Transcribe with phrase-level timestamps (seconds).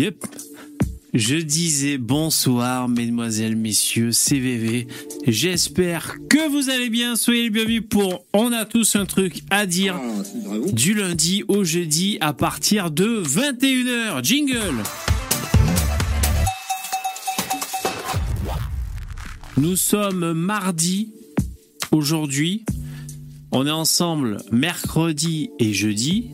[0.00, 0.24] Yep.
[1.12, 4.86] Je disais bonsoir, mesdemoiselles, messieurs, CVV.
[5.26, 7.16] J'espère que vous allez bien.
[7.16, 10.00] Soyez les bienvenus pour On a tous un truc à dire
[10.72, 14.24] du lundi au jeudi à partir de 21h.
[14.24, 14.82] Jingle.
[19.58, 21.12] Nous sommes mardi
[21.92, 22.64] aujourd'hui.
[23.52, 26.30] On est ensemble mercredi et jeudi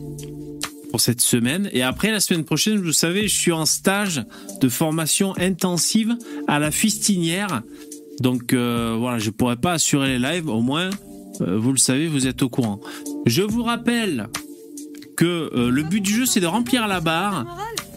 [0.99, 1.69] cette semaine.
[1.73, 4.23] Et après, la semaine prochaine, vous savez, je suis en stage
[4.61, 6.15] de formation intensive
[6.47, 7.61] à la fistinière.
[8.19, 10.49] Donc euh, voilà, je pourrais pas assurer les lives.
[10.49, 10.89] Au moins,
[11.41, 12.79] euh, vous le savez, vous êtes au courant.
[13.25, 14.27] Je vous rappelle
[15.15, 17.45] que euh, le but du jeu, c'est de remplir la barre.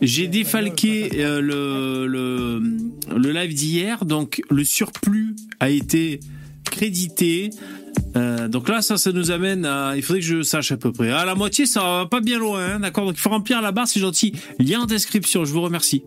[0.02, 6.20] J'ai défalqué le, le live d'hier, donc le surplus a été
[6.64, 7.50] crédité.
[8.16, 9.92] Euh, donc là, ça, ça nous amène à.
[9.96, 11.10] Il faudrait que je sache à peu près.
[11.10, 13.72] À la moitié, ça va pas bien loin, hein, d'accord Donc il faut remplir la
[13.72, 14.34] barre, c'est gentil.
[14.58, 16.02] Lien en description, je vous remercie.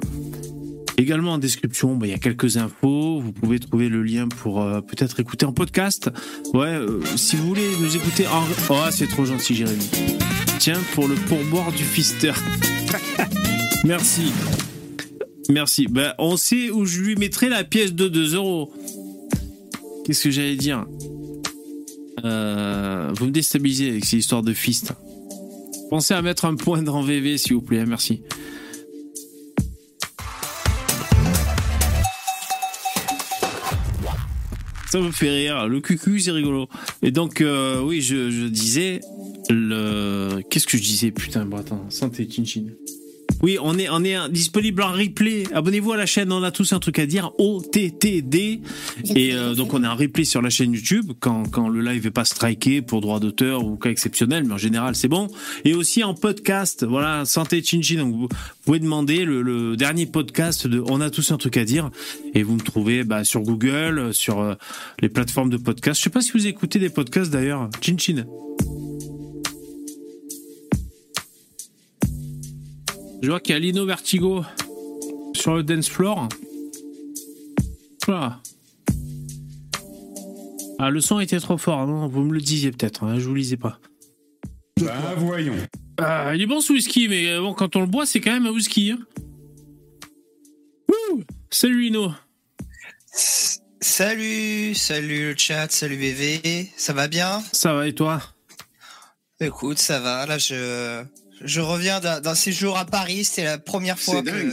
[0.98, 3.20] Également en description, bah, il y a quelques infos.
[3.20, 6.12] Vous pouvez trouver le lien pour euh, peut-être écouter en podcast.
[6.54, 8.44] Ouais, euh, si vous voulez nous écouter en.
[8.70, 9.90] Oh, c'est trop gentil, Jérémy.
[10.60, 12.34] Tiens, pour le pourboire du Fister.
[13.84, 14.32] Merci.
[15.50, 15.88] Merci.
[15.88, 18.72] Ben, on sait où je lui mettrai la pièce de 2 euros.
[20.06, 20.86] Qu'est-ce que j'allais dire?
[22.24, 24.94] Euh, Vous me déstabilisez avec ces histoires de fist.
[25.90, 27.86] Pensez à mettre un point dans VV, s'il vous plaît.
[27.86, 28.22] Merci.
[34.94, 35.68] Ça me fait rire.
[35.68, 36.68] Le cucu, c'est rigolo.
[37.02, 39.02] Et donc, euh, oui, je, disais
[39.50, 40.42] le.
[40.50, 41.64] Qu'est-ce que je disais Putain, bon.
[41.90, 42.66] Santé, Chinchin.
[43.44, 45.44] Oui, on est, on est disponible en replay.
[45.54, 47.32] Abonnez-vous à la chaîne, on a tous un truc à dire.
[47.40, 48.62] OTTD.
[49.16, 52.08] Et euh, donc, on est en replay sur la chaîne YouTube quand, quand le live
[52.08, 55.28] est pas striké pour droit d'auteur ou cas exceptionnel, mais en général, c'est bon.
[55.66, 56.86] Et aussi en podcast.
[56.86, 57.98] Voilà, Santé Chinchin.
[57.98, 58.30] Donc, vous
[58.64, 61.90] pouvez demander le, le dernier podcast de On a tous un truc à dire.
[62.34, 64.56] Et vous me trouvez bah, sur Google, sur euh,
[65.02, 66.00] les plateformes de podcast.
[66.00, 67.70] Je sais pas si vous écoutez des podcasts d'ailleurs.
[67.82, 68.24] Chinchin.
[73.24, 74.44] Je vois qu'il y a Lino Vertigo
[75.34, 76.28] sur le dance floor.
[78.06, 78.42] Voilà.
[80.78, 83.34] Ah, le son était trop fort, non Vous me le disiez peut-être, hein, je vous
[83.34, 83.80] lisais pas.
[84.82, 85.56] Bah voyons.
[85.98, 88.34] Ah, il est bon ce whisky, mais euh, bon, quand on le boit, c'est quand
[88.34, 88.92] même un whisky.
[88.92, 89.00] Hein.
[90.92, 92.12] Ouh Salut Lino.
[93.80, 97.42] Salut, salut le chat, salut VV, ça va bien?
[97.54, 98.22] Ça va et toi?
[99.40, 101.06] Écoute, ça va, là je,
[101.44, 104.52] je reviens d'un séjour à Paris, c'était la première fois que,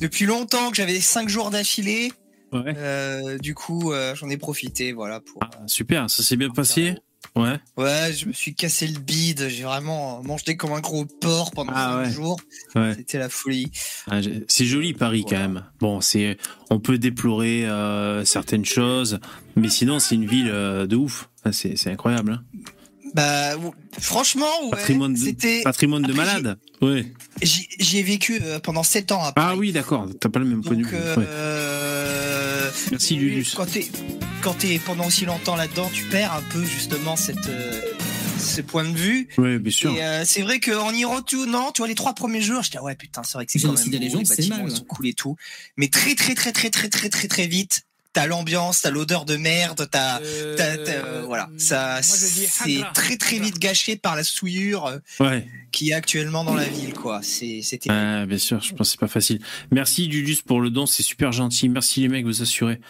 [0.00, 2.12] depuis longtemps que j'avais cinq jours d'affilée,
[2.52, 2.74] Ouais.
[2.76, 5.20] Euh, du coup euh, j'en ai profité, voilà.
[5.20, 5.42] Pour...
[5.42, 6.94] Ah, super, ça s'est bien passé
[7.34, 7.58] Ouais.
[7.76, 11.72] Ouais, je me suis cassé le bide, j'ai vraiment mangé comme un gros porc pendant
[11.74, 12.12] Ah cinq ouais.
[12.12, 12.40] jours,
[12.76, 12.94] ouais.
[12.96, 13.70] c'était la folie.
[14.08, 15.64] Ah, c'est joli Paris quand même.
[15.80, 16.38] Bon, c'est,
[16.70, 19.18] on peut déplorer euh, certaines choses,
[19.56, 21.28] mais sinon c'est une ville euh, de ouf.
[21.44, 22.32] Ah, C'est, c'est incroyable.
[22.32, 22.60] Hein.
[23.14, 23.56] Bah
[23.98, 25.62] franchement, ouais, Patrimoine de, c'était...
[25.62, 26.58] patrimoine de Après, malade.
[26.82, 27.06] Ouais.
[27.42, 29.48] J'y j'y ai vécu euh, pendant sept ans à Paris.
[29.52, 30.08] Ah oui, d'accord.
[30.20, 30.96] T'as pas le même point de vue.
[30.96, 33.54] euh, Merci, Lulus.
[33.56, 33.88] Quand t'es
[34.42, 37.80] quand t'es pendant aussi longtemps là-dedans, tu perds un peu justement cette euh,
[38.38, 39.28] ce point de vue.
[39.38, 39.92] Ouais, bien sûr.
[39.96, 42.84] Et euh, c'est vrai qu'en y retournant, tu vois les trois premiers jours, j'étais ah
[42.84, 45.06] ouais putain c'est vrai que c'est quand même beau, légendes, c'est bâtiments, mal, ils cool
[45.06, 45.36] et tout.
[45.76, 47.85] Mais très très très très très très très très vite,
[48.16, 53.96] t'as l'ambiance, t'as l'odeur de merde, t'as euh, voilà ça c'est très très vite gâché
[53.96, 55.46] par la souillure euh, Ouais.
[55.70, 57.20] qui est actuellement dans la ville quoi.
[57.22, 59.40] C'est c'était Ah, bien sûr, je pense que c'est pas facile.
[59.70, 61.68] Merci Dudus pour le don, c'est super gentil.
[61.68, 62.80] Merci les mecs, vous assurez.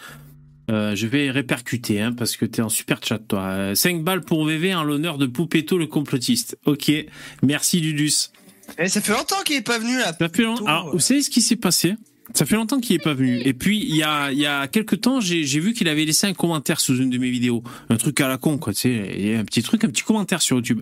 [0.71, 3.41] Euh, je vais répercuter, hein, parce que t'es en super chat, toi.
[3.49, 6.57] Euh, 5 balles pour VV en l'honneur de Poupetto le complotiste.
[6.65, 6.89] Ok,
[7.43, 8.29] merci Dudus.
[8.79, 10.13] Eh, ça fait longtemps qu'il est pas venu là.
[10.17, 10.65] Ça fait longtemps.
[10.65, 10.91] Alors, ouais.
[10.93, 11.95] vous savez ce qui s'est passé?
[12.33, 13.41] Ça fait longtemps qu'il est pas venu.
[13.45, 16.33] Et puis, il y a, y a quelques temps, j'ai vu qu'il avait laissé un
[16.33, 17.63] commentaire sous une de mes vidéos.
[17.89, 19.35] Un truc à la con, quoi, tu sais.
[19.35, 20.81] Un petit truc, un petit commentaire sur YouTube.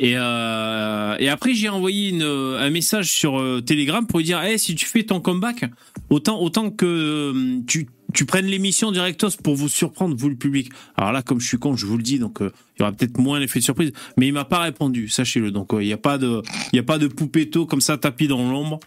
[0.00, 4.40] Et, euh, et après, j'ai envoyé une, un message sur euh, Telegram pour lui dire
[4.42, 5.66] hey, si tu fais ton comeback,
[6.10, 10.70] autant, autant que euh, tu, tu prennes l'émission directos pour vous surprendre, vous le public.
[10.96, 12.90] Alors là, comme je suis con, je vous le dis, donc euh, il y aura
[12.90, 13.92] peut-être moins l'effet de surprise.
[14.16, 15.52] Mais il m'a pas répondu, sachez-le.
[15.52, 18.26] Donc euh, il n'y a pas de, il a pas de poupetto comme ça tapis
[18.26, 18.80] dans l'ombre.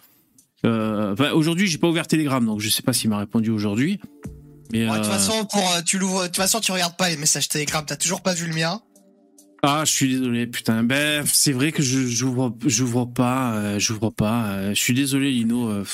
[0.64, 4.00] Euh, aujourd'hui, j'ai pas ouvert Telegram, donc je sais pas s'il m'a répondu aujourd'hui.
[4.72, 6.96] Mais Ouais, de toute euh, façon, pour euh, tu l'ouvres, de toute façon, tu regardes
[6.96, 7.84] pas les messages Telegram.
[7.86, 8.80] T'as toujours pas vu le mien.
[9.62, 10.84] Ah, je suis désolé, putain.
[10.84, 14.72] Ben, c'est vrai que je j'ouvre, j'ouvre pas, euh, j'ouvre pas.
[14.72, 15.84] je suis désolé, Lino.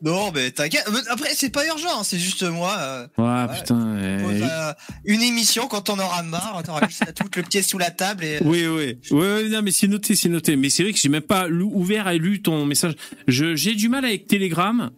[0.00, 0.88] Non, mais t'inquiète.
[1.10, 2.76] Après, c'est pas urgent, c'est juste moi.
[2.78, 3.96] Euh, ouais, putain.
[3.96, 4.72] Euh,
[5.04, 8.24] une émission quand on aura marre, t'auras juste tout le pied sous la table.
[8.24, 8.38] Et...
[8.42, 8.98] Oui, oui.
[9.10, 10.56] Oui, non, mais c'est noté, c'est noté.
[10.56, 12.94] Mais c'est vrai que j'ai même pas ouvert et lu ton message.
[13.26, 14.90] J'ai du mal avec Telegram.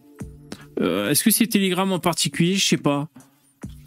[0.79, 2.55] Euh, est-ce que c'est Telegram en particulier?
[2.55, 3.09] Je sais pas.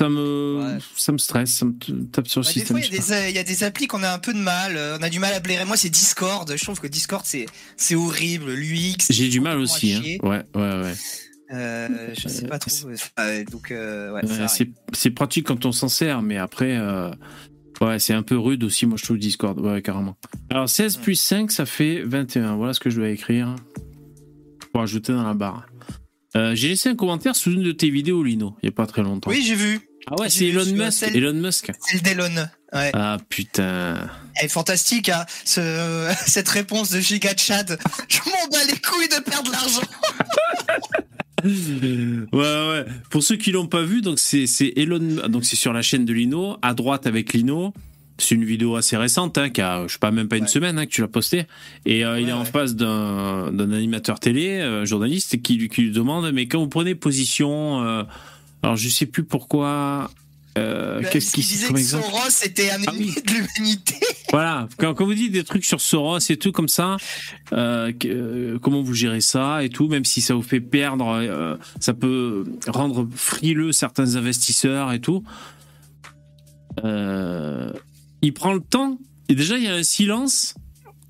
[0.00, 1.72] Ça me, ça me stresse, ça me
[2.06, 2.76] tape sur le bah, système.
[2.76, 4.78] Des fois, il y, a des applis qu'on a un peu de mal.
[4.98, 5.64] On a du mal à blairer.
[5.64, 6.52] Moi, c'est Discord.
[6.54, 8.52] Je trouve que Discord, c'est, horrible.
[8.52, 9.06] L'UX.
[9.10, 9.94] J'ai du mal aussi.
[9.94, 10.26] Hein.
[10.26, 10.94] Ouais, ouais, ouais.
[11.52, 11.88] Euh,
[12.18, 12.70] je sais pas trop.
[13.50, 14.22] donc, euh, ouais,
[14.92, 17.10] c'est pratique quand on s'en sert, mais après, euh,
[17.80, 18.86] ouais, c'est un peu rude aussi.
[18.86, 20.16] Moi, je trouve Discord, ouais, carrément.
[20.50, 22.56] Alors, 16 plus 5, ça fait 21.
[22.56, 23.54] Voilà ce que je dois écrire
[24.72, 25.66] pour ajouter dans la barre.
[26.36, 28.86] Euh, j'ai laissé un commentaire sous une de tes vidéos, Lino, il n'y a pas
[28.86, 29.30] très longtemps.
[29.30, 29.80] Oui, j'ai vu.
[30.06, 31.02] Ah ouais, c'est Elon Musk.
[31.14, 31.70] Elon Musk.
[32.02, 32.34] D'Elon.
[32.72, 32.90] Ouais.
[32.92, 34.10] Ah putain.
[34.36, 37.78] Elle est fantastique, hein, ce, cette réponse de Giga Chad.
[38.08, 39.80] Je m'en bats les couilles de perdre l'argent.
[42.32, 42.84] ouais, ouais.
[43.10, 44.46] Pour ceux qui l'ont pas vu, donc c'est
[44.76, 47.72] Elon, donc c'est sur la chaîne de Lino, à droite avec Lino.
[48.18, 50.78] C'est une vidéo assez récente, hein, qui a, je sais pas, même pas une semaine
[50.78, 51.46] hein, que tu l'as postée.
[51.84, 55.90] Et euh, il est en face d'un animateur télé, euh, journaliste, qui, lui, qui lui
[55.90, 58.04] demande, mais quand vous prenez position, euh,
[58.62, 60.10] alors je sais plus pourquoi,
[60.56, 63.96] euh, bah, Qu'est-ce qui disait que Soros était un ennemi ah de l'humanité
[64.30, 66.96] Voilà, quand, quand, vous dites des trucs sur Soros et tout comme ça,
[67.50, 73.08] comment vous gérez ça et tout, même si ça vous fait perdre, ça peut rendre
[73.14, 75.24] frileux certains investisseurs et tout.
[76.82, 77.70] Euh,
[78.24, 78.98] il prend le temps
[79.28, 80.54] et déjà il y a un silence.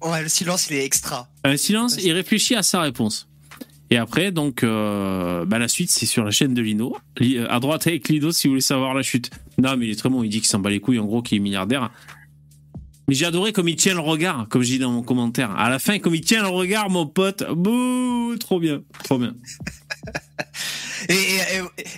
[0.03, 1.29] Ouais, le silence il est extra.
[1.45, 3.29] Un silence, il réfléchit à sa réponse.
[3.91, 6.97] Et après, donc, euh, bah, la suite, c'est sur la chaîne de Lino.
[7.21, 9.31] Euh, à droite avec Lino, si vous voulez savoir la chute.
[9.59, 10.25] Non, mais il est très bon.
[10.25, 11.91] Il dit qu'il s'en bat les couilles, en gros, qu'il est milliardaire.
[13.07, 15.53] Mais j'ai adoré comme il tient le regard, comme je dis dans mon commentaire.
[15.53, 17.45] À la fin, comme il tient le regard, mon pote.
[17.53, 19.35] Bouh, trop bien, trop bien.
[21.09, 21.39] Et,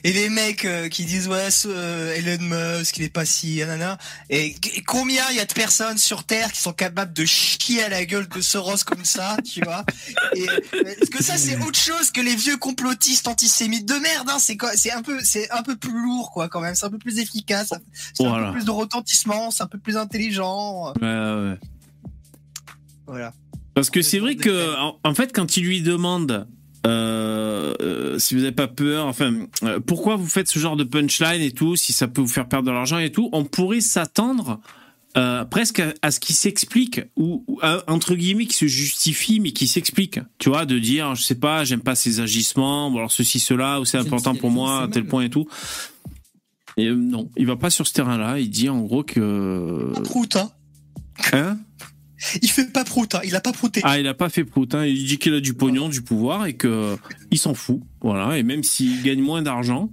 [0.02, 2.42] et, les mecs euh, qui disent ouais euh, Elon
[2.78, 3.98] Musk il est pas si nanana.
[4.30, 7.88] Et, combien il y a de personnes sur terre qui sont capables de chier à
[7.88, 9.84] la gueule de Soros comme ça tu vois?
[10.34, 14.38] Est-ce que ça c'est autre chose que les vieux complotistes antisémites de merde hein?
[14.40, 16.74] C'est quoi c'est un peu c'est un peu plus lourd quoi quand même.
[16.74, 17.72] C'est un peu plus efficace.
[18.12, 20.92] C'est un peu plus de retentissement c'est un peu plus intelligent.
[21.00, 21.58] Ouais, ouais.
[23.06, 23.32] voilà.
[23.74, 24.74] Parce que c'est vrai que
[25.04, 26.48] en fait quand il lui demande
[26.86, 29.34] euh, euh, si vous n'avez pas peur, enfin,
[29.64, 32.48] euh, pourquoi vous faites ce genre de punchline et tout, si ça peut vous faire
[32.48, 34.60] perdre de l'argent et tout, on pourrait s'attendre
[35.50, 37.42] presque à, ce qui s'explique ou,
[37.86, 40.20] entre guillemets qui se justifie mais qui s'explique.
[40.36, 43.80] Tu vois, de dire, je sais pas, j'aime pas ces agissements, ou alors ceci, cela,
[43.80, 45.48] ou c'est important pour moi à tel point et tout.
[46.76, 48.38] Et non, il va pas sur ce terrain-là.
[48.38, 49.90] Il dit en gros que.
[50.04, 50.50] Prout, hein.
[51.32, 51.56] Hein?
[52.42, 53.20] Il fait pas prout, hein.
[53.24, 53.80] il a pas prouté.
[53.84, 54.84] Ah, il a pas fait prout, hein.
[54.84, 56.96] il dit qu'il a du pognon, du pouvoir et que
[57.30, 57.80] il s'en fout.
[58.00, 59.90] Voilà, et même s'il gagne moins d'argent,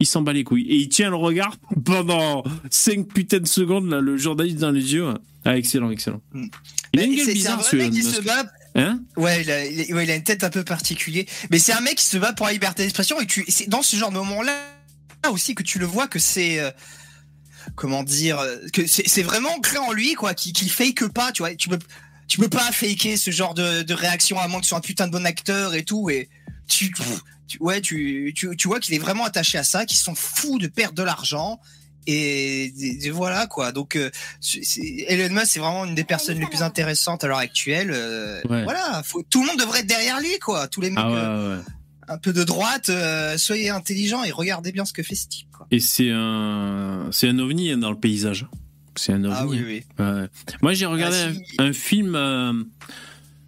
[0.00, 0.66] il s'en bat les couilles.
[0.68, 4.94] Et il tient le regard pendant 5 putains de secondes, là, le journaliste dans les
[4.94, 5.06] yeux.
[5.44, 6.22] Ah, excellent, excellent.
[6.32, 6.46] Mm.
[6.94, 8.46] Il a une gueule bizarre, ce mec qui se bat.
[8.76, 9.00] Hein?
[9.16, 11.24] Ouais, il a, il a, une tête un peu particulière.
[11.50, 13.82] Mais c'est un mec qui se bat pour la liberté d'expression et tu, c'est dans
[13.82, 14.52] ce genre de moment-là
[15.30, 16.70] aussi que tu le vois que c'est, euh,
[17.74, 21.54] comment dire que c'est vraiment ancré en lui quoi qui qui fake pas tu vois.
[21.54, 21.78] Tu peux
[22.26, 24.82] tu peux pas faker ce genre de, de réaction à moins que tu sois un
[24.82, 26.28] putain de bon acteur et tout et
[26.68, 26.92] tu,
[27.60, 30.66] ouais tu, tu, tu vois qu'il est vraiment attaché à ça qu'ils sont fous de
[30.66, 31.60] perdre de l'argent
[32.06, 32.72] et,
[33.12, 33.72] voilà quoi.
[33.72, 34.10] Donc euh,
[35.08, 39.02] Elon Musk c'est vraiment une des personnes les plus intéressantes à l'heure actuelle euh, voilà
[39.04, 41.60] faut, tout le monde devrait être derrière lui quoi tous les mecs ah euh,
[42.08, 45.46] un peu de droite, euh, soyez intelligents et regardez bien ce que fait Steve.
[45.70, 48.46] Et c'est un, c'est un ovni hein, dans le paysage.
[48.96, 49.36] C'est un ovni.
[49.36, 50.28] Ah oui, oui.
[50.62, 51.16] Moi, j'ai regardé
[51.58, 52.52] ah, un, film, euh,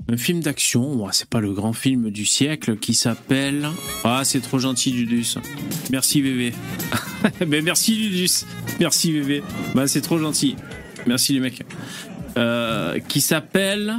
[0.08, 1.06] un film d'action.
[1.12, 3.68] c'est pas le grand film du siècle qui s'appelle.
[4.02, 5.36] Ah, c'est trop gentil, Dudus.
[5.90, 6.52] Merci, bébé.
[7.46, 8.44] Mais merci, Dudus.
[8.80, 9.42] Merci, bébé.
[9.74, 10.56] Bah, c'est trop gentil.
[11.06, 11.62] Merci, les mecs.
[12.36, 13.94] Euh, qui s'appelle.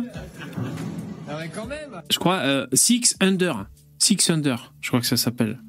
[1.29, 2.01] Ah quand même.
[2.09, 3.65] Je crois Six Under.
[3.99, 5.59] Six Under, je crois que ça s'appelle.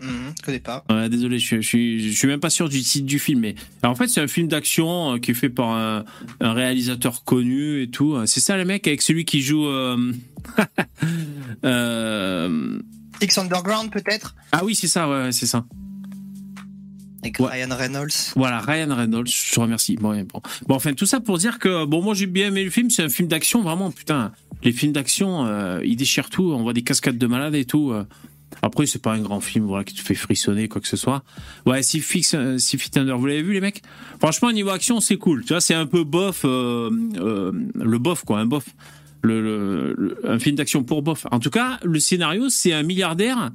[0.00, 0.84] Mmh, je connais pas.
[1.08, 3.40] désolé, je, je, suis même pas sûr du titre du film.
[3.40, 6.04] Mais en fait, c'est un film d'action euh, qui est fait par un,
[6.40, 8.16] réalisateur connu et tout.
[8.26, 9.66] C'est ça, le mec, avec celui qui joue.
[9.66, 10.12] Euh...
[11.64, 12.78] euh...
[13.20, 14.36] Six Underground, peut-être?
[14.52, 15.64] Ah oui, c'est ça, ouais, c'est ça.
[17.22, 18.32] Avec Ryan Reynolds.
[18.36, 19.96] Voilà, Ryan Reynolds, je te remercie.
[19.96, 20.40] Bon, bon.
[20.66, 23.02] bon, enfin, tout ça pour dire que, bon, moi j'ai bien aimé le film, c'est
[23.02, 24.32] un film d'action, vraiment, putain
[24.64, 26.50] les films d'action, euh, ils déchirent tout.
[26.52, 27.92] On voit des cascades de malades et tout.
[27.92, 28.04] Euh.
[28.62, 31.22] Après, c'est pas un grand film voilà, qui te fait frissonner, quoi que ce soit.
[31.64, 33.82] Ouais, si Fix, euh, si Fit Under, vous l'avez vu, les mecs?
[34.18, 35.42] Franchement, niveau action, c'est cool.
[35.44, 38.64] Tu vois, c'est un peu bof, le bof, quoi, un bof.
[39.22, 41.26] le, le- le- un film d'action pour bof.
[41.30, 43.50] En tout cas, le scénario, c'est un milliardaire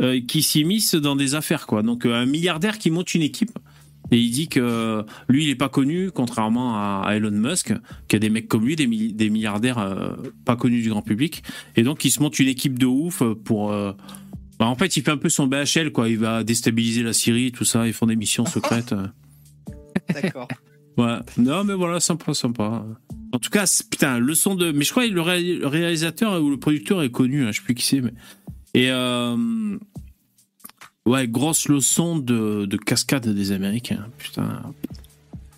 [0.00, 1.82] euh, qui s'immisce dans des affaires, quoi.
[1.82, 3.50] Donc, euh, un milliardaire qui monte une équipe.
[4.10, 7.68] Et il dit que lui, il est pas connu, contrairement à, Elon Musk,
[8.06, 10.12] qu'il y a des mecs comme lui, des, milli- des milliardaires euh,
[10.44, 11.42] pas connus du grand public.
[11.74, 13.72] Et donc, il se monte une équipe de ouf pour.
[13.72, 13.92] euh,
[14.58, 16.08] bah, en fait, il fait un peu son BHL, quoi.
[16.10, 17.86] Il va déstabiliser la Syrie, tout ça.
[17.86, 18.92] Ils font des missions secrètes.
[18.92, 19.06] euh.
[20.22, 20.48] D'accord.
[20.98, 21.16] Ouais.
[21.38, 22.84] Non, mais voilà, sympa, sympa.
[23.32, 24.70] En tout cas, putain, leçon de.
[24.70, 27.58] Mais je crois que le, ré- le réalisateur ou le producteur est connu, hein, je
[27.58, 28.00] sais plus qui c'est.
[28.02, 28.12] Mais...
[28.74, 29.78] Et euh...
[31.06, 34.06] ouais, grosse leçon de, de cascade des Américains.
[34.18, 34.62] Putain,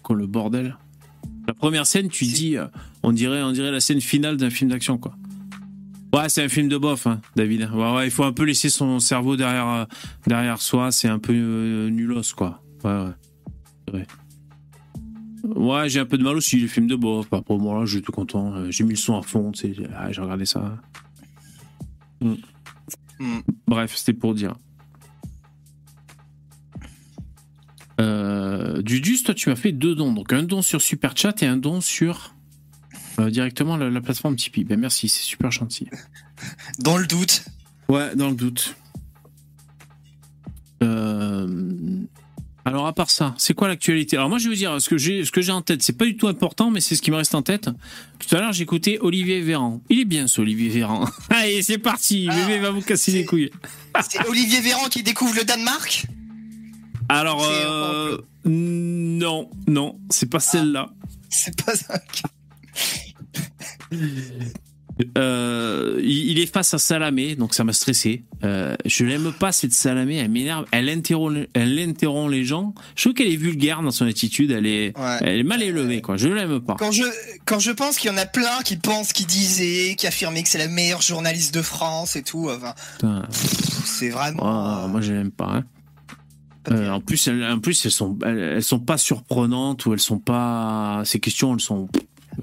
[0.02, 0.76] quoi le bordel.
[1.46, 2.66] La première scène, tu dis, euh,
[3.02, 5.14] on dirait, on dirait la scène finale d'un film d'action, quoi.
[6.12, 7.70] Ouais, c'est un film de bof, hein, David.
[7.73, 9.85] Ouais, ouais, il faut un peu laisser son cerveau derrière, euh,
[10.26, 10.90] derrière soi.
[10.90, 12.62] C'est un peu euh, nulos, quoi.
[12.85, 13.04] Ouais,
[13.92, 14.06] ouais.
[15.44, 17.28] Ouais, j'ai un peu de mal aussi, les films de bof.
[17.30, 18.70] Bah, pour moi, je suis tout content.
[18.70, 19.52] J'ai mis le son à fond.
[19.94, 20.76] Ah, j'ai regardé ça.
[22.20, 22.35] Mm.
[23.18, 23.38] Mm.
[23.66, 24.56] Bref, c'était pour dire.
[28.00, 30.12] Euh, Dudus, toi, tu m'as fait deux dons.
[30.12, 32.35] Donc, un don sur Super Chat et un don sur
[33.18, 34.64] euh, directement la, la plateforme Tipeee.
[34.64, 35.88] Ben, merci, c'est super gentil.
[36.78, 37.44] Dans le doute.
[37.88, 38.75] Ouais, dans le doute.
[40.82, 42.04] Euh,
[42.66, 44.16] Alors à part ça, c'est quoi l'actualité?
[44.16, 45.96] Alors moi je vais vous dire ce que j'ai ce que j'ai en tête, c'est
[45.96, 47.70] pas du tout important mais c'est ce qui me reste en tête.
[48.18, 49.80] Tout à l'heure, écouté Olivier Véran.
[49.88, 51.08] Il est bien ce Olivier Véran.
[51.30, 52.26] Allez, c'est parti.
[52.28, 53.52] Ah, Bébé va vous casser les couilles.
[54.11, 56.06] C'est Olivier Véran qui découvre le Danemark?
[57.08, 60.90] Alors C'est euh, non, non, c'est pas celle-là.
[61.30, 62.00] C'est pas ça.
[65.18, 68.24] Euh, il est face à Salamé, donc ça m'a stressé.
[68.44, 72.74] Euh, je l'aime pas cette Salamé, elle m'énerve, elle interrompt, elle interrompt les gens.
[72.94, 75.18] Je trouve qu'elle est vulgaire dans son attitude, elle est, Ouais.
[75.20, 76.16] elle est mal élevée, quoi.
[76.16, 76.76] Je l'aime pas.
[76.78, 77.02] Quand je,
[77.44, 80.48] quand je pense qu'il y en a plein qui pensent, qui disaient, qui affirmaient que
[80.48, 82.74] c'est la meilleure journaliste de France et tout, enfin,
[83.84, 84.84] c'est vraiment.
[84.84, 85.56] oh, moi je l'aime pas.
[85.56, 85.64] hein.
[86.72, 90.00] Euh, en plus, elles, en plus, elles sont, elles, elles sont pas surprenantes ou elles
[90.00, 91.02] sont pas.
[91.04, 91.88] Ces questions, elles sont.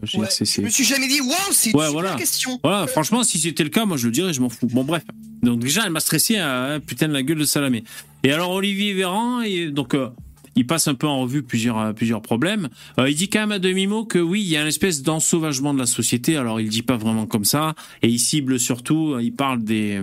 [0.02, 0.28] Je Ouais,
[0.64, 2.16] me suis jamais dit, waouh, c'est une Ouais, voilà.
[2.16, 2.60] question.
[2.64, 4.68] Voilà, franchement, si c'était le cas, moi je le dirais, je m'en fous.
[4.68, 5.04] Bon, bref.
[5.44, 7.84] Donc, déjà, elle m'a stressé à putain de la gueule de Salamé.
[8.24, 10.10] Et alors, Olivier Véran, et donc, euh,
[10.56, 12.70] il passe un peu en revue plusieurs, euh, plusieurs problèmes.
[13.00, 15.74] Euh, il dit quand même à demi-mot que oui, il y a une espèce d'ensauvagement
[15.74, 16.38] de la société.
[16.38, 17.76] Alors, il dit pas vraiment comme ça.
[18.02, 20.00] Et il cible surtout, il parle des,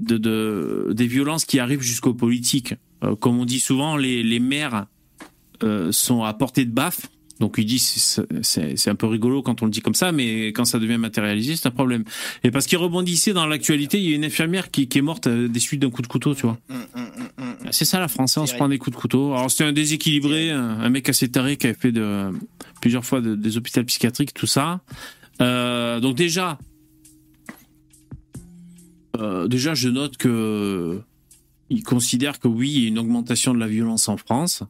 [0.00, 2.74] de, de- des violences qui arrivent jusqu'aux politiques.
[3.04, 4.86] Euh, comme on dit souvent, les, les maires
[5.62, 7.06] euh, sont à portée de baffe.
[7.40, 10.66] Donc il dit c'est un peu rigolo quand on le dit comme ça, mais quand
[10.66, 12.04] ça devient matérialisé, c'est un problème.
[12.44, 15.26] Et parce qu'il rebondissait dans l'actualité, il y a une infirmière qui, qui est morte
[15.26, 16.58] euh, des suites d'un coup de couteau, tu vois.
[16.68, 17.54] Hum, hum, hum, hum.
[17.72, 19.32] C'est ça la France, hein, on se prend des coups de couteau.
[19.32, 22.28] Alors c'était un déséquilibré, un, un mec assez taré qui avait fait de,
[22.80, 24.80] plusieurs fois de- des hôpitaux psychiatriques, tout ça.
[25.40, 26.58] Euh, donc déjà,
[29.18, 31.00] euh, déjà je note que
[31.70, 34.62] il considère que oui, il y a une augmentation de la violence en France,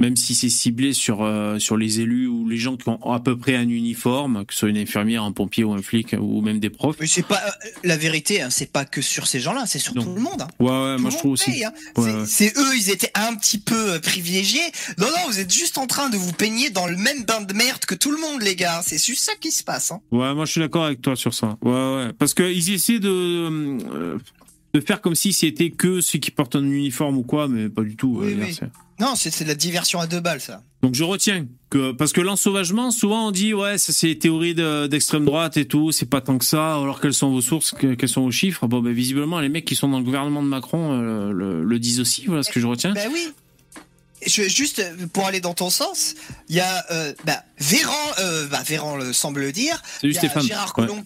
[0.00, 3.20] même si c'est ciblé sur euh, sur les élus ou les gens qui ont à
[3.20, 6.40] peu près un uniforme, que ce soit une infirmière, un pompier ou un flic ou
[6.42, 6.96] même des profs.
[7.00, 9.94] Mais c'est pas euh, la vérité, hein, c'est pas que sur ces gens-là, c'est sur
[9.94, 10.04] Non.
[10.04, 10.42] tout le monde.
[10.42, 10.48] hein.
[10.60, 11.64] Ouais, ouais, Tout moi je trouve aussi.
[11.64, 11.72] hein.
[11.96, 14.60] Ouais, C'est- eux, ils étaient un petit peu euh, privilégiés.
[14.98, 17.52] Non, non, vous êtes juste en train de vous peigner dans le même bain de
[17.54, 18.82] merde que tout le monde, les gars.
[18.84, 19.92] C'est juste ça qui se passe.
[20.10, 21.56] Ouais, moi je suis d'accord avec toi sur ça.
[21.62, 22.12] Ouais, ouais.
[22.18, 23.78] Parce qu'ils essaient de,
[24.74, 27.82] de faire comme si c'était que ceux qui portent un uniforme ou quoi, mais pas
[27.82, 28.18] du tout.
[28.20, 28.58] Oui, euh, oui.
[29.00, 30.62] Non, c'est de la diversion à deux balles, ça.
[30.82, 34.54] Donc je retiens que parce que l'ensauvagement, souvent on dit ouais, ça c'est les théories
[34.54, 36.74] de- d'extrême droite et tout, c'est pas tant que ça.
[36.76, 38.66] Alors quelles sont vos sources, que- quels sont vos chiffres?
[38.66, 41.78] Bon, ben visiblement les mecs qui sont dans le gouvernement de Macron euh, le, le
[41.78, 42.26] disent aussi.
[42.26, 42.92] Voilà ce que je retiens.
[42.92, 43.32] Ben oui.
[44.26, 44.82] Je, juste
[45.12, 46.14] pour aller dans ton sens,
[46.48, 49.82] il y a euh, bah, Véran, euh, bah, Véran le semble le dire.
[50.02, 50.44] Il y a Stéphane.
[50.46, 50.72] Gérard.
[50.72, 51.02] Collomb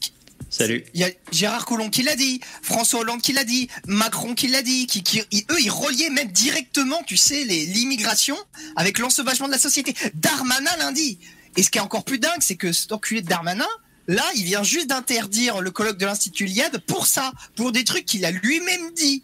[0.50, 0.82] Salut.
[0.94, 4.48] Il y a Gérard Collomb qui l'a dit, François Hollande qui l'a dit, Macron qui
[4.48, 8.36] l'a dit, qui, qui- ils- eux ils reliaient même directement, tu sais, l'immigration
[8.76, 9.94] avec l'ensauvagement de la société.
[10.14, 11.18] Darmanin lundi.
[11.56, 13.66] Et ce qui est encore plus dingue, c'est que cet enculé de Darmanin,
[14.06, 18.06] là, il vient juste d'interdire le colloque de l'Institut Liad pour ça, pour des trucs
[18.06, 19.22] qu'il a lui-même dit.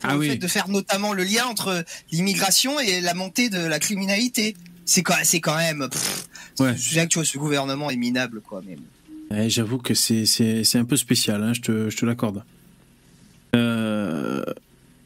[0.00, 0.28] Pour Ah le oui.
[0.30, 4.56] fait de faire notamment le lien entre l'immigration et la montée de la criminalité.
[4.84, 5.88] C'est quand, quand même.
[5.88, 6.26] pff,
[6.58, 6.74] Ouais.
[6.76, 8.60] Je que tu vois, ce gouvernement est minable, quoi.
[8.66, 8.76] Mais...
[9.32, 12.44] Ouais, J'avoue que c'est- c'est c'est un peu spécial, hein, je te, je te l'accorde.
[13.56, 14.42] Euh,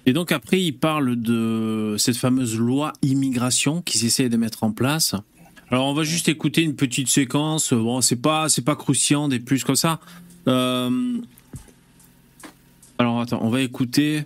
[0.04, 4.73] et donc après, il parle de cette fameuse loi immigration qu'ils essaient de mettre en
[4.73, 5.14] place.
[5.71, 7.73] Alors on va juste écouter une petite séquence.
[7.73, 10.00] Bon, c'est pas c'est pas croustillant des plus comme ça.
[10.49, 11.18] Euh,
[12.99, 14.25] alors attends, on va écouter.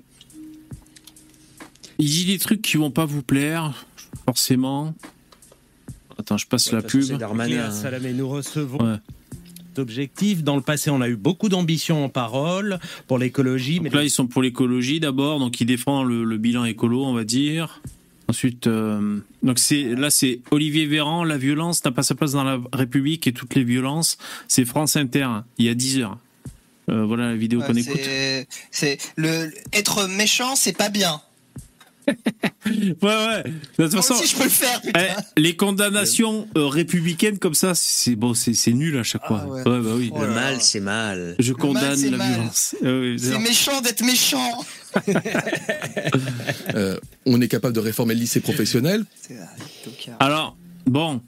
[1.99, 3.87] Il dit des trucs qui vont pas vous plaire,
[4.26, 4.95] forcément.
[6.19, 7.02] Attends, je passe la pub.
[7.02, 7.71] c'est Darmanin, hein.
[7.71, 8.99] Salamé, nous recevons Ouais.
[9.79, 10.43] Objectif.
[10.43, 13.81] Dans le passé, on a eu beaucoup d'ambition en parole pour l'écologie.
[13.81, 17.25] Mais là, ils sont pour l'écologie d'abord, donc ils défendent le, bilan écolo, on va
[17.25, 17.81] dire.
[18.29, 22.45] Ensuite, euh, donc c'est là c'est Olivier Véran, la violence n'a pas sa place dans
[22.45, 25.27] la République et toutes les violences, c'est France Inter.
[25.59, 26.19] Il y a 10 heures.
[26.89, 28.00] Euh, voilà la vidéo qu'on écoute.
[28.71, 31.21] C'est le être méchant, c'est pas bien.
[32.67, 33.43] Ouais, ouais.
[33.79, 34.81] De toute façon, je peux le faire.
[34.85, 39.43] Eh, les condamnations euh, républicaines comme ça, c'est bon, c'est nul à chaque fois.
[39.45, 39.64] Ah ouais.
[39.64, 40.12] bah oui.
[40.19, 41.37] le mal, c'est mal.
[41.38, 42.76] Je condamne la violence.
[42.83, 42.87] Ah
[43.19, 44.64] c'est méchant d'être méchant.
[46.75, 49.05] Euh, on est capable de réformer le lycée professionnel.
[50.21, 51.21] Alors, bon.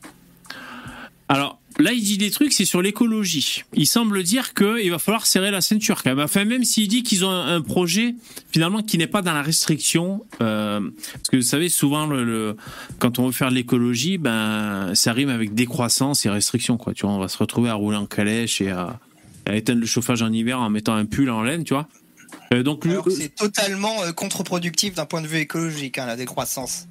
[1.29, 3.65] Alors, Là, il dit des trucs, c'est sur l'écologie.
[3.73, 6.21] Il semble dire qu'il va falloir serrer la ceinture quand même.
[6.21, 8.15] Enfin, même s'il dit qu'ils ont un, projet
[8.51, 10.81] finalement qui n'est pas dans la restriction, euh,
[11.13, 12.57] parce que vous savez souvent le,
[12.99, 16.93] quand on veut faire de l'écologie, ben ça rime avec décroissance et restriction quoi.
[16.93, 18.99] Tu vois, on va se retrouver à rouler en calèche et à,
[19.47, 21.89] éteindre le chauffage en hiver en mettant un pull en laine, tu vois.
[22.53, 22.87] Euh, donc
[23.17, 26.87] c'est totalement euh, contre-productif d'un point de vue écologique hein, la décroissance.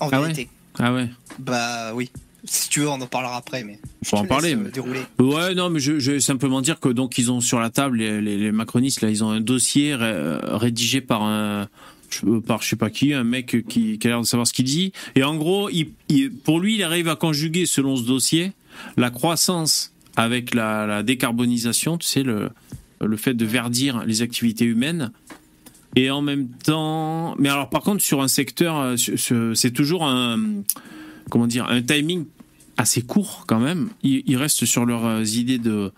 [0.00, 0.42] En ah vérité.
[0.42, 0.48] Ouais
[0.78, 1.08] ah ouais.
[1.38, 2.10] Bah oui.
[2.44, 3.78] Si tu veux, on en parlera après, mais.
[4.04, 4.54] Faut en parler.
[4.54, 4.70] Euh,
[5.18, 5.24] mais...
[5.24, 7.98] Ouais, non, mais je, je, vais simplement dire que donc ils ont sur la table
[7.98, 11.68] les, les, macronistes là, ils ont un dossier rédigé par un
[12.46, 14.66] par je sais pas qui, un mec qui, qui a l'air de savoir ce qu'il
[14.66, 14.92] dit.
[15.16, 15.90] Et en gros, il,
[16.44, 18.52] pour lui, il arrive à conjuguer selon ce dossier
[18.96, 22.50] la croissance avec la, la décarbonisation, tu sais, le,
[23.00, 25.12] le fait de verdir les activités humaines.
[25.96, 30.40] Et en même temps, mais alors par contre sur un secteur, euh, c'est toujours un
[31.30, 32.24] comment dire un timing
[32.76, 33.90] assez court quand même.
[34.02, 35.92] Ils, restent sur leurs euh, idées de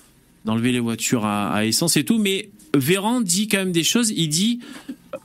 [0.44, 4.10] d'enlever les voitures à, essence et tout, mais Véran dit quand même des choses.
[4.10, 4.60] Il dit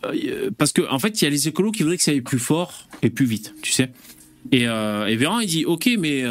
[0.05, 2.21] euh, parce qu'en en fait, il y a les écolos qui voudraient que ça aille
[2.21, 3.91] plus fort et plus vite, tu sais.
[4.51, 6.23] Et, euh, et Véran, il dit ok, mais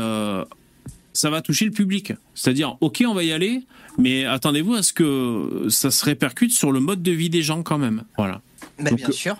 [1.12, 2.12] ça va toucher le public.
[2.34, 3.62] C'est-à-dire ok, on va y aller,
[3.96, 7.62] mais attendez-vous à ce que ça se répercute sur le mode de vie des gens
[7.62, 8.02] quand même.
[8.16, 8.42] Voilà.
[8.80, 9.36] Mais bien sûr.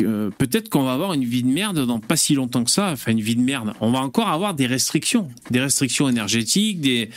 [0.00, 2.90] Euh, peut-être qu'on va avoir une vie de merde dans pas si longtemps que ça.
[2.92, 3.74] Enfin, une vie de merde.
[3.80, 7.10] On va encore avoir des restrictions, des restrictions énergétiques, des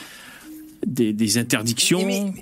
[0.86, 2.34] des, interdictions.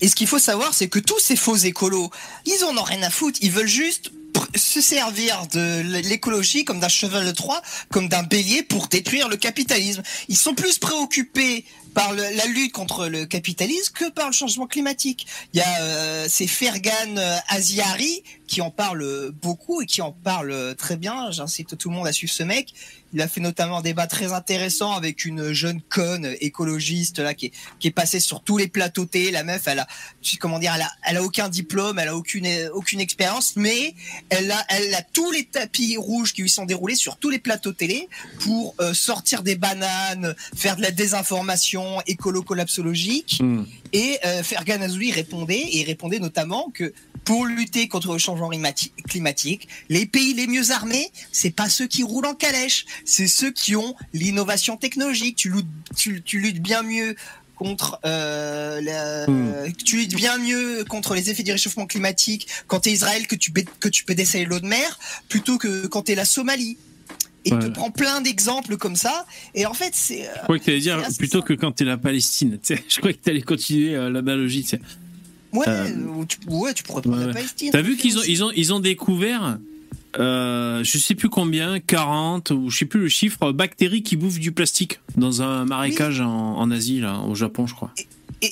[0.00, 2.10] et ce qu'il faut savoir, c'est que tous ces faux écolos,
[2.46, 3.38] ils en ont rien à foutre.
[3.42, 4.10] Ils veulent juste
[4.54, 9.36] se servir de l'écologie comme d'un cheval de Troie, comme d'un bélier pour détruire le
[9.36, 10.02] capitalisme.
[10.28, 15.26] Ils sont plus préoccupés par la lutte contre le capitalisme que par le changement climatique.
[15.52, 20.12] Il y a euh, c'est Fergan euh, Aziari qui en parle beaucoup et qui en
[20.12, 21.30] parle très bien.
[21.30, 22.74] J'incite tout le monde à suivre ce mec.
[23.12, 27.46] Il a fait notamment un débat très intéressant avec une jeune conne écologiste là qui
[27.46, 29.30] est, qui est passée sur tous les plateaux télé.
[29.30, 29.86] La meuf, elle a,
[30.40, 33.94] comment dire, elle a, elle a aucun diplôme, elle a aucune aucune expérience, mais
[34.30, 37.38] elle a, elle a tous les tapis rouges qui lui sont déroulés sur tous les
[37.38, 38.08] plateaux télé
[38.40, 43.40] pour euh, sortir des bananes, faire de la désinformation écolo-collapsologique.
[43.40, 43.64] Hmm.
[43.92, 46.92] Et euh, Fergan Azouli répondait, et il répondait notamment que
[47.24, 48.50] pour lutter contre le changement
[49.08, 53.52] climatique, les pays les mieux armés, c'est pas ceux qui roulent en calèche, c'est ceux
[53.52, 55.36] qui ont l'innovation technologique.
[55.36, 57.14] Tu luttes, tu, luttes bien mieux
[57.54, 59.72] contre euh, hmm.
[59.84, 63.36] tu luttes bien mieux contre les effets du réchauffement climatique quand tu es Israël que
[63.36, 66.76] tu que tu peux dessaler l'eau de mer plutôt que quand tu es la Somalie.
[67.44, 69.26] Et tu prends plein d'exemples comme ça.
[69.54, 70.22] Et en fait, c'est.
[70.22, 72.58] je crois que tu allais dire plutôt que quand tu es la Palestine.
[72.88, 74.66] Je crois que tu allais continuer euh, l'analogie.
[75.52, 77.70] Ouais, euh, tu, ouais, tu pourrais prendre la Palestine.
[77.72, 79.58] T'as vu qu'ils ont, ils ont, ils ont découvert
[80.18, 84.40] euh, je sais plus combien, 40 ou je sais plus le chiffre, bactéries qui bouffent
[84.40, 87.92] du plastique dans un marécage en, Asie, là, au Japon, je crois.
[87.96, 88.06] Et,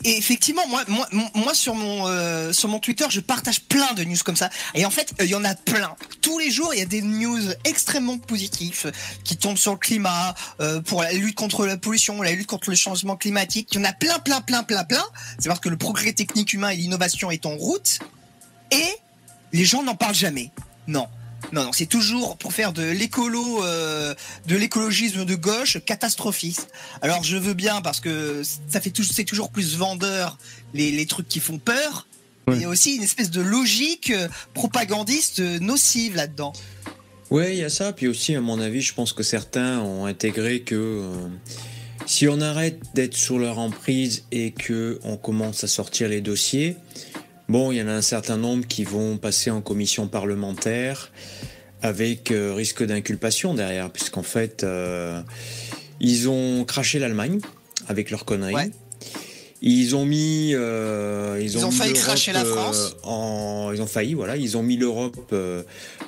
[0.05, 4.17] effectivement, moi, moi, moi sur mon euh, sur mon Twitter, je partage plein de news
[4.25, 4.51] comme ça.
[4.75, 5.95] Et en fait, il y en a plein.
[6.21, 8.93] Tous les jours, il y a des news extrêmement positives
[9.25, 12.71] qui tombent sur le climat, euh, pour la lutte contre la pollution, la lutte contre
[12.71, 13.69] le changement climatique.
[13.73, 15.05] Il y en a plein, plein, plein, plein, plein.
[15.39, 17.99] C'est parce que le progrès technique humain et l'innovation est en route.
[18.71, 18.97] Et
[19.53, 20.51] les gens n'en parlent jamais.
[20.87, 21.09] Non.
[21.53, 24.15] Non, non, c'est toujours pour faire de l'écolo, euh,
[24.47, 26.69] de l'écologisme de gauche catastrophiste.
[27.03, 30.39] Alors je veux bien parce que ça fait c'est toujours plus vendeur
[30.75, 32.07] les, trucs qui font peur.
[32.49, 34.13] Mais il y a aussi une espèce de logique
[34.55, 36.53] propagandiste nocive là-dedans.
[37.31, 37.93] Ouais, il y a ça.
[37.93, 41.29] Puis aussi, à mon avis, je pense que certains ont intégré que euh,
[42.07, 46.77] si on arrête d'être sous leur emprise et que on commence à sortir les dossiers,
[47.51, 51.11] Bon, il y en a un certain nombre qui vont passer en commission parlementaire
[51.83, 55.21] avec euh, risque d'inculpation derrière, puisqu'en fait, euh,
[55.99, 57.41] ils ont craché l'Allemagne
[57.89, 58.71] avec leurs conneries.
[59.63, 62.95] Ils ont mis, euh, ils, ont, failli cracher la France.
[63.03, 64.37] En, ils ont failli, voilà.
[64.37, 65.35] Ils ont mis l'Europe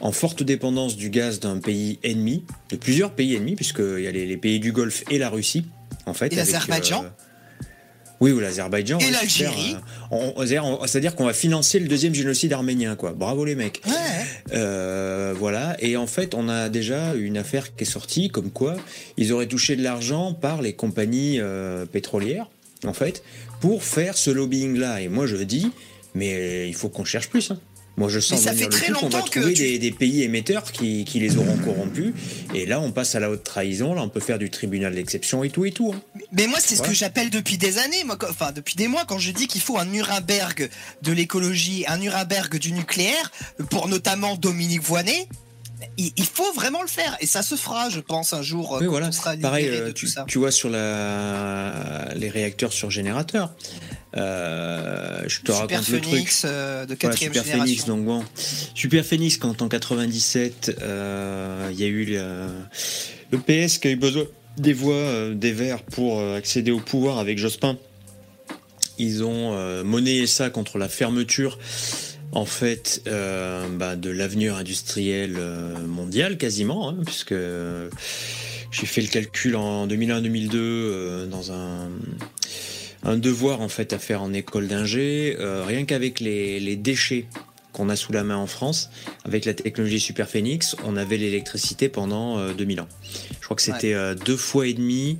[0.01, 4.13] en forte dépendance du gaz d'un pays ennemi, de plusieurs pays ennemis, puisqu'il y a
[4.13, 5.67] les, pays du Golfe et la Russie,
[6.07, 6.33] en fait.
[6.33, 7.05] Et l'Azerbaïdjan
[8.23, 8.99] Oui, ou l'Azerbaïdjan.
[9.01, 9.77] Et on va se l'Algérie.
[10.13, 13.13] euh, c'est-à-dire, on- C'est-à-dire qu'on va financer le deuxième génocide arménien, quoi.
[13.13, 13.83] Bravo les mecs.
[13.85, 13.93] Ouais.
[14.55, 15.77] Euh, voilà.
[15.81, 18.77] Et en fait, on a déjà une affaire qui est sortie, comme quoi
[19.17, 22.49] ils auraient touché de l'argent par les compagnies euh, pétrolières,
[22.87, 23.25] en fait,
[23.61, 25.01] pour faire ce lobbying-là.
[25.01, 25.73] Et moi, je dis,
[26.15, 27.51] mais il faut qu'on cherche plus.
[27.51, 27.59] hein.
[27.99, 29.79] Moi, je sens Mais ça fait très truc, on va longtemps que trouver tu- des,
[29.79, 32.15] des pays émetteurs qui, qui les auront corrompus.
[32.55, 33.95] Et là, on passe à la haute trahison.
[33.95, 35.93] Là, on peut faire du tribunal d'exception et tout et tout.
[35.95, 36.01] hein.
[36.33, 39.19] Mais moi, c'est ce que j'appelle depuis des années, moi, enfin depuis des mois, quand
[39.19, 40.71] je dis qu'il faut un Nuremberg
[41.03, 43.31] de l'écologie, un Nuremberg du nucléaire,
[43.69, 45.29] pour notamment Dominique Voynet.
[45.99, 48.79] Il, il faut vraiment le faire, et ça se fera, je pense, un jour.
[48.81, 49.09] Oui, voilà.
[49.09, 50.25] on sera Pareil, libéré euh, de tu, tout ça.
[50.29, 53.53] tu vois sur la, les réacteurs sur générateur.
[54.17, 56.11] Euh, je te Super raconte le truc.
[56.13, 57.65] Phoenix euh, de Voilà, quatrième Super génération.
[57.65, 58.25] Phoenix, donc bon.
[58.75, 62.47] Super Phoenix, quand en 97, euh, il y a eu le,
[63.31, 64.25] le PS qui a eu besoin
[64.59, 67.79] des voix euh, des Verts pour euh, accéder au pouvoir avec Jospin.
[68.99, 71.59] Ils ont euh, monnayé ça contre la fermeture,
[72.33, 75.39] en fait, euh, bah, de l'avenir industriel
[75.87, 77.35] mondial quasiment, hein, puisque
[78.71, 81.89] j'ai fait le calcul en 2001-2002 euh, dans un
[83.05, 87.27] un devoir en fait à faire en école d'ingé, euh, rien qu'avec les, les déchets
[87.73, 88.91] qu'on a sous la main en France,
[89.25, 92.89] avec la technologie Super Phoenix, on avait l'électricité pendant euh, 2000 ans.
[93.41, 95.19] Je crois que c'était euh, deux fois et demi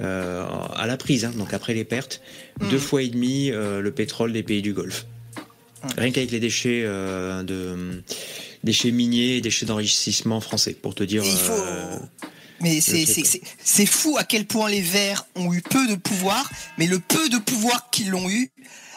[0.00, 2.20] euh, à la prise, hein, donc après les pertes,
[2.60, 2.68] Mhm.
[2.70, 5.06] deux fois et demi euh, le pétrole des pays du Golfe.
[5.96, 8.02] Rien qu'avec les déchets euh, de
[8.62, 11.24] déchets miniers et déchets d'enrichissement français, pour te dire.
[11.24, 11.52] Et il faut-
[12.62, 16.98] Mais c'est- fou à quel point les Verts ont eu peu de pouvoir, mais le
[16.98, 18.50] peu de pouvoir qu'ils l'ont eu,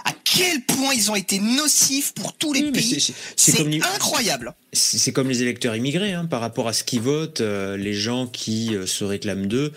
[0.06, 3.14] à quel point ils ont été nocifs pour tous les oui, pays.
[3.36, 3.60] c'est-
[3.96, 4.54] incroyable.
[4.72, 8.28] c'est comme les électeurs immigrés, hein, par rapport à ce qu'ils votent, euh, les gens
[8.28, 9.72] qui euh, se réclament d'eux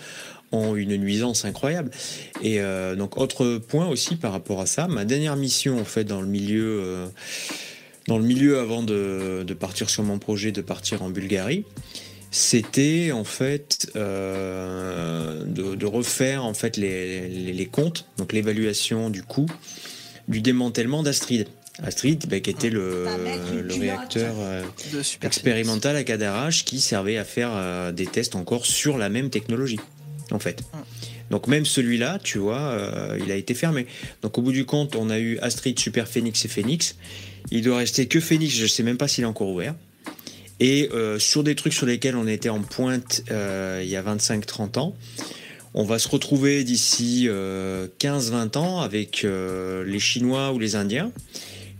[0.51, 1.91] ont une nuisance incroyable.
[2.43, 6.03] Et euh, donc autre point aussi par rapport à ça, ma dernière mission en fait
[6.03, 7.07] dans le milieu,
[8.07, 11.65] dans le milieu avant de, de partir sur mon projet de partir en Bulgarie,
[12.31, 19.09] c'était en fait euh, de, de refaire en fait les, les- les comptes, donc l'évaluation
[19.09, 19.47] du coût
[20.27, 21.47] du démantèlement d'Astrid.
[21.81, 23.05] Astrid, bah, qui était le,
[23.53, 24.63] une le réacteur euh,
[25.23, 29.79] expérimental à Cadarache qui servait à faire euh, des tests encore sur la même technologie,
[30.31, 30.61] en fait.
[30.73, 30.81] Hum.
[31.31, 33.85] Donc même celui-là, tu vois, euh, il a été fermé.
[34.23, 36.95] Donc au bout du compte, on a eu Astrid, Super Phoenix et Phoenix.
[37.49, 39.73] Il doit rester que Phoenix, je sais même pas s'il est encore ouvert.
[40.59, 44.03] Et euh, sur des trucs sur lesquels on était en pointe euh, il y a
[44.03, 44.95] 25-30 ans,
[45.73, 51.11] on va se retrouver d'ici euh, 15-20 ans avec euh, les Chinois ou les Indiens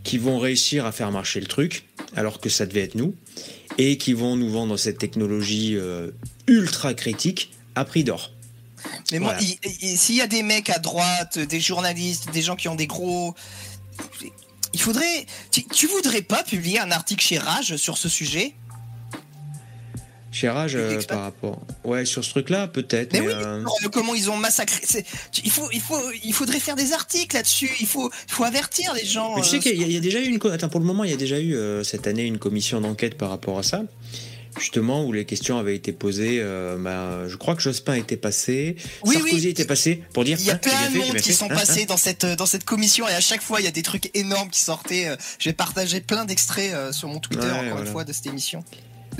[0.02, 1.84] qui vont réussir à faire marcher le truc,
[2.16, 3.14] alors que ça devait être nous,
[3.76, 6.10] et qui vont nous vendre cette technologie euh,
[6.46, 8.30] ultra critique à prix d'or.
[9.12, 9.96] Mais moi, Voilà.
[9.96, 13.34] s'il y a des mecs à droite, des journalistes, des gens qui ont des gros.
[14.72, 15.26] Il faudrait.
[15.50, 18.54] Tu, tu voudrais pas publier un article chez Rage sur ce sujet?
[20.56, 21.60] Âge, euh, par rapport.
[21.84, 23.12] Ouais, sur ce truc-là, peut-être.
[23.12, 24.80] Mais Mais, oui, euh, comment ils ont massacré.
[25.44, 27.70] Il, faut, il, faut, il faudrait faire des articles là-dessus.
[27.80, 29.34] Il faut, il faut avertir les gens.
[29.36, 30.38] mais tu sais euh, qu'il y, a- il y a déjà eu une.
[30.52, 33.16] Attends, pour le moment, il y a déjà eu euh, cette année une commission d'enquête
[33.18, 33.82] par rapport à ça.
[34.58, 36.38] Justement, où les questions avaient été posées.
[36.40, 38.74] euh, bah, je crois que Jospin était passé.
[39.04, 39.48] Oui, Sarkozy oui.
[39.48, 40.38] était passé pour dire.
[40.40, 41.86] Il y a Hein, plein de monde qui sont hein, passés hein.
[41.88, 44.50] dans cette dans cette commission et à chaque fois il y a des trucs énormes
[44.50, 45.16] qui sortaient.
[45.38, 47.80] J'ai partagé plein d'extraits sur mon Twitter Ouais, encore voilà.
[47.86, 48.64] une fois de cette émission.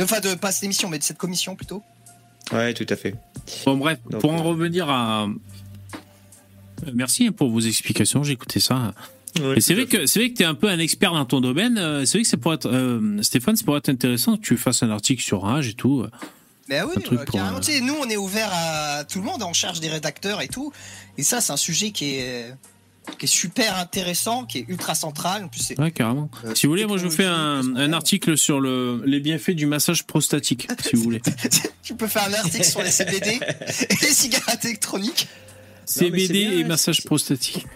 [0.01, 1.83] De- Enfin de pas cette émission mais de cette commission plutôt.
[2.53, 3.15] Ouais, tout à fait.
[3.65, 5.25] Bon, bref, Donc, pour en euh, revenir à.
[5.25, 8.93] Euh, Merci pour vos explications, j'ai écouté ça.
[9.61, 11.79] C'est vrai que c'est vrai que tu es un peu un expert dans ton domaine.
[11.79, 14.57] euh, C'est vrai que ça pourrait être euh, Stéphane, ça pourrait être intéressant que tu
[14.57, 16.05] fasses un article sur Rage et tout.
[16.69, 17.59] Mais oui, euh, pour, carrément.
[17.59, 20.41] euh, Tu sais, nous, on est ouvert à tout le monde, on cherche des rédacteurs
[20.41, 20.73] et tout.
[21.19, 22.55] Et ça, c'est un sujet qui est,
[23.19, 25.45] qui est super intéressant, qui est ultra central.
[25.45, 26.31] En plus, c'est- Ouais, carrément.
[26.45, 29.51] Euh, si vous voulez, moi je vous fais un, un article sur le, les bienfaits
[29.53, 31.21] du massage prostatique, si vous voulez.
[31.83, 33.39] tu peux faire un article sur les CBD
[33.91, 35.29] et les cigarettes électroniques.
[35.85, 37.67] CBD bien, et massage prostatique.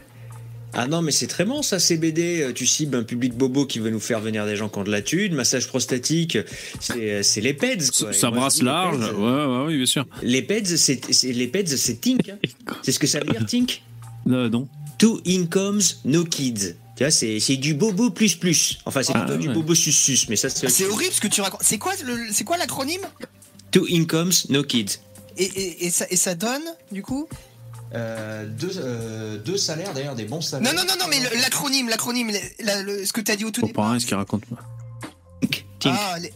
[0.77, 2.43] Ah non, mais c'est très bon ça, CBD.
[2.43, 4.83] Euh, Tu cibles un public bobo qui veut nous faire venir des gens qui ont
[4.85, 5.33] de la thune.
[5.35, 6.37] Massage prostatique,
[6.81, 7.91] c'est c'est les PEDS.
[7.97, 8.13] Quoi.
[8.13, 8.99] Ça moi, brasse large.
[8.99, 10.05] PEDS, Ouais, ouais, oui, bien sûr.
[10.23, 12.29] Les PEDS, c'est c'est- les PEDS, c'est Tink.
[12.29, 12.39] hein.
[12.83, 13.83] C'est ce que ça veut dire, Tink?
[14.29, 14.67] Euh, non.
[15.05, 16.77] Two incomes, no kids.
[16.97, 18.79] Tu vois, c'est c'est du bobo plus plus.
[18.87, 19.55] Enfin, c'est Ah, plutôt du ouais.
[19.55, 20.67] bobo sus sus, mais ça c'est.
[20.71, 21.61] C'est horrible ce que tu racontes.
[21.63, 23.03] C'est quoi, le- c'est quoi l'acronyme?
[23.71, 25.01] Two incomes, no kids.
[25.37, 27.29] et, et, et ça, et ça donne, du coup?
[27.93, 30.73] Euh, deux, euh, deux salaires d'ailleurs, des bons salaires.
[30.73, 33.37] Non, non, non, non, mais le- l'acronyme, l'acronyne, le- la- le- ce que tu as
[33.37, 33.93] dit au tout départ.
[33.93, 34.51] pas ce qu'il raconte.
[34.51, 34.61] moi.
[35.43, 35.67] Tink.
[35.81, 35.95] Tink.
[35.99, 36.33] Ah, les...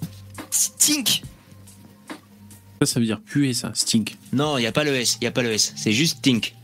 [0.78, 1.22] Tink.
[2.82, 3.72] Ça, ça veut dire puer, ça.
[3.74, 4.16] Stink.
[4.34, 5.72] Non, il n'y a pas le S, il n'y a pas le S.
[5.76, 6.54] C'est juste Tink.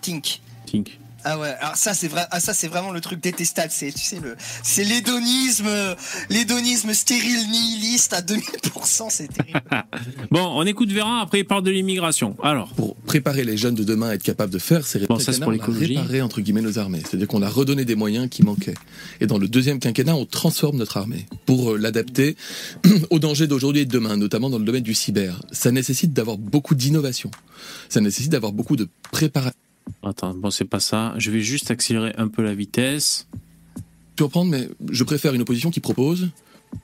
[0.00, 0.40] Tink.
[0.66, 0.98] Stink.
[1.24, 3.98] Ah ouais, alors ça c'est vrai, ah ça c'est vraiment le truc détestable, c'est tu
[4.04, 5.68] sais le, c'est l'hédonisme,
[6.28, 9.60] l'hédonisme stérile nihiliste à 2000%, c'est terrible.
[10.30, 12.36] Bon, on écoute Véran, après il parle de l'immigration.
[12.42, 15.32] Alors, Pour préparer les jeunes de demain à être capables de faire ces Bon, ça,
[15.32, 15.96] c'est pour on a l'écologie.
[15.96, 17.00] réparé entre guillemets nos armées.
[17.00, 18.74] C'est-à-dire qu'on a redonné des moyens qui manquaient.
[19.20, 22.36] Et dans le deuxième quinquennat, on transforme notre armée pour euh, l'adapter
[23.10, 25.40] aux dangers d'aujourd'hui et de demain, notamment dans le domaine du cyber.
[25.52, 27.30] Ça nécessite d'avoir beaucoup d'innovation.
[27.88, 29.52] Ça nécessite d'avoir beaucoup de préparation.
[30.02, 31.14] Attends, bon, c'est pas ça.
[31.18, 33.26] Je vais juste accélérer un peu la vitesse.
[34.18, 36.28] Surprendre, mais je préfère une opposition qui propose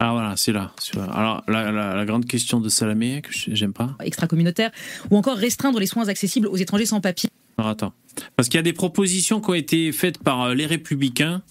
[0.01, 0.73] Ah voilà, c'est là.
[0.81, 1.05] c'est là.
[1.05, 3.97] Alors, la, la- la grande question de Salamé, que j'aime pas.
[4.03, 4.71] extra-communautaire,
[5.11, 7.29] ou encore restreindre les soins accessibles aux étrangers sans papier.
[7.59, 7.93] Alors, attends.
[8.37, 11.43] Parce qu'il y a des propositions qui ont été faites par euh, les Républicains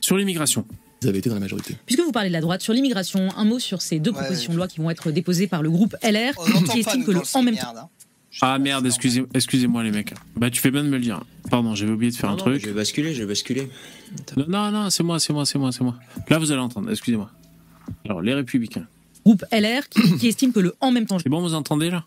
[0.00, 0.64] sur l'immigration.
[1.02, 1.76] Vous avez été dans la majorité.
[1.86, 4.52] Puisque vous parlez de la droite, sur l'immigration, un mot sur ces deux Ouais, propositions
[4.52, 6.32] de loi qui vont être déposées par le groupe LR,
[6.70, 7.72] qui estime que le en même temps.
[7.72, 7.88] merde, hein.
[8.42, 10.14] Ah merde, excusez- excusez-moi les mecs.
[10.36, 11.20] Bah tu fais bien de me le dire.
[11.50, 12.62] Pardon, j'avais oublié de faire Non, un non, truc.
[12.62, 13.68] Je vais basculer, je vais basculer.
[14.36, 15.96] Non, non, non, c'est moi, c'est moi, c'est moi, c'est moi.
[16.28, 17.30] Là, vous allez entendre, excusez-moi.
[18.04, 18.86] Alors, les Républicains.
[19.24, 22.04] Groupe LR qui, qui estime que le en même temps, C'est bon, vous entendez là?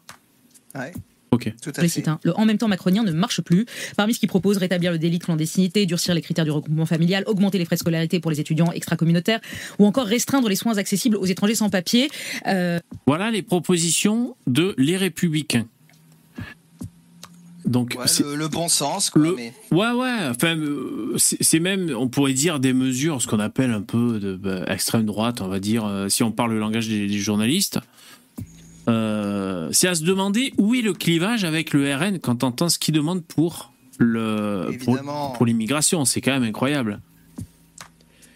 [0.75, 0.93] Ouais,
[1.31, 1.53] Ok.
[1.61, 2.07] tout à fait.
[2.07, 3.65] hein, le en même temps macronien ne marche plus.
[3.97, 7.23] Parmi ce qui propose, rétablir le délit de clandestinité, durcir les critères du regroupement familial,
[7.27, 9.41] augmenter les frais de scolarité pour les étudiants extra-communautaires,
[9.77, 12.09] ou encore restreindre les soins accessibles aux étrangers sans papier.
[12.47, 15.65] Euh, Voilà les propositions de les Républicains.
[17.65, 20.17] Donc, Ouais, le, le bon sens, quoi, Le- mais ouais, ouais.
[20.29, 24.35] Enfin, euh, c'est même, on pourrait dire des mesures, ce qu'on appelle un peu de
[24.35, 27.79] bah, extrême droite, on va dire, euh, si on parle le langage des, des journalistes.
[28.89, 32.67] Euh, c'est à se demander où est le clivage avec le RN quand on entend
[32.67, 34.67] ce qu'il demande pour le
[35.35, 36.03] pour l'immigration.
[36.03, 36.99] C'est quand même incroyable.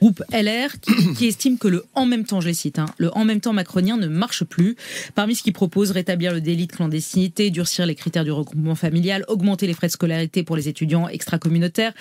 [0.02, 0.70] Groupe LR
[1.18, 3.54] qui, estime que le en même temps, je les cite, hein, le en même temps
[3.54, 4.76] macronien ne marche plus.
[5.16, 9.26] Parmi ce qui propose, rétablir le délit de clandestinité, durcir les critères du regroupement familial,
[9.28, 11.94] augmenter les frais de scolarité pour les étudiants extra-communautaires,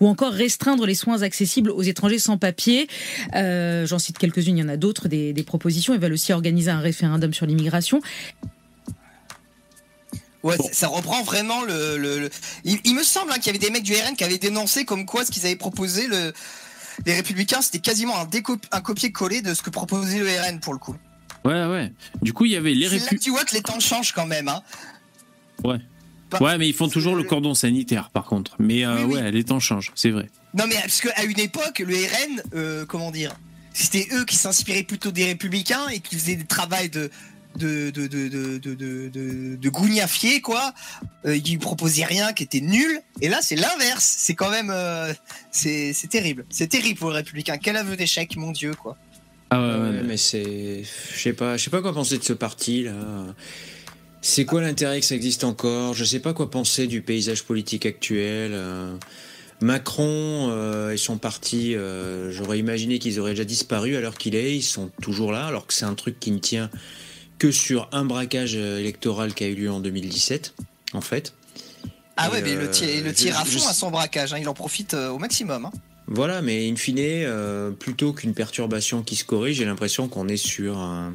[0.00, 2.88] ou encore restreindre les soins accessibles aux étrangers sans papier.
[3.34, 5.94] Euh, J'en cite quelques-unes, il y en a d'autres, des, propositions.
[5.94, 8.00] Ils veulent aussi organiser un référendum sur l'immigration.
[10.42, 12.28] Ouais, ça- reprend vraiment le.
[12.64, 15.06] il me semble hein, qu'il y avait des mecs du RN qui avaient dénoncé comme
[15.06, 16.32] quoi ce qu'ils avaient proposé le.
[17.06, 20.96] Les Républicains, c'était quasiment un, copier-coller de ce que proposait le RN pour le coup.
[21.44, 21.92] Ouais, ouais.
[22.22, 23.22] Du coup, il y avait les Républicains.
[23.22, 24.48] tu vois que les temps changent quand même.
[24.48, 24.62] Hein.
[25.62, 25.78] Ouais.
[26.30, 28.56] Bah, Ouais, mais ils font toujours le cordon sanitaire, par contre.
[28.58, 29.14] Mais euh, Oui, oui.
[29.14, 30.30] ouais, les temps changent, c'est vrai.
[30.54, 33.34] Non mais parce qu'à une époque, le RN, euh, comment dire,
[33.72, 37.10] c'était eux qui s'inspiraient plutôt des Républicains et qui faisaient des travails de
[37.58, 40.72] de de de de de de, de, de gougnafier, quoi.
[41.26, 43.00] Euh, ils proposaient rien qui était nul.
[43.20, 44.04] Et là, c'est l'inverse.
[44.18, 45.12] C'est quand même, euh,
[45.50, 46.44] c'est terrible.
[46.50, 47.58] C'est terrible pour les Républicains.
[47.58, 48.96] Quel aveu d'échec, mon Dieu, quoi.
[49.50, 50.82] Ah ouais, Ouais, ouais, ouais, mais c'est.
[51.14, 52.92] Je sais pas, je sais pas quoi penser de ce parti là.
[54.20, 55.92] C'est quoi l'intérêt que ça existe encore?
[55.92, 58.52] Je sais pas quoi penser du paysage politique actuel.
[58.54, 58.96] euh.
[59.60, 64.34] Macron euh, et son parti, euh, j'aurais imaginé qu'ils auraient déjà disparu à l'heure qu'il
[64.34, 64.56] est.
[64.56, 66.70] Ils sont toujours là, alors que c'est un truc qui ne tient
[67.38, 70.54] que sur un braquage euh, électoral qui a eu lieu en 2017,
[70.92, 71.34] en fait.
[72.16, 72.66] Ah Et, ouais, mais le euh,
[73.02, 74.32] le je- tir à je- fond à son braquage.
[74.32, 74.38] hein.
[74.40, 75.66] Il en profite euh, au maximum.
[75.66, 75.72] hein.
[76.06, 80.36] Voilà, mais in fine, euh, plutôt qu'une perturbation qui se corrige, j'ai l'impression qu'on est
[80.36, 81.14] sur un,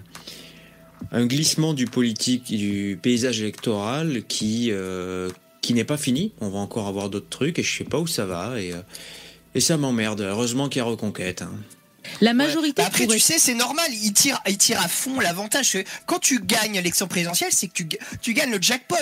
[1.12, 5.30] un glissement du politique, du paysage électoral qui, euh,
[5.62, 6.34] qui n'est pas fini.
[6.42, 8.60] On va encore avoir d'autres trucs et je sais pas où ça va.
[8.60, 8.74] Et,
[9.56, 10.22] et ça m'emmerde.
[10.22, 11.44] Heureusement qu'il y a Reconquête.
[11.44, 11.52] hein.
[12.22, 12.34] La Ouais.
[12.34, 13.86] majorité Bah Après, pourrait- tu sais, c'est normal.
[13.92, 15.78] Il tire, il tire à fond l'avantage.
[16.06, 17.88] Quand tu gagnes l'élection présidentielle, c'est que tu,
[18.22, 18.96] tu gagnes le jackpot.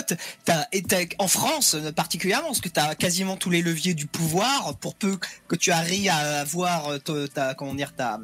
[0.45, 4.07] T'as- et t'as- en France, particulièrement, parce que tu as quasiment tous les leviers du
[4.07, 8.19] pouvoir pour peu que tu arrives à avoir euh, ta, ta- comment dire, ta,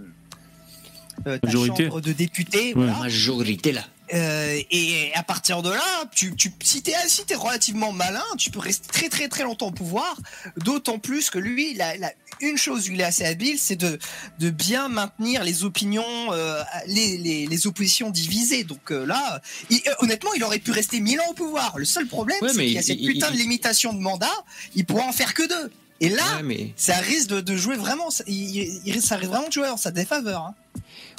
[1.27, 1.83] euh, ta Majorité.
[1.85, 2.67] chambre de députés.
[2.67, 2.85] Ouais.
[2.85, 2.93] voilà.
[2.99, 3.83] Majorité là.
[4.13, 8.51] Euh, et à partir de là, tu, tu, si t'es si t'es relativement malin, tu
[8.51, 10.15] peux rester très très très longtemps au pouvoir.
[10.57, 12.11] D'autant plus que lui, il a, il a
[12.41, 13.97] une chose où il est assez habile, c'est de,
[14.39, 18.65] de bien maintenir les opinions, euh, les, les, les oppositions divisées.
[18.65, 21.77] Donc euh, là, il- honnêtement, il aurait pu rester mille ans au pouvoir.
[21.77, 24.27] Le seul problème, Ouais, c'est qu'il y a cette il- putain de limitation de mandat.
[24.75, 25.71] Il pourra en faire que deux.
[26.01, 26.73] Et là, Ouais, mais...
[26.75, 30.41] ça risque de, de jouer vraiment, ça risque vraiment de jouer en sa défaveur.
[30.41, 30.55] Hein.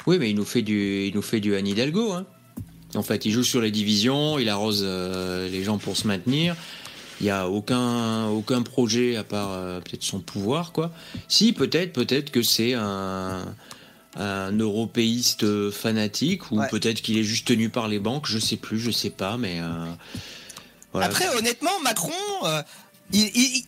[0.05, 2.11] Oui, mais il nous fait du, il nous fait du Anne Hidalgo.
[2.11, 2.27] Hein.
[2.95, 6.55] En fait, il joue sur les divisions, il arrose euh, les gens pour se maintenir.
[7.21, 10.91] Il n'y a aucun, aucun projet à part euh, peut-être son pouvoir, quoi.
[11.27, 13.45] Si, peut-être, peut-être que c'est un,
[14.17, 16.67] un européiste fanatique ou Ouais.
[16.69, 18.27] peut-être qu'il est juste tenu par les banques.
[18.27, 19.85] Je sais plus, je sais pas, mais euh,
[20.91, 21.07] voilà.
[21.07, 22.11] Après, honnêtement, Macron,
[23.13, 23.65] il- il-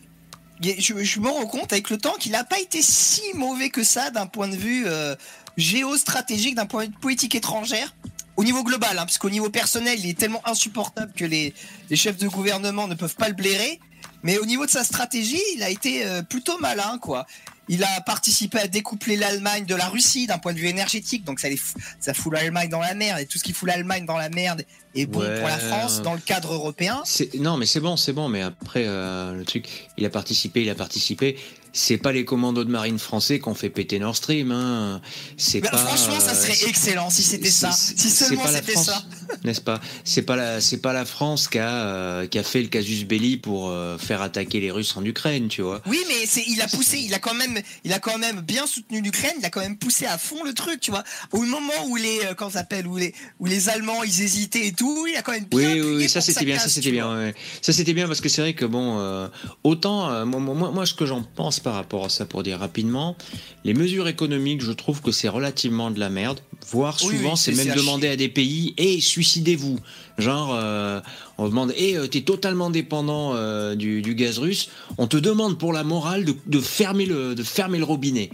[0.62, 3.70] il- je, je me rends compte avec le temps qu'il n'a pas été si mauvais
[3.70, 5.14] que ça d'un point de vue euh,
[5.56, 7.94] géostratégique, d'un point de vue politique étrangère.
[8.38, 11.52] Au niveau global, hein, parce qu'au niveau personnel, il est tellement insupportable que les,
[11.90, 13.80] les chefs de gouvernement ne peuvent pas le blairer.
[14.22, 17.26] Mais au niveau de sa stratégie, il a été euh, plutôt malin, quoi.
[17.68, 21.40] Il a participé à découpler l'Allemagne de la Russie d'un point de vue énergétique, donc
[21.40, 21.60] ça, les
[22.00, 24.64] ça fout l'Allemagne dans la merde, et tout ce qui fout l'Allemagne dans la merde
[24.94, 25.40] est bon Ouais.
[25.40, 27.02] pour la France dans le cadre européen.
[27.40, 28.28] Non, mais c'est bon, c'est bon.
[28.28, 31.36] Mais après, euh, le truc, il a participé, il a participé.
[31.72, 34.50] C'est pas les commandos de marine français qu'on fait péter Nord Stream.
[34.52, 35.00] Hein.
[35.36, 35.76] C'est Mais pas.
[35.76, 37.70] franchement, ça euh, serait c'est- excellent si c'était ça.
[37.72, 39.04] Si seulement c'était France, ça.
[39.44, 39.80] N'est-ce pas?
[40.04, 43.04] C'est pas la, c'est pas la France qui a, euh, qui a fait le casus
[43.04, 45.82] belli pour euh, faire attaquer les Russes en Ukraine, tu vois.
[45.86, 48.66] Oui, mais c'est, il a poussé, il a quand même, il a quand même bien
[48.66, 51.04] soutenu l'Ukraine, il a quand même poussé à fond le truc, tu vois.
[51.32, 54.72] Au moment où les, euh, ça s'appelle, où les, où les Allemands, ils hésitaient et
[54.72, 57.14] tout, il a quand même bien Oui, oui, oui, ça c'était bien, ça c'était bien,
[57.14, 57.34] ouais.
[57.60, 59.28] ça c'était bien parce que c'est vrai que bon, euh,
[59.64, 62.58] autant euh, moi, moi, moi, ce que j'en pense par rapport à ça, pour dire
[62.58, 63.16] rapidement,
[63.64, 66.40] les mesures économiques, je trouve que c'est relativement de la merde.
[66.70, 69.78] Voire Oui, souvent, oui, c'est même demander à des pays, et suicidez-vous.
[70.18, 71.00] Genre, euh,
[71.38, 74.68] on demande, et t'es totalement dépendant euh, du, du gaz russe.
[74.98, 78.30] On te demande pour la morale de, de fermer le, de fermer le robinet.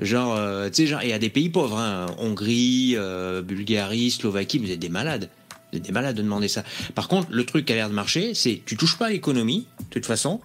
[0.00, 4.58] Genre, euh, tu sais, genre, et à des pays pauvres, hein, Hongrie, euh, Bulgarie, Slovaquie,
[4.58, 5.30] vous êtes des malades.
[5.72, 6.64] Vous êtes des malades de demander ça.
[6.94, 9.66] Par contre, le truc qui a l'air de marcher, c'est tu touches pas à l'économie,
[9.80, 10.40] de toute façon,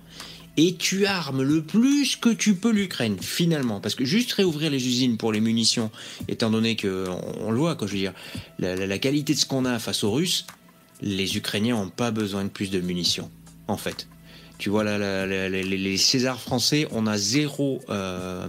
[0.58, 3.80] et tu armes le plus que tu peux l'Ukraine, finalement.
[3.80, 5.90] Parce que juste réouvrir les usines pour les munitions,
[6.28, 8.14] étant donné que, on, on le voit, quoi, je veux dire,
[8.60, 10.46] la, la- la qualité de ce qu'on a face aux Russes,
[11.02, 13.32] les Ukrainiens n'ont pas besoin de plus de munitions,
[13.68, 14.08] en fait.
[14.58, 18.48] Tu vois, là, la- la- la- les, Césars français, on a zéro, euh,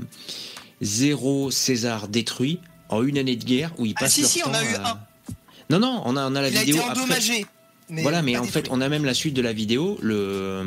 [0.81, 4.43] zéro César détruit en une année de guerre où ils Ah, passent si, leur si,
[4.43, 5.01] on temps a eu à- un.
[5.71, 7.01] Non, non, on a, on a la Il a vidéo été après.
[7.01, 7.47] endommagé.
[7.89, 9.99] Voilà, mais en fait, on a même la suite de la vidéo.
[10.03, 10.63] Le,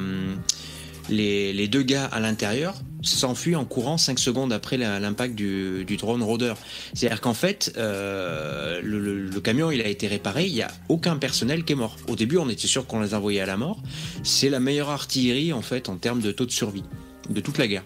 [1.09, 5.95] les, les deux gars à l'intérieur s'enfuient en courant 5 secondes après l'impact du, du
[5.97, 6.57] drone rôdeur.
[6.95, 10.71] C'est-à-dire qu'en fait, euh, le, le- le camion il a été réparé, il n'y a
[10.89, 11.97] aucun personnel qui est mort.
[12.07, 13.77] Au début, on était sûr qu'on les envoyait à la mort.
[14.23, 16.83] C'est la meilleure artillerie en fait en termes de taux de survie
[17.29, 17.83] de toute la guerre.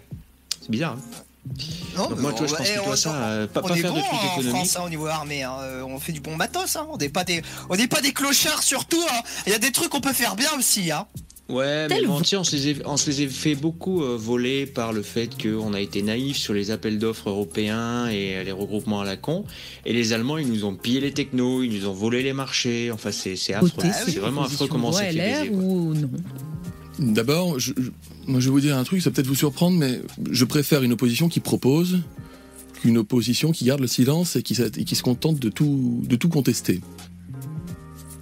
[0.62, 0.96] C'est bizarre.
[0.96, 1.22] Hein
[1.96, 3.92] Non, Donc mais moi, je pense que on- ça, euh, pas, on pas est faire
[3.92, 4.50] bon de trucs en économiques.
[4.56, 5.22] France hein, au niveau hein.
[5.62, 6.76] Euh, On fait du bon matos.
[6.76, 6.86] Hein.
[6.90, 9.02] On n'est pas des, on n'est pas des clochards surtout.
[9.46, 10.90] Il y a des trucs qu'on peut faire bien aussi.
[10.90, 11.06] Hein.
[11.50, 14.92] Ouais, mais on se les, a- on se les a fait beaucoup euh, voler par
[14.92, 19.00] le fait qu'on a été naïf sur les appels d'offres européens et euh, les regroupements
[19.00, 19.44] à la con.
[19.84, 22.90] Et les Allemands, ils nous ont pillé les technos, ils nous ont volé les marchés.
[22.92, 23.70] Enfin, c'est c'est affreux.
[24.06, 25.50] C'est vraiment affreux comment on s'est fait baiser.
[25.50, 26.10] ou non?
[26.98, 27.90] D'abord, je, je-
[28.26, 30.82] moi je vais vous dire un truc, ça va peut-être vous surprendre, mais je préfère
[30.82, 31.98] une opposition qui propose
[32.82, 36.02] qu'une opposition qui garde le silence et qui, s- et qui se contente de tout,
[36.06, 36.80] de tout contester.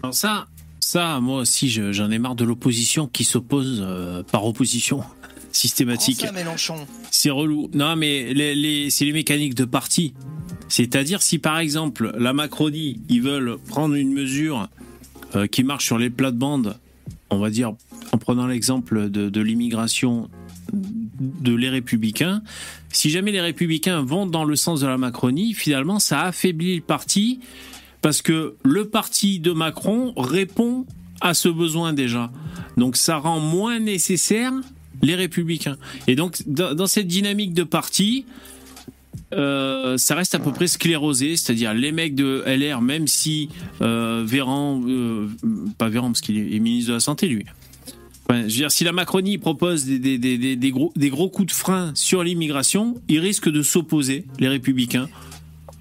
[0.03, 0.47] Alors ça,
[0.81, 5.03] ça, moi aussi, je- j'en ai marre de l'opposition qui s'oppose euh, par opposition
[5.53, 6.19] systématique.
[7.11, 7.71] C'est relou.
[7.75, 10.14] Non, mais les, les- c'est les mécaniques de parti.
[10.69, 14.69] C'est-à-dire si par exemple la Macronie, ils veulent prendre une mesure
[15.35, 16.79] euh, qui marche sur les plates-bandes,
[17.31, 17.73] on va dire
[18.12, 20.29] en prenant l'exemple de, de l'immigration
[20.73, 22.43] de les républicains,
[22.91, 26.83] si jamais les républicains vont dans le sens de la Macronie, finalement ça affaiblit le
[26.83, 27.41] parti
[28.09, 30.87] parce que le parti de Macron répond
[31.21, 32.33] à ce besoin déjà.
[32.79, 34.51] Donc ça rend moins nécessaire
[35.03, 35.77] les républicains.
[36.07, 38.25] Et donc dans, cette dynamique de parti,
[39.35, 43.51] euh, ça reste à peu près sclérosé, c'est-à-dire les mecs de LR, même si
[43.83, 45.29] euh, Véran, euh,
[45.77, 47.44] pas Véran parce qu'il est, ministre de la Santé lui.
[48.31, 52.94] Je veux dire, si la Macronie propose des, gros, gros coups de frein sur l'immigration,
[53.09, 55.11] ils risquent de s'opposer, les républicains,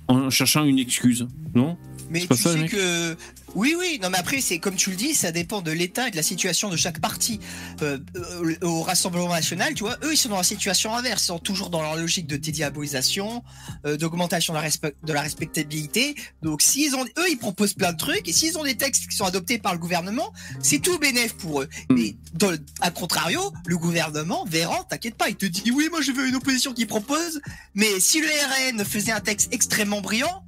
[0.10, 1.78] en cherchant une excuse, non?
[2.10, 3.18] Mais C'est tu ça, sais mec que
[3.56, 4.00] oui, oui.
[4.02, 6.22] Non, mais après, c'est comme tu le dis, ça dépend de l'état et de la
[6.24, 7.40] situation de chaque parti.
[7.82, 11.24] Euh, euh, au Rassemblement national, tu vois, eux, ils sont dans la situation inverse.
[11.24, 13.44] Ils sont toujours dans leur logique de dédiabolisation,
[13.86, 14.60] euh, d'augmentation de,
[15.04, 16.16] de la respectabilité.
[16.44, 18.28] Donc, s'ils ont, eux, ils proposent plein de trucs.
[18.28, 21.62] Et s'ils ont des textes qui sont adoptés par le gouvernement, c'est tout bénéf pour
[21.62, 21.70] eux.
[21.90, 26.02] Mais dans le- à contrario, le gouvernement, Véran, t'inquiète pas, il te dit oui, moi
[26.02, 27.40] je veux une opposition qui propose.
[27.76, 30.44] Mais si le RN faisait un texte extrêmement brillant,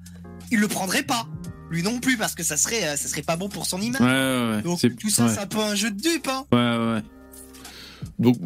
[0.51, 1.27] il le prendrait pas.
[1.71, 4.01] Lui non plus, parce que ça serait, euh, ça serait pas bon pour son image.
[4.01, 4.61] Ouais, ouais, ouais.
[4.63, 5.33] Donc tout ça, ouais.
[5.33, 6.27] c'est un peu un jeu de dupes.
[6.27, 6.45] Hein.
[6.51, 7.03] Ouais, ouais, ouais.
[8.17, 8.37] Donc,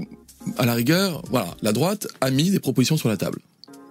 [0.58, 3.40] à la rigueur, voilà, la droite a mis des propositions sur la table.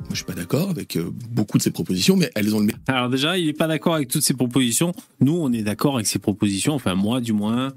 [0.01, 2.67] Moi, je suis pas d'accord avec euh, beaucoup de ces propositions, mais elles ont le
[2.67, 2.83] mérite.
[2.89, 4.93] Alors déjà, il n'est pas d'accord avec toutes ces propositions.
[5.21, 6.75] Nous, on est d'accord avec ces propositions.
[6.75, 7.73] Enfin, moi, du moins.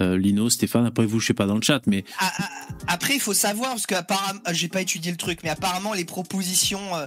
[0.00, 2.48] Euh, Lino, Stéphane, après vous, je sais pas dans le chat, mais Ah, ah,
[2.86, 6.06] Après, il faut savoir, parce qu'apparemment, euh, j'ai pas étudié le truc, mais apparemment, les
[6.06, 6.96] propositions.
[6.96, 7.06] euh,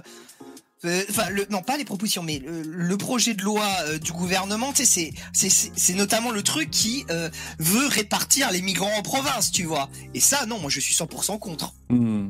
[0.84, 4.72] Enfin, le, non, pas les propositions, mais le, le projet de loi euh, du gouvernement,
[4.74, 9.88] c'est- c'est notamment le truc qui euh, veut répartir les migrants en province, tu vois.
[10.14, 11.72] Et ça, non, moi, je suis 100% contre.
[11.90, 12.28] hmm,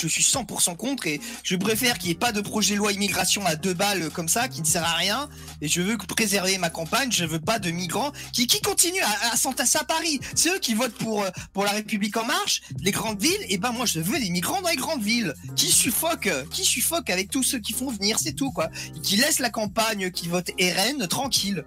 [0.00, 3.44] Je suis 100% contre et je préfère qu'il n'y ait pas de projet loi immigration
[3.44, 5.28] à deux balles comme ça qui ne sert à rien.
[5.60, 7.12] Et je veux préserver ma campagne.
[7.12, 10.20] Je veux pas de migrants qui, qui continuent à, s'entasser à Paris.
[10.34, 13.44] C'est eux qui votent pour, euh, pour la République en marche, les grandes villes.
[13.48, 17.10] Et ben moi, je veux des migrants dans les grandes villes qui suffoquent, qui suffoquent
[17.10, 18.68] avec tous ceux qui font venir, c'est tout quoi.
[19.02, 21.64] Qui laissent la campagne qui vote RN tranquille.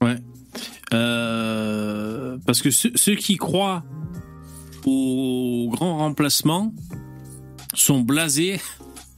[0.00, 0.16] Ouais.
[0.94, 3.84] Euh, parce que ceux, ceux qui croient
[4.86, 6.72] au grand remplacement
[7.80, 8.60] sont blasés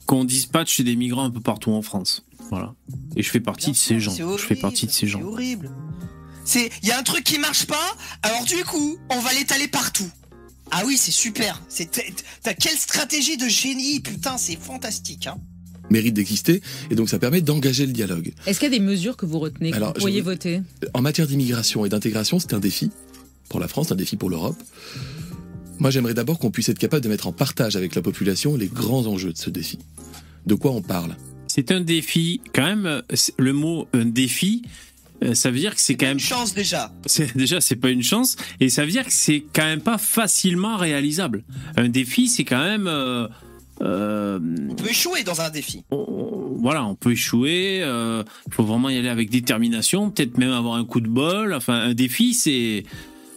[0.05, 2.23] qu'on dispatche des migrants un peu partout en France.
[2.49, 2.73] Voilà.
[3.15, 4.11] Et je fais partie Bien de ces gens.
[4.11, 5.21] c'est Je fais horrible, partie de ces C'est gens.
[5.21, 5.71] horrible.
[6.43, 9.67] C'est, il y a un truc qui marche pas, alors du coup, on va l'étaler
[9.67, 10.09] partout.
[10.71, 11.61] Ah oui, c'est super.
[11.69, 12.01] C'est, t'as-
[12.43, 15.27] t'as quelle stratégie de génie, putain, c'est fantastique.
[15.27, 15.37] Hein.
[15.89, 18.31] mérite d'exister et donc ça permet d'engager le dialogue.
[18.47, 20.61] Est-ce qu'il y a des mesures que vous retenez, que Alors, vous pourriez je- voter?
[20.93, 22.91] En matière d'immigration et d'intégration, c'est un défi
[23.49, 24.55] pour la France, un défi pour l'Europe.
[25.81, 28.67] Moi, j'aimerais d'abord qu'on puisse être capable de mettre en partage avec la population les
[28.67, 29.79] grands enjeux de ce défi.
[30.45, 31.15] De quoi on parle?
[31.47, 33.01] C'est un défi, quand même, euh,
[33.39, 34.61] le mot un défi,
[35.23, 36.17] euh, ça veut dire que c'est quand même.
[36.17, 36.91] Une chance déjà.
[37.33, 40.77] Déjà, c'est pas une chance, et ça veut dire que c'est quand même pas facilement
[40.77, 41.43] réalisable.
[41.77, 42.85] Un défi, c'est quand même.
[42.85, 43.27] euh,
[43.81, 45.83] euh, On peut échouer dans un défi.
[45.89, 46.29] on-
[46.61, 47.79] voilà, on peut échouer.
[47.81, 51.55] euh, Il faut vraiment y aller avec détermination, peut-être même avoir un coup de bol.
[51.55, 52.83] Enfin, un défi, c'est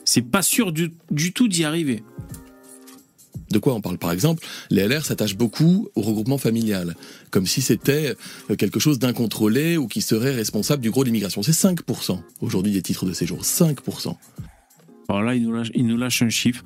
[0.04, 2.02] c'est pas sûr du, du tout d'y arriver.
[3.50, 3.98] De quoi on parle?
[3.98, 6.96] Par exemple, les LR s'attachent beaucoup au regroupement familial,
[7.30, 8.16] comme si c'était
[8.50, 11.42] euh, quelque chose d'incontrôlé ou qui serait responsable du gros de l'immigration.
[11.42, 13.42] C'est 5% aujourd'hui des titres de séjour.
[13.42, 14.16] 5%.
[15.08, 16.64] Alors là, il nous lâche, il nous lâche un chiffre.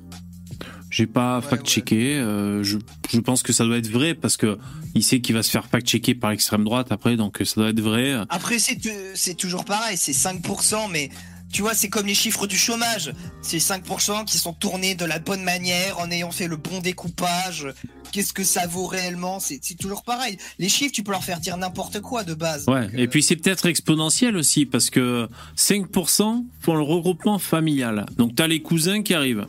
[0.89, 2.15] J'ai pas Ouais, fact-checké.
[2.17, 2.79] euh, je,
[3.11, 4.57] je pense que ça doit être vrai parce que
[4.95, 7.79] il sait qu'il va se faire fact-checker par l'extrême droite après, donc ça doit être
[7.81, 8.13] vrai.
[8.29, 11.11] Après, c'est, euh, c'est toujours pareil, c'est 5%, mais
[11.51, 13.13] tu vois, c'est comme les chiffres du chômage.
[13.41, 17.67] C'est 5% qui sont tournés de la bonne manière en ayant fait le bon découpage.
[18.11, 19.39] Qu'est-ce que ça vaut réellement?
[19.39, 20.37] C'est, toujours pareil.
[20.57, 22.67] Les chiffres, tu peux leur faire dire n'importe quoi de base.
[22.67, 22.85] Ouais.
[22.85, 25.27] Donc, Et euh, puis c'est peut-être exponentiel aussi parce que
[25.57, 28.05] 5% font le regroupement familial.
[28.17, 29.45] Donc t'as les cousins qui arrivent.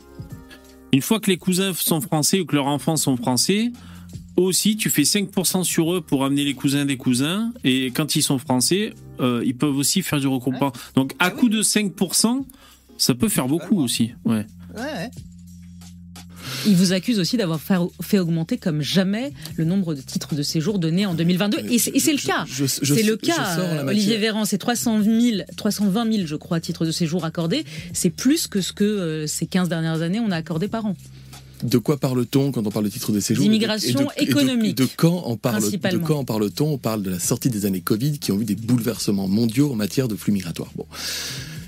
[0.93, 3.71] Une fois que les cousins sont français ou que leurs enfants sont français,
[4.37, 7.51] aussi tu fais 5% sur eux pour amener les cousins des cousins.
[7.63, 10.71] Et quand ils sont français, euh, ils peuvent aussi faire du regroupement.
[10.95, 11.51] Donc à Ah coup oui.
[11.51, 12.45] de 5%,
[12.97, 14.11] ça peut faire beaucoup aussi.
[14.25, 14.45] Ouais.
[14.75, 15.11] ouais, ouais.
[16.67, 20.77] Il vous accuse aussi d'avoir fait, augmenter comme jamais le nombre de titres de séjour
[20.79, 21.59] donnés en 2022.
[21.71, 22.45] Et c'est et c'est le cas.
[22.67, 23.57] C'est le cas.
[23.59, 24.17] euh, Olivier.
[24.17, 27.63] Véran, c'est 300 000, 320 000, je crois, titres de séjour accordés.
[27.93, 30.95] C'est plus que ce que euh, ces 15 dernières années on a accordé par an.
[31.63, 35.37] De quoi parle-t-on quand on parle de titre de séjour D'immigration économique, De, quand on
[35.37, 36.05] parle De principalement.
[36.07, 36.73] quand on parle-t-on?
[36.73, 39.75] On parle de la sortie des années Covid qui ont eu des bouleversements mondiaux en
[39.75, 40.71] matière de flux migratoires.
[40.75, 40.85] Bon.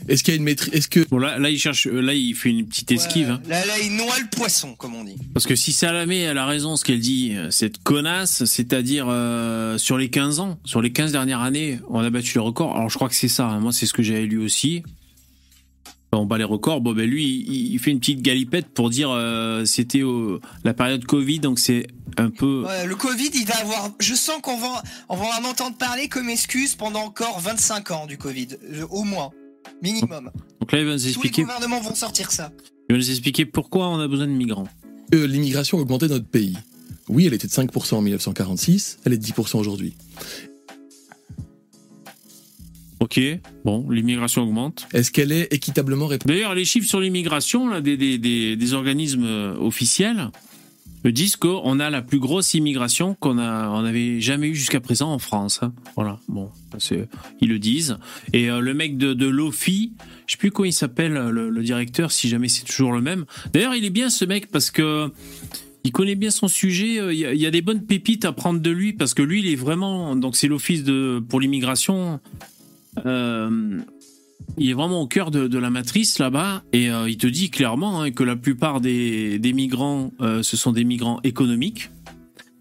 [0.10, 2.14] Est-ce qu'il y a une maîtrise Est-ce que Bon là, là il cherche, euh, là
[2.14, 3.28] il fait une petite esquive.
[3.28, 3.34] Ouais.
[3.36, 3.42] hein.
[3.48, 5.16] Là, là, il noie le poisson, comme on dit.
[5.34, 9.78] Parce que si Salamé elle a raison ce qu'elle dit, euh, cette connasse, c'est-à-dire euh,
[9.78, 12.76] sur les 15 ans, sur les 15 dernières années, on a battu les records.
[12.76, 13.60] Alors je crois que c'est ça, hein.
[13.62, 14.84] moi c'est ce que j'avais lu aussi.
[16.18, 19.10] On bat les records, bon ben lui il, il fait une petite galipette pour dire
[19.12, 21.88] euh, c'était au- la période Covid donc c'est
[22.18, 22.64] un peu...
[22.66, 23.90] Ouais, le Covid, il va avoir.
[24.00, 28.06] Je sens qu'on va, on va en entendre parler comme excuse pendant encore 25 ans
[28.06, 28.50] du Covid,
[28.92, 29.32] au moins,
[29.82, 30.30] minimum.
[30.60, 32.52] Donc là il va nous Tous les expliquer, gouvernements vont sortir ça.
[32.90, 34.68] il va nous expliquer pourquoi on a besoin de migrants.
[35.12, 36.56] l'immigration a augmenté dans notre pays
[37.10, 39.96] Oui, elle était de 5% en 1946, elle est de 10% aujourd'hui.
[43.04, 43.20] Ok,
[43.66, 44.88] bon, l'immigration augmente.
[44.94, 48.74] Est-ce qu'elle est équitablement répartie D'ailleurs, les chiffres sur l'immigration là, des, des, des, des
[48.74, 50.30] organismes euh, officiels
[51.04, 54.80] me disent qu'on a la plus grosse immigration qu'on a, on avait jamais eu jusqu'à
[54.80, 55.60] présent en France.
[55.62, 55.74] hein.
[55.98, 57.10] Voilà, bon, c'est,
[57.42, 57.98] ils le disent.
[58.32, 59.92] Et euh, le mec de, de l'OFI,
[60.26, 63.26] je sais plus comment il s'appelle, le, le directeur, si jamais c'est toujours le même.
[63.52, 65.12] D'ailleurs, il est bien ce mec parce que
[65.84, 67.02] il connaît bien son sujet.
[67.02, 69.14] euh, Il y, a, il y a des bonnes pépites à prendre de lui parce
[69.14, 70.16] que lui, il est vraiment.
[70.16, 72.22] Donc, c'est l'office de pour l'immigration.
[73.06, 73.80] Euh,
[74.58, 77.50] il est vraiment au cœur de, de la matrice là-bas et euh, il te dit
[77.50, 81.90] clairement hein, que la plupart des, des migrants, euh, ce sont des migrants économiques.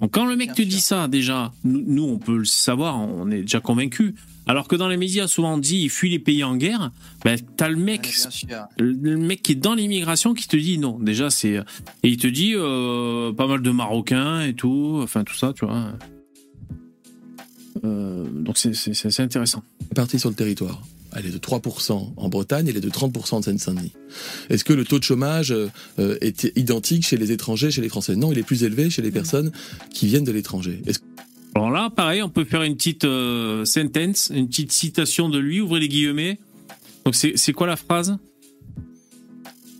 [0.00, 0.70] Donc quand le mec Bien te sûr.
[0.70, 4.14] dit ça, déjà, nous, nous, on peut le savoir, on est déjà convaincus.
[4.46, 6.90] Alors que dans les médias, souvent on dit il fuit les pays en guerre,
[7.24, 8.12] ben, t'as le mec,
[8.78, 10.98] le mec qui est dans l'immigration qui te dit non.
[10.98, 11.54] Déjà, c'est.
[12.02, 15.64] Et il te dit euh, pas mal de Marocains et tout, enfin tout ça, tu
[15.64, 15.92] vois.
[17.84, 19.62] Euh, donc c'est assez intéressant.
[19.90, 20.82] répartie sur le territoire
[21.16, 23.92] Elle est de 3% en Bretagne, elle est de 30% en Seine-Saint-Denis.
[24.50, 28.16] Est-ce que le taux de chômage euh, est identique chez les étrangers, chez les Français?
[28.16, 29.52] Non, il est plus élevé chez les personnes
[29.92, 30.80] qui viennent de l'étranger.
[31.54, 35.60] Alors là, pareil, on peut faire une petite euh, sentence, une petite citation de lui,
[35.60, 36.38] ouvrez les guillemets.
[37.04, 38.16] Donc c'est quoi la phrase?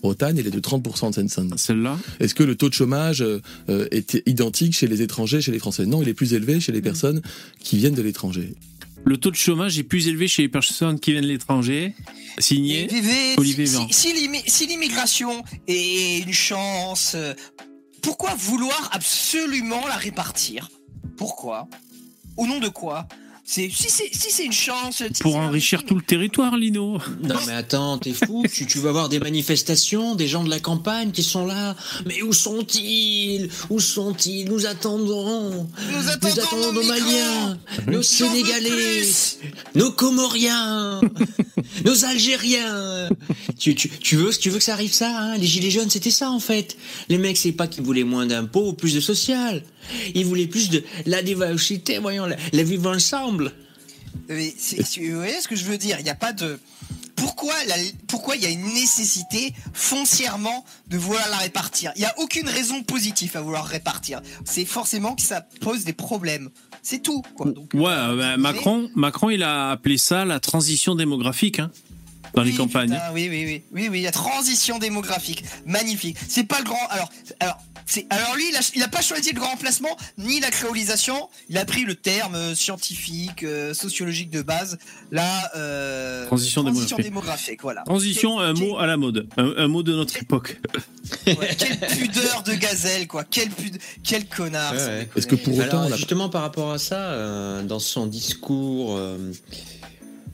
[0.03, 1.55] Bretagne, elle est de 30% en Seine-Saint-Denis.
[1.59, 5.53] Celle-là Est-ce que le taux de chômage euh, euh, est identique chez les étrangers, chez
[5.53, 5.86] les Français?
[5.86, 7.22] Non, il est plus élevé chez les personnes
[7.61, 8.55] qui viennent de l'étranger.
[9.05, 11.94] Le taux de chômage est plus élevé chez les personnes qui viennent de l'étranger.
[12.38, 13.86] Signé Vivez- Olivier si- Véran.
[13.90, 17.34] si, l'immi- si l'immigration est une chance, euh,
[18.00, 20.68] pourquoi vouloir absolument la répartir?
[21.16, 21.68] Pourquoi?
[22.36, 23.07] Au nom de quoi?
[23.45, 26.99] Si c'est si c'est une chance si pour un- enrichir tout le territoire, Lino.
[27.22, 30.61] Non mais attends, t'es fou tu, tu vas voir des manifestations, des gens de la
[30.61, 31.76] campagne qui sont là.
[32.07, 33.51] Mais où sont-ils?
[33.68, 34.49] Où sont-ils?
[34.49, 35.68] Nous attendons.
[35.93, 39.03] Nous attendons nos nos Maliens, nos Sénégalais,
[39.74, 41.01] nos Comoriens,
[41.84, 43.09] nos Algériens.
[43.59, 45.36] Tu, tu, tu veux, tu veux que ça arrive ça hein?
[45.38, 46.76] Les gilets jaunes, c'était ça en fait.
[47.09, 49.62] Les mecs, c'est pas qu'ils voulaient moins d'impôts ou plus de social.
[50.14, 52.93] Ils voulaient plus de la diversité, voyons, la, la vivre
[53.33, 53.53] ensemble.
[54.28, 54.55] Mais
[55.11, 56.61] vous voyez ce que je veux dire Il n'y a pas de.
[57.16, 57.76] Pourquoi la-
[58.09, 61.93] pourquoi il y a une nécessité foncièrement de vouloir la répartir?
[61.97, 64.20] Il n'y a aucune raison positive à vouloir répartir.
[64.45, 66.51] C'est forcément que ça pose des problèmes.
[66.83, 67.22] C'est tout.
[67.37, 67.51] Quoi.
[67.53, 71.70] Donc, Ouais, euh, bah, Macron, Macron, il a appelé ça la transition démographique hein,
[72.35, 72.91] dans les campagnes.
[72.91, 76.16] putain, oui, oui, oui, oui, oui, la transition démographique, magnifique.
[76.28, 76.87] C'est pas le grand.
[76.89, 77.11] Alors,
[78.11, 81.28] alors lui, il a, il a pas choisi le grand remplacement ni la créolisation.
[81.49, 84.78] Il a pris le terme euh, scientifique, euh, sociologique de base.
[85.11, 87.03] La euh, Transition démographique.
[87.03, 87.83] démographique, voilà.
[87.83, 90.61] Transition, un Quel- mot à la mode, un, un mot de notre époque.
[91.26, 93.24] ouais, quelle pudeur de gazelle, quoi.
[93.24, 93.78] Quel pud...
[94.03, 94.72] quel connard.
[94.74, 95.09] Ouais.
[95.16, 99.33] Est-ce que pour autant, Alors, justement, par rapport à ça, euh, dans son discours euh,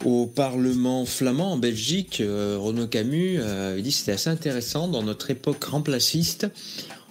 [0.04, 4.88] au Parlement flamand en Belgique, euh, Renaud Camus euh, il dit que c'était assez intéressant.
[4.88, 6.46] Dans notre époque remplaciste,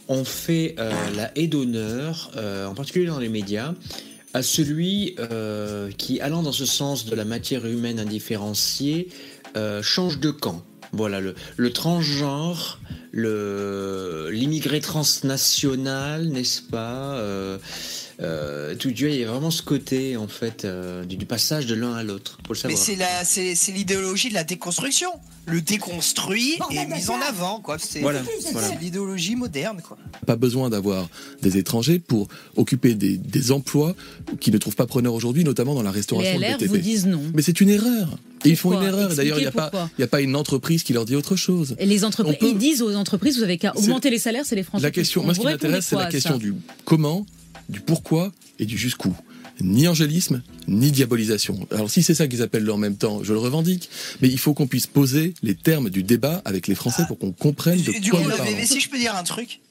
[0.07, 3.73] on fait euh, la haie d'honneur, euh, en particulier dans les médias,
[4.33, 9.09] à celui euh, qui, allant dans ce sens de la matière humaine indifférenciée,
[9.81, 10.63] change de camp.
[10.91, 12.79] Voilà, le, transgenre,
[13.11, 17.19] l'immigré transnational, n'est-ce pas
[18.21, 21.65] euh, tout Dieu, il y a vraiment ce côté en fait euh, du, du passage
[21.67, 22.39] de l'un à l'autre.
[22.67, 23.23] Mais savoir.
[23.25, 25.09] c'est l'idéologie de la déconstruction.
[25.45, 27.77] Le déconstruit est mis en avant, quoi.
[27.79, 28.67] C'est, Voilà, voilà.
[28.81, 29.97] l'idéologie moderne, quoi.
[30.25, 31.07] pas besoin d'avoir
[31.41, 33.95] des étrangers pour occuper des, des emplois
[34.41, 37.05] qui ne trouvent pas preneur aujourd'hui, notamment dans la Les restauration LR le vous disent
[37.05, 37.21] non.
[37.33, 38.17] Mais c'est une erreur.
[38.43, 39.13] Et ils font une erreur.
[39.15, 41.75] D'ailleurs, il n'y a, pas- y a pas une entreprise qui leur dit autre chose.
[41.79, 44.55] Et les entreprises, peut- ils disent aux entreprises, vous avez qu'à augmenter les salaires, c'est
[44.55, 44.83] les Français.
[44.83, 46.53] La question, moi, ce qui m'intéresse, c'est la question du
[46.83, 47.25] comment,
[47.69, 49.13] du pourquoi et du jusqu'où.
[49.59, 51.67] Ni angélisme, ni diabolisation.
[51.71, 53.89] Alors si c'est ça qu'ils appellent le en même temps, je le revendique.
[54.21, 57.31] Mais il faut qu'on puisse poser les termes du débat avec les Français pour qu'on
[57.31, 58.51] comprenne de Du, quoi coup, nous le parlons.
[58.51, 59.61] VV, si je peux dire un truc,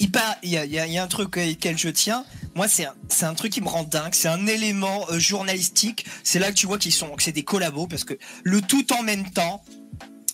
[0.00, 2.24] il y a, il y a- il y a un truc auquel je tiens.
[2.54, 2.86] Moi, c'est
[3.26, 4.12] un, truc qui me rend dingue.
[4.14, 6.06] C'est un élément euh, journalistique.
[6.22, 8.92] C'est là que tu vois qu'ils sont, que c'est des collabos parce que le tout
[8.94, 9.62] en même temps.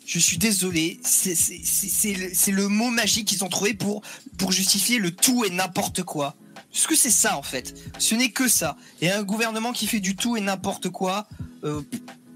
[0.06, 4.02] Je suis désolé, c'est le, mot magique qu'ils ont trouvé pour,
[4.38, 6.34] pour justifier le tout et n'importe quoi.
[6.72, 7.74] Parce que c'est ça en fait?
[7.98, 8.76] Ce n'est que ça.
[9.00, 11.26] Et un gouvernement qui fait du tout et n'importe quoi,
[11.64, 11.80] euh,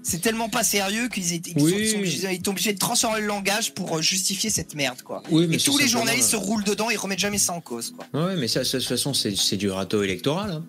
[0.03, 1.89] c'est tellement pas sérieux qu'ils étaient- ils Oui.
[1.91, 5.23] sont- obligés- ils sont obligés de transformer le langage pour euh, justifier cette merde quoi.
[5.31, 7.61] Oui, mais Et tous les journalistes se euh, roulent dedans et remettent jamais ça en
[7.61, 8.05] cause quoi.
[8.27, 10.51] Ouais, mais ça, de toute façon, c'est du râteau électoral.
[10.51, 10.63] hein.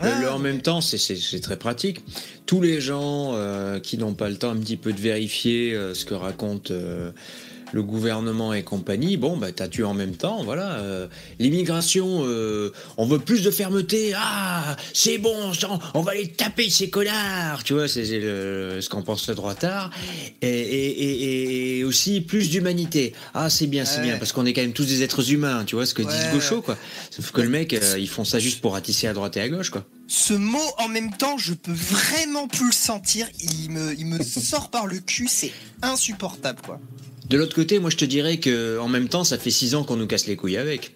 [0.00, 0.18] Ah.
[0.20, 2.00] le en même temps, c'est- très pratique.
[2.46, 5.92] Tous les gens euh, qui n'ont pas le temps un petit peu de vérifier euh,
[5.92, 7.10] ce que raconte euh,
[7.72, 10.78] le gouvernement et compagnie, bon, bah, t'as tué en même temps, voilà.
[10.78, 11.06] euh,
[11.38, 14.12] L'immigration, euh, on veut plus de fermeté.
[14.16, 15.34] Ah, c'est bon,
[15.68, 17.62] on- on va les taper, ces connards.
[17.64, 19.90] Tu vois, c'est ce qu'en pense le droitard.
[20.42, 23.12] Et, et, et- et aussi plus d'humanité.
[23.34, 24.04] Ah, c'est bien, c'est Ouais.
[24.04, 26.12] bien, parce qu'on est quand même tous des êtres humains, tu vois ce que disent
[26.12, 26.32] Ouais.
[26.32, 26.76] gauchos, quoi.
[27.10, 29.48] Sauf que le mec, euh, ils font ça juste pour ratisser à droite et à
[29.48, 29.84] gauche, quoi.
[30.10, 33.26] Ce mot en même temps, je peux vraiment plus le sentir.
[33.62, 35.52] Il me, il me sort par le cul, c'est
[35.82, 36.80] insupportable quoi.
[37.30, 39.84] De l'autre côté, moi je te dirais que en même temps, ça fait six ans
[39.84, 40.92] qu'on nous casse les couilles avec.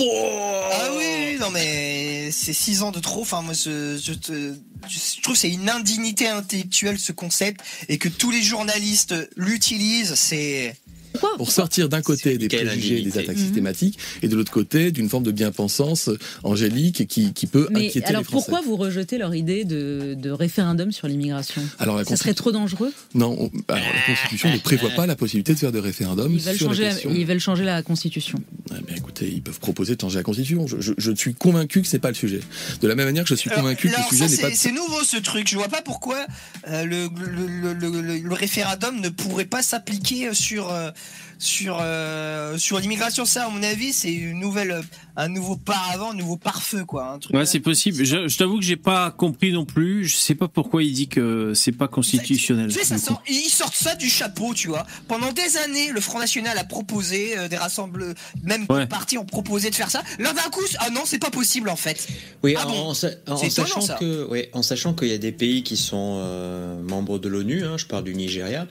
[0.00, 3.20] Ah oui, oui, non mais c'est six ans de trop.
[3.22, 4.54] Enfin moi je, je, te-
[4.88, 10.14] je trouve que c'est une indignité intellectuelle ce concept et que tous les journalistes l'utilisent.
[10.14, 10.76] C'est
[11.12, 13.42] Pourquoi Pour sortir d'un côté des préjugés et des attaques Mhm.
[13.42, 16.10] systématiques, et de l'autre côté d'une forme de bien-pensance
[16.42, 18.46] angélique qui, qui peut Mais inquiéter alors les Français.
[18.50, 22.52] pourquoi vous rejetez leur idée de, de référendum sur l'immigration Alors la Ça serait trop
[22.52, 26.32] dangereux Non, on- alors, la Constitution ne prévoit pas la possibilité de faire de référendum
[26.32, 28.38] ils veulent, sur changer la ils veulent changer la Constitution.
[28.70, 30.66] Eh bien, écoutez, ils peuvent proposer de changer la Constitution.
[30.66, 32.40] Je, je- je suis convaincu que c'est pas le sujet.
[32.80, 34.50] De la même manière que je suis Alors, convaincu que le sujet n'est pas.
[34.50, 35.48] c'est- C'est nouveau ce truc.
[35.48, 36.24] Je vois pas pourquoi
[36.68, 40.90] euh, le, le, le, le- le- le référendum ne pourrait pas s'appliquer sur euh,
[41.38, 43.24] sur euh, sur l'immigration.
[43.24, 44.80] Ça, à mon avis, c'est une nouvelle,
[45.16, 47.10] un nouveau paravent, un nouveau pare-feu, quoi.
[47.14, 47.34] Un truc.
[47.34, 48.04] Ouais, c'est possible.
[48.04, 50.06] Je, je t'avoue que j'ai pas compris non plus.
[50.06, 52.68] Je sais pas pourquoi il dit que c'est pas constitutionnel.
[52.68, 53.06] Tu sais, ça du coup.
[53.08, 54.86] sort- ils sortent ça du chapeau, tu vois.
[55.08, 58.80] Pendant des années, le Front National a proposé, euh, des rassemblements, même Ouais.
[58.82, 60.02] des partis ont proposé de faire ça.
[60.20, 62.06] Là, d'un coup, ah non, c'est pas possible en fait.
[62.44, 65.32] Oui, Ah en, bon en étonnant, sachant que, ouais, en sachant qu'il y a des
[65.32, 68.66] pays qui sont euh, membres de l'ONU, hein, je parle du Nigeria,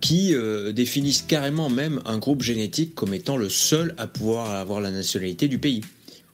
[0.00, 4.80] qui euh, définissent carrément même un groupe génétique comme étant le seul à pouvoir avoir
[4.80, 5.82] la nationalité du pays.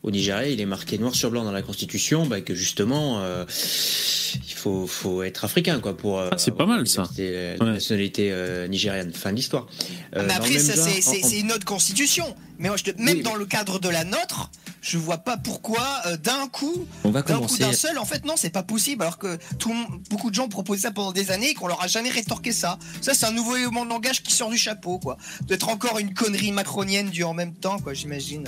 [0.03, 3.47] Au Nigeria, il est marqué noir sur blanc dans la Constitution bah, que justement, euh,
[3.49, 6.21] il faut, faut être africain quoi pour.
[6.21, 7.03] euh, Ah, c'est pas avoir mal, la ça.
[7.03, 7.73] nationalité- La Ouais.
[7.73, 9.13] nationalité euh, nigériane.
[9.15, 9.67] Fin de l'histoire.
[9.67, 9.87] Euh,
[10.17, 12.27] Ah, mais dans après, ça, c'est- en- une autre constitution.
[12.59, 14.51] Mais moi, je te- même Oui, dans mais- le cadre de la nôtre,
[14.87, 17.61] je vois pas pourquoi euh, d'un coup, On va d'un coup commencer.
[17.63, 19.03] d'un seul, en fait, non, c'est pas possible.
[19.03, 21.69] Alors que tout, le monde- beaucoup de gens proposaient ça pendant des années et qu'on
[21.69, 22.79] leur a jamais rétorqué ça.
[23.01, 25.17] Ça, c'est un nouveau élément de langage qui sort du chapeau, quoi.
[25.47, 28.45] D'être encore une connerie macronienne du en même temps, quoi, j'imagine.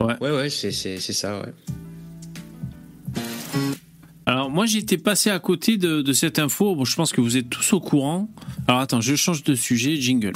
[0.00, 1.52] Ouais, ouais, c'est c'est- c'est ça, ouais.
[4.26, 6.74] Alors moi j'étais passé à côté de, de cette info.
[6.76, 8.28] Bon, je pense que vous êtes tous au courant.
[8.68, 9.96] Alors attends, je change de sujet.
[9.96, 10.32] Jingle.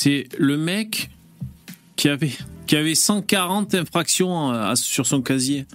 [0.00, 1.10] C'est le mec
[1.96, 2.30] qui avait
[2.68, 5.66] qui avait 140 infractions à- sur son casier.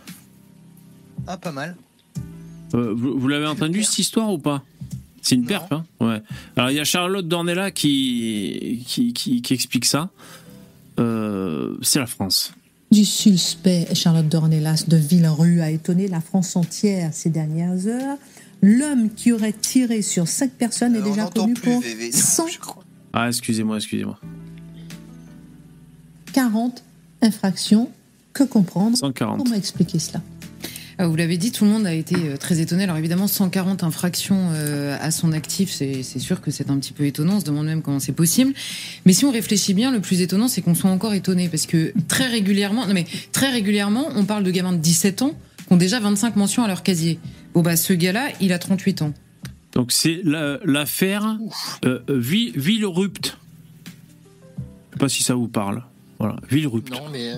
[1.27, 1.75] Ah, pas mal.
[2.73, 4.63] Euh, vous vous l'avez entendu cette histoire ou pas?
[5.21, 5.47] C'est une Non.
[5.47, 6.21] perf, hein Ouais.
[6.55, 10.09] Alors il y a Charlotte Dornella qui qui, qui, qui explique ça.
[10.99, 12.53] Euh, c'est la France.
[12.91, 18.17] du suspect Charlotte Dornelas de Villerue a étonné la France entière ces dernières heures.
[18.61, 22.47] L'homme qui aurait tiré sur cinq personnes est Euh, déjà connu plus pour VV, 100
[22.47, 22.82] je crois.
[23.13, 24.19] Ah excusez-moi, excusez-moi.
[26.33, 26.83] 40
[27.21, 27.89] infractions.
[28.33, 28.97] Que comprendre?
[28.97, 29.43] 140.
[29.43, 30.21] Comment expliquer cela?
[30.97, 32.83] Ah, Vous l'avez dit, tout le monde a été euh, très étonné.
[32.83, 36.93] Alors évidemment, 140 infractions euh, à son actif, c'est c'est sûr que c'est un petit
[36.93, 37.35] peu étonnant.
[37.35, 38.53] On se demande même comment c'est possible.
[39.05, 41.93] Mais si on réfléchit bien, le plus étonnant, c'est qu'on soit encore étonné parce que
[42.07, 45.33] très régulièrement, non mais très régulièrement, on parle de gamins de 17 ans
[45.67, 47.19] qui ont déjà 25 mentions à leur casier.
[47.53, 49.13] Bon bah ce gars-là, il a 38 ans.
[49.73, 51.37] Donc c'est la- l'affaire
[51.85, 53.37] euh, Vi- Villerupt.
[53.85, 55.83] Je sais pas si ça vous parle.
[56.19, 56.91] Voilà, Villerupt.
[56.91, 57.33] Non, mais.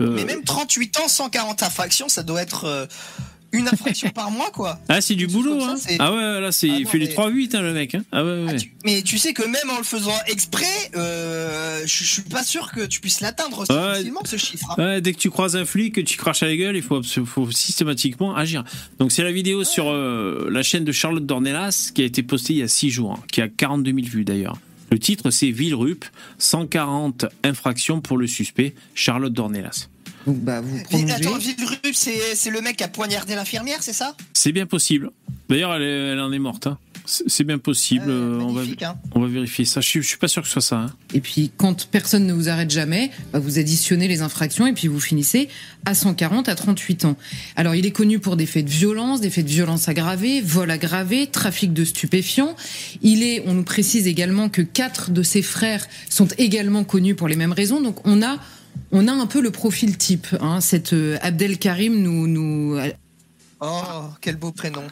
[0.00, 2.86] Euh, Mais même 38 ans, 140 infractions, ça doit être euh,
[3.54, 4.78] une infraction par mois, quoi.
[4.88, 5.76] Ah, c'est du boulot, hein.
[5.76, 7.94] ça, Ah ouais, là, c'est, Ah il fait les mais- 3-8, hein, le mec.
[7.94, 8.04] Hein.
[8.12, 8.46] Ah ouais, ouais.
[8.50, 10.64] Ah, tu- Mais tu sais que même en le faisant exprès,
[10.96, 13.66] euh, je suis pas sûr que tu puisses l'atteindre Ouais.
[13.66, 14.70] facilement, ce chiffre.
[14.76, 14.82] hein.
[14.82, 17.02] Ouais, dès que tu croises un flic, que tu craches à la gueule, il faut
[17.52, 18.64] systématiquement agir.
[18.98, 22.54] Donc c'est la vidéo sur euh, la chaîne de Charlotte Dornelas qui a été postée
[22.54, 24.56] il y a 6 jours, hein, qui a 42 000 vues d'ailleurs.
[24.90, 26.04] Le titre c'est Villerup,
[26.38, 29.88] 140 infractions pour le suspect, Charlotte Dornelas.
[30.26, 31.12] Donc bah vous prolongez.
[31.12, 34.16] attends, Villerup, c'est c'est le mec qui a poignardé l'infirmière, c'est ça?
[34.32, 35.10] C'est bien possible.
[35.48, 36.66] D'ailleurs, elle, elle en est morte.
[36.66, 36.78] hein.
[37.06, 38.06] C'est bien possible.
[38.08, 38.94] Euh, euh, on, va, hein.
[39.14, 39.82] on va vérifier ça.
[39.82, 40.76] Je suis, je suis pas sûr que ce soit ça.
[40.78, 40.86] hein.
[41.12, 44.88] Et puis quand personne ne vous arrête jamais, bah, vous additionnez les infractions et puis
[44.88, 45.50] vous finissez
[45.84, 47.16] à 140 à 38 ans.
[47.56, 50.70] Alors il est connu pour des faits de violence, des faits de violence aggravés, vol
[50.70, 52.56] aggravé, trafic de stupéfiants.
[53.02, 57.28] Il est, on nous précise également que quatre de ses frères sont également connus pour
[57.28, 57.82] les mêmes raisons.
[57.82, 58.38] Donc on a
[58.92, 60.28] on a un peu le profil type.
[60.40, 60.60] Hein.
[60.60, 62.78] Cette euh, Abdel Karim nous nous
[63.60, 64.82] Oh, quel beau prénom.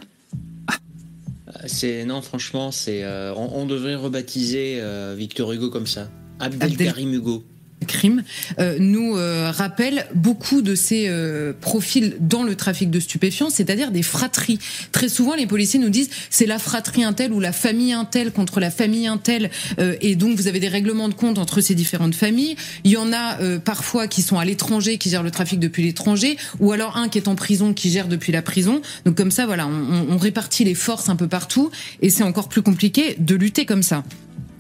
[1.67, 6.09] C'est non, franchement, c'est euh, on, on devrait rebaptiser euh, Victor Hugo comme ça.
[6.41, 7.45] Abdelkarim Hugo.
[7.85, 8.23] Crime
[8.59, 13.91] euh, nous euh, rappelle beaucoup de ces euh, profils dans le trafic de stupéfiants, c'est-à-dire
[13.91, 14.59] des fratries.
[14.93, 18.61] Très souvent, les policiers nous disent c'est la fratrie intel ou la famille intel contre
[18.61, 22.15] la famille intel, euh, et donc vous avez des règlements de compte entre ces différentes
[22.15, 22.57] familles.
[22.85, 25.83] Il y en a euh, parfois qui sont à l'étranger, qui gèrent le trafic depuis
[25.83, 28.83] l'étranger, ou alors un qui est en prison, qui gère depuis la prison.
[29.05, 31.71] Donc comme ça, voilà, on, on- on répartit les forces un peu partout,
[32.01, 34.05] et c'est encore plus compliqué de lutter comme ça.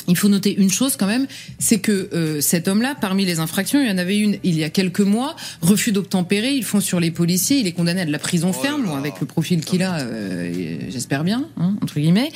[0.09, 1.27] Il faut noter une chose quand même,
[1.59, 4.65] c'est que euh, cet homme-là, parmi les infractions, il y en avait une il y
[4.65, 8.11] a quelques mois, refus d'obtempérer, ils font sur les policiers, il est condamné à de
[8.13, 12.01] la prison Oh ferme, avec le profil qu'il a, euh, et j'espère bien, hein, entre
[12.01, 12.31] guillemets.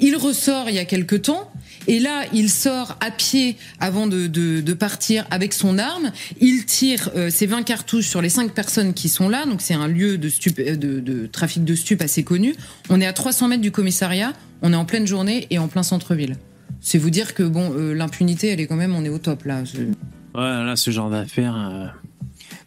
[0.00, 1.50] Il ressort il y a quelques temps,
[1.88, 6.10] et là, il sort à pied avant de, de, de partir avec son arme.
[6.40, 9.74] Il tire euh, ses 20 cartouches sur les 5 personnes qui sont là, donc c'est
[9.74, 12.54] un lieu de, stup- euh, de, de trafic de stupes assez connu.
[12.90, 15.82] On est à 300 mètres du commissariat, on est en pleine journée et en plein
[15.82, 16.36] centre-ville.
[16.80, 19.44] C'est vous dire que bon, euh, l'impunité, elle est quand même, on est au top
[19.44, 19.64] là.
[19.64, 19.78] Je-
[20.38, 21.56] Ouais, là, ce genre d'affaire.
[21.56, 21.86] euh,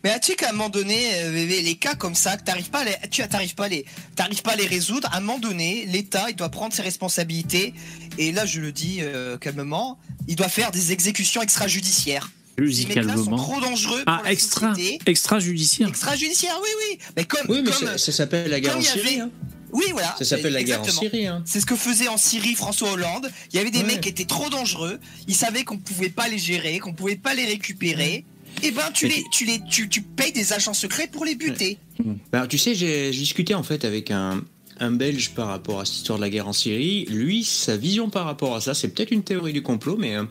[0.03, 2.83] Mais as-tu qu'à un moment donné, euh, les cas comme ça, que t'arrives pas à
[2.85, 3.85] les, tu t'arrives pas à les,
[4.15, 5.07] t'arrives pas à les résoudre.
[5.11, 7.73] À un moment donné, l'État, il doit prendre ses responsabilités.
[8.17, 12.31] Et là, je le dis euh, calmement, il doit faire des exécutions extrajudiciaires.
[12.57, 14.99] Ces mecs-là sont trop dangereux Ah, pour la extra, société.
[15.05, 15.87] extrajudiciaire.
[15.87, 16.99] Extrajudiciaire, oui, oui.
[17.15, 19.29] Mais comme, Oui, mais comme, ça, ça s'appelle la avait- hein.
[19.71, 20.15] Oui, voilà.
[20.17, 20.85] Ça s'appelle la guerre en.
[20.85, 21.27] Syrie.
[21.27, 21.41] hein.
[21.45, 23.29] C'est ce que faisait en Syrie François Hollande.
[23.53, 23.85] Il y avait des Ouais.
[23.85, 24.99] mecs qui étaient trop dangereux.
[25.27, 28.25] Ils savaient qu'on pouvait pas les gérer, qu'on pouvait pas les récupérer.
[28.63, 31.77] Et ben, tu les, tu les, tu, tu payes des agents secrets pour les buter.
[32.31, 34.43] Bah, tu sais, j'ai j'ai discuté en fait avec un,
[34.79, 37.05] un Belge par rapport à cette histoire de la guerre en Syrie.
[37.05, 40.23] Lui, sa vision par rapport à ça, c'est peut-être une théorie du complot, mais euh,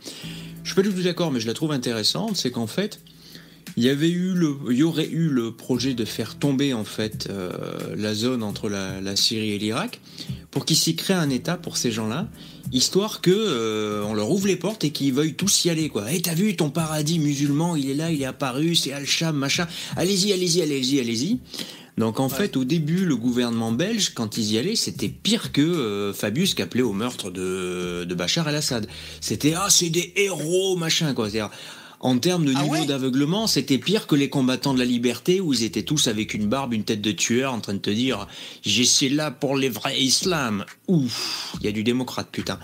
[0.64, 2.36] je suis pas du tout d'accord, mais je la trouve intéressante.
[2.36, 3.00] C'est qu'en fait,
[3.76, 6.84] il y avait eu le, il y aurait eu le projet de faire tomber en
[6.84, 7.50] fait euh,
[7.96, 10.00] la zone entre la, la Syrie et l'Irak
[10.50, 12.28] pour qu'il s'y crée un État pour ces gens-là,
[12.72, 16.10] histoire que euh, on leur ouvre les portes et qu'ils veuillent tous y aller quoi.
[16.12, 19.66] Et t'as vu ton paradis musulman, il est là, il est apparu, c'est Al-Sham, machin.
[19.96, 21.38] Allez-y, allez-y, allez-y, allez-y.
[21.98, 25.60] Donc en fait, au début, le gouvernement belge, quand ils y allaient, c'était pire que
[25.60, 28.86] euh, Fabius qui appelait au meurtre de, de Bachar el-Assad.
[29.20, 31.28] C'était ah c'est des héros machin quoi.
[31.28, 31.50] C'est-à-dire,
[32.00, 35.40] en termes de Ah niveau ouais d'aveuglement, c'était pire que les combattants de la liberté
[35.40, 37.90] où ils étaient tous avec une barbe, une tête de tueur, en train de te
[37.90, 38.28] dire
[38.64, 40.64] j'ai c'est là pour les vrais islam.
[40.86, 42.58] Ouf, il y a du démocrate putain.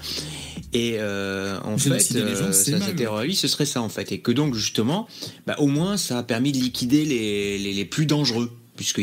[0.72, 2.89] Et euh, en fait, gens, euh, c'est ça mal.
[2.91, 5.09] s'interroge, ce serait ça en fait, et que donc justement,
[5.47, 9.01] bah, au moins ça a permis de liquider les, les, les plus dangereux, puisque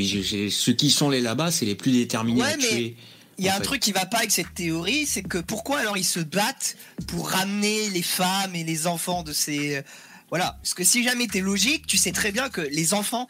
[0.49, 2.95] ceux qui sont les là-bas, c'est les plus déterminés Ouais, à mais tuer.
[3.37, 3.63] Il y a en un fait.
[3.63, 6.75] truc qui va pas avec cette théorie, c'est que pourquoi alors ils se battent
[7.07, 9.81] pour ramener les femmes et les enfants de ces euh,
[10.31, 13.27] voilà, parce que si jamais t'es logique, tu sais très bien que les enfants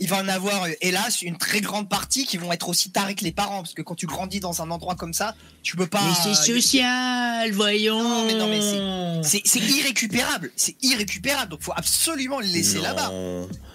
[0.00, 3.14] il va en avoir, euh, hélas, une très grande partie qui vont être aussi tarés
[3.14, 5.86] que les parents, parce que quand tu grandis dans un endroit comme ça, tu peux
[5.86, 6.00] pas.
[6.34, 8.02] social, voyons.
[8.02, 12.84] Non, mais non, mais C'est c'est irrécupérable, c'est irrécupérable, donc faut absolument les laisser Non.
[12.84, 13.10] là-bas.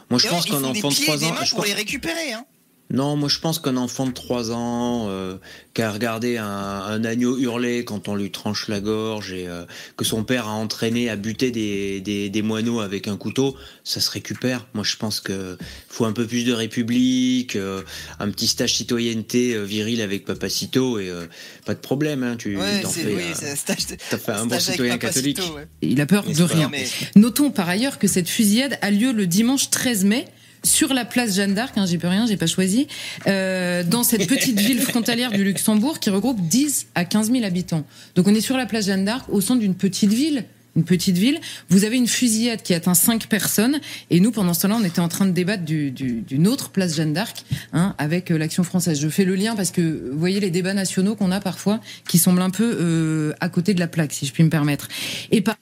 [0.10, 1.50] Moi, je Et pense qu'un des enfant de pieds et 3 des ans, mains je
[1.52, 2.34] pour pense- les récupérer.
[2.34, 2.46] Hein.
[2.92, 5.38] Non, moi je pense qu'un enfant de 3 ans euh,
[5.74, 9.64] qui a regardé un, un agneau hurler quand on lui tranche la gorge et euh,
[9.98, 14.02] que son père a entraîné à buter des, des, des moineaux avec un couteau, ça
[14.02, 14.68] se récupère.
[14.74, 15.58] Moi je pense que
[15.90, 17.82] faut un peu plus de république, euh,
[18.20, 21.26] un petit stage citoyenneté euh, viril avec Papacito et euh,
[21.66, 22.24] pas de problème.
[22.24, 23.78] Hein, tu Ouais, t'en fais, oui, euh, c'est un stage.
[24.10, 25.56] t'as fait un bon citoyen Papacito, catholique.
[25.56, 25.68] ouais.
[25.82, 26.68] Il a peur Mais de rien.
[26.70, 26.86] Mais-
[27.16, 30.26] Notons par ailleurs que cette fusillade a lieu le dimanche 13 mai
[30.64, 32.88] sur la place Jeanne d'Arc, hein, j'y peux rien, j'ai pas choisi,
[33.28, 37.84] euh, dans cette petite ville frontalière du Luxembourg qui regroupe 10 à 15 000 habitants.
[38.16, 40.46] Donc on est sur la place Jeanne d'Arc au centre d'une petite ville.
[40.78, 41.38] Une petite ville,
[41.68, 45.02] vous avez une fusillade qui atteint cinq personnes, et nous pendant ce temps-là, on était
[45.02, 47.44] en train de débattre du- du- d'une autre place Jeanne d'Arc,
[47.74, 48.98] hein, avec euh, l'action française.
[49.02, 49.82] Je fais le lien parce que
[50.14, 53.74] vous voyez les débats nationaux qu'on a parfois, qui semblent un peu euh, à côté
[53.74, 54.88] de la plaque, si je puis me permettre.
[55.32, 55.58] Et par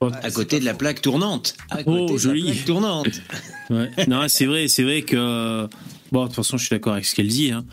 [0.00, 1.54] À côté de la plaque tournante.
[1.70, 2.42] À Oh, de joli.
[2.42, 3.08] la plaque tournante.
[3.70, 3.90] Ouais.
[4.06, 5.68] Non, c'est vrai, c'est vrai que.
[6.10, 7.50] Bon, de toute façon, je suis d'accord avec ce qu'elle dit.
[7.52, 7.66] hein.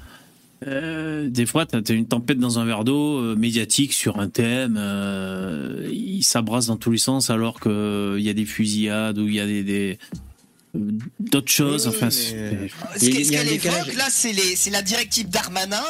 [0.68, 4.28] Euh, des fois, tu as, une tempête dans un verre d'eau euh, médiatique sur un
[4.28, 9.28] thème, euh, il s'abrasse dans tous les sens alors qu'il y a des fusillades ou
[9.28, 9.64] il y a des.
[9.64, 9.98] des-
[11.20, 11.88] d'autres choses.
[11.88, 12.70] Oui, enfin, mais-
[13.00, 15.84] c'est- Ce qu'elle évoque là, c'est la directive Darmanin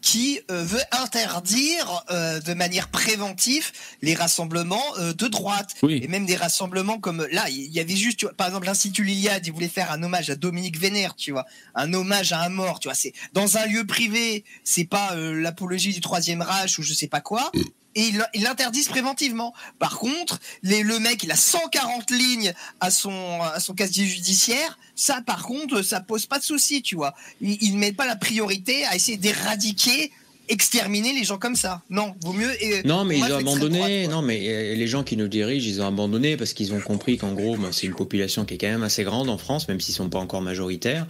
[0.00, 3.70] qui euh, veut interdire euh, de manière préventive
[4.02, 6.00] les rassemblements euh, de droite Oui.
[6.02, 9.04] et même des rassemblements comme là, il y avait juste, tu vois, par exemple, l'Institut
[9.04, 12.48] Liliade, il voulait faire un hommage à Dominique Vénère, tu vois, un hommage à un
[12.48, 16.78] mort, tu vois, c'est dans un lieu privé, c'est pas euh, l'apologie du troisième Reich
[16.78, 17.52] ou je sais pas quoi.
[17.94, 19.52] Et ils l'interdisent préventivement.
[19.78, 24.78] Par contre, les, le mec, il a 140 lignes à son, à son casier judiciaire.
[24.94, 27.14] Ça, par contre, ça pose pas de souci, tu vois.
[27.40, 30.10] Ils, ils mettent pas la priorité à essayer d'éradiquer,
[30.48, 31.82] exterminer les gens comme ça.
[31.90, 32.50] Non, vaut mieux.
[32.84, 33.78] Non, mais moi, ils ont abandonné.
[33.78, 36.80] droite, non, mais euh, les gens qui nous dirigent, ils ont abandonné parce qu'ils ont
[36.80, 39.68] compris qu'en gros, ben, c'est une population qui est quand même assez grande en France,
[39.68, 41.06] même s'ils sont pas encore majoritaires.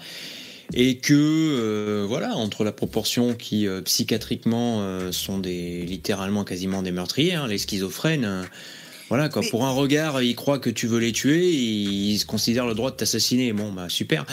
[0.75, 6.83] Et que, euh, voilà, entre la proportion qui, euh, psychiatriquement, euh, sont des, littéralement quasiment
[6.83, 8.49] des meurtriers, hein, les schizophrènes,
[9.09, 9.43] voilà, quoi.
[9.43, 12.75] Mais- Pour un regard, ils croient que tu veux les tuer, ils se considèrent le
[12.75, 13.53] droit de t'assassiner.
[13.53, 14.25] Bon, bah, super.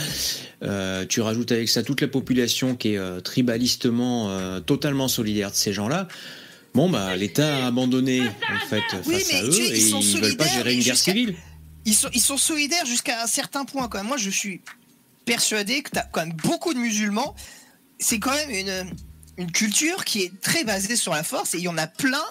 [1.10, 6.08] Tu rajoutes avec ça toute la population qui est tribalistement totalement solidaire de ces gens-là.
[6.76, 10.22] Bon, bah, l'État a abandonné, en fait, Oui, face à eux, tu ils et ils
[10.22, 11.36] veulent pas gérer une guerre civile.
[11.86, 14.08] ils sont, ils sont solidaires jusqu'à un certain point quand même.
[14.08, 14.62] Moi, je suis
[15.30, 17.36] persuadé que tu as quand même beaucoup de musulmans.
[18.00, 18.92] C'est quand même une,
[19.38, 22.26] une culture qui est très basée sur la force et il y en a plein.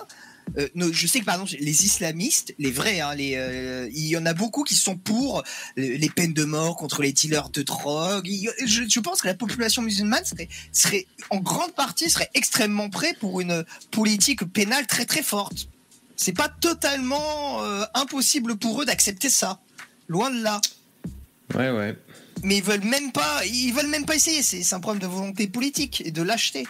[0.57, 4.27] euh, je sais que par exemple les islamistes, les vrais, hein, euh, il y en
[4.27, 5.45] a beaucoup qui sont pour
[5.77, 8.29] les, peines de mort contre les dealers de drogue.
[8.65, 13.41] Je, pense que la population musulmane serait, serait en grande partie serait extrêmement prêt pour
[13.41, 15.69] une politique pénale très très forte.
[16.17, 19.61] C'est pas totalement euh, impossible pour eux d'accepter ça.
[20.09, 20.61] Loin de là.
[21.55, 21.97] Ouais, ouais.
[22.43, 24.43] Mais ils veulent même pas, ils veulent même pas essayer.
[24.43, 26.67] C'est un problème de volonté politique et de lâcheté.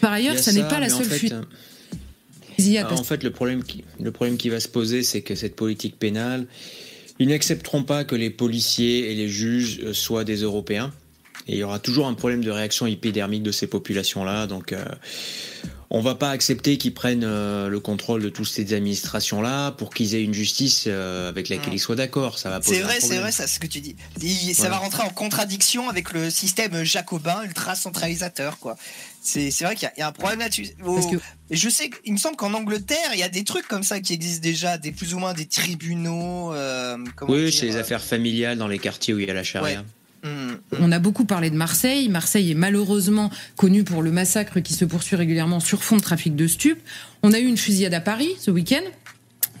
[0.00, 1.32] Par Il ailleurs, ça n'est pas la seule fait, fuite.
[1.32, 2.82] euh.
[2.90, 5.98] En fait, le problème, qui, le problème qui va se poser, c'est que cette politique
[5.98, 6.46] pénale,
[7.18, 10.92] ils n'accepteront pas que les policiers et les juges euh, soient des Européens.
[11.46, 14.46] Et il y aura toujours un problème de réaction épidermique de ces populations-là.
[14.46, 14.84] Donc, euh,
[15.90, 20.14] on va pas accepter qu'ils prennent euh, le contrôle de toutes ces administrations-là pour qu'ils
[20.14, 21.76] aient une justice euh, avec laquelle Mm.
[21.76, 22.38] ils soient d'accord.
[22.38, 23.96] Ça va poser C'est vrai, c'est vrai, ça, ce que tu dis.
[24.20, 28.76] Il- ça va rentrer en contradiction avec le système jacobin ultra centralisateur, quoi.
[29.22, 30.68] C'est vrai qu'il y y, a un problème là-dessus.
[30.78, 31.18] Que-
[31.50, 34.12] je sais, il me semble qu'en Angleterre, il y a des trucs comme ça qui
[34.14, 36.52] existent déjà, des plus ou moins des tribunaux.
[36.54, 36.96] euh,
[37.28, 39.84] Oui, c'est les affaires familiales dans les quartiers où il y a la charia.
[40.78, 42.08] On a beaucoup parlé de Marseille.
[42.08, 46.36] Marseille est malheureusement connu pour le massacre qui se poursuit régulièrement sur fond de trafic
[46.36, 46.80] de stupes.
[47.22, 48.84] On a eu une fusillade à Paris ce week-end.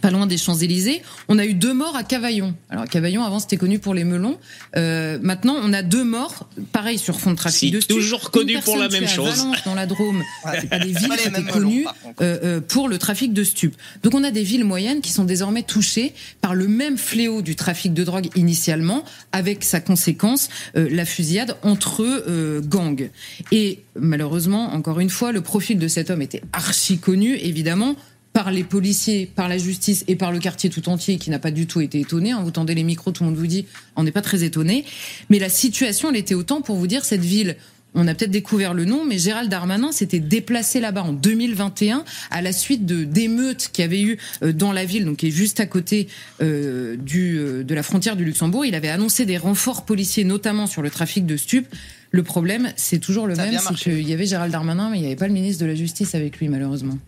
[0.00, 1.02] Pas loin des Champs-Élysées.
[1.28, 2.54] On a eu deux morts à Cavaillon.
[2.70, 4.38] Alors, Cavaillon, avant, c'était connu pour les melons.
[4.76, 7.96] Euh, maintenant, on a deux morts, pareil, sur fond de trafic Si, de stupes.
[7.96, 9.38] toujours Une connu pour la même à chose.
[9.38, 10.22] Valence, dans la Drôme.
[10.42, 11.86] Pas des villes Pas qui étaient connues
[12.20, 13.76] euh, euh, pour le trafic de stupes.
[14.02, 17.56] Donc on a des villes moyennes qui sont désormais touchées par le même fléau du
[17.56, 23.10] trafic de drogue initialement, avec sa conséquence, euh, la fusillade entre euh, gangs.
[23.52, 27.96] Et malheureusement, encore une fois, le profil de cet homme était archi connu, évidemment
[28.32, 31.50] par les policiers, par la justice et par le quartier tout entier qui n'a pas
[31.50, 32.30] du tout été étonné.
[32.30, 33.66] Hein, vous tendez les micros, tout le monde vous dit,
[33.96, 34.84] on n'est pas très étonné.
[35.30, 37.56] Mais la situation, elle était autant pour vous dire, cette ville,
[37.94, 42.42] on a peut-être découvert le nom, mais Gérald Darmanin s'était déplacé là-bas en 2021 à
[42.42, 45.32] la suite de d'émeutes qu'il y avait eu euh, dans la ville, donc qui est
[45.32, 46.08] juste à côté
[46.42, 48.64] euh, du, euh, de la frontière du Luxembourg.
[48.64, 51.68] Il avait annoncé des renforts policiers, notamment sur le trafic de stupes.
[52.10, 55.00] Le problème, c'est toujours le Ça même, c'est qu'il y avait Gérald Darmanin, mais il
[55.00, 56.98] n'y avait pas le ministre de la Justice avec lui, malheureusement.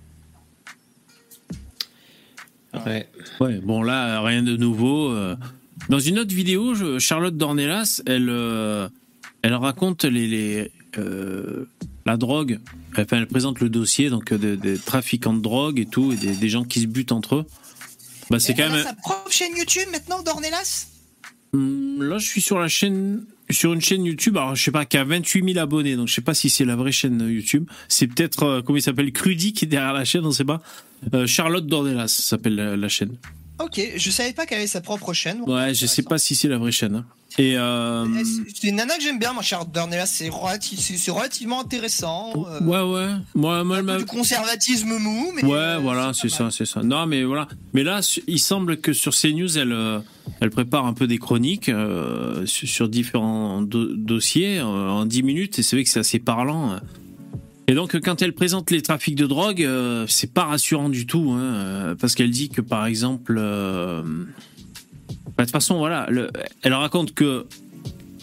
[2.87, 3.09] Ouais.
[3.41, 5.11] Ouais, bon là, rien de nouveau.
[5.11, 5.37] euh.
[5.89, 8.89] Dans une autre vidéo, je- Charlotte Dornelas, elle, euh,
[9.43, 11.65] elle raconte les, les, euh,
[12.07, 12.61] la drogue.
[12.93, 16.35] Enfin, elle présente le dossier donc des, des trafiquants de drogue et tout, et des,
[16.37, 17.47] des gens qui se butent entre eux.
[18.31, 18.85] Bah, c'est quand elle a même.
[18.85, 20.87] sa propre chaîne YouTube maintenant, Dornelas?
[21.53, 24.37] Là, je suis sur la chaîne, sur une chaîne YouTube.
[24.37, 25.97] Alors, je sais pas, qui a 28 000 abonnés.
[25.97, 27.69] Donc, je sais pas si c'est la vraie chaîne YouTube.
[27.89, 30.61] C'est peut-être, euh, comment il s'appelle, Crudy qui est derrière la chaîne, on sait pas.
[31.15, 33.17] Euh, Charlotte Dornelas s'appelle la chaîne.
[33.63, 35.43] Ok, je savais pas qu'elle avait sa propre chaîne.
[35.47, 36.97] Ouais, je sais pas si c'est la vraie chaîne.
[36.97, 37.05] hein.
[37.39, 40.07] Et euh, Eh, c'est- une nana que j'aime bien, mon cher Dornelas.
[40.07, 42.33] C'est relati- c'est- c'est relativement intéressant.
[42.35, 43.13] euh, ouais, ouais.
[43.37, 45.45] Moi, moi, un peu ma- du conservatisme mou, mais.
[45.45, 46.83] Ouais, euh, voilà, c'est pas ça, c'est ça.
[46.83, 47.47] Non, mais voilà.
[47.73, 50.01] Mais là, su- il semble que sur CNews, elle, euh,
[50.41, 55.23] elle prépare un peu des chroniques euh, sur, sur différents do- dossiers euh, en 10
[55.23, 56.81] minutes, et c'est vrai que c'est assez parlant.
[57.71, 61.31] Et donc, quand elle présente les trafics de drogue, euh, c'est pas rassurant du tout,
[61.31, 64.25] hein, euh, parce qu'elle dit que, par exemple, euh, bah,
[65.39, 67.47] de toute façon, voilà, le- elle raconte que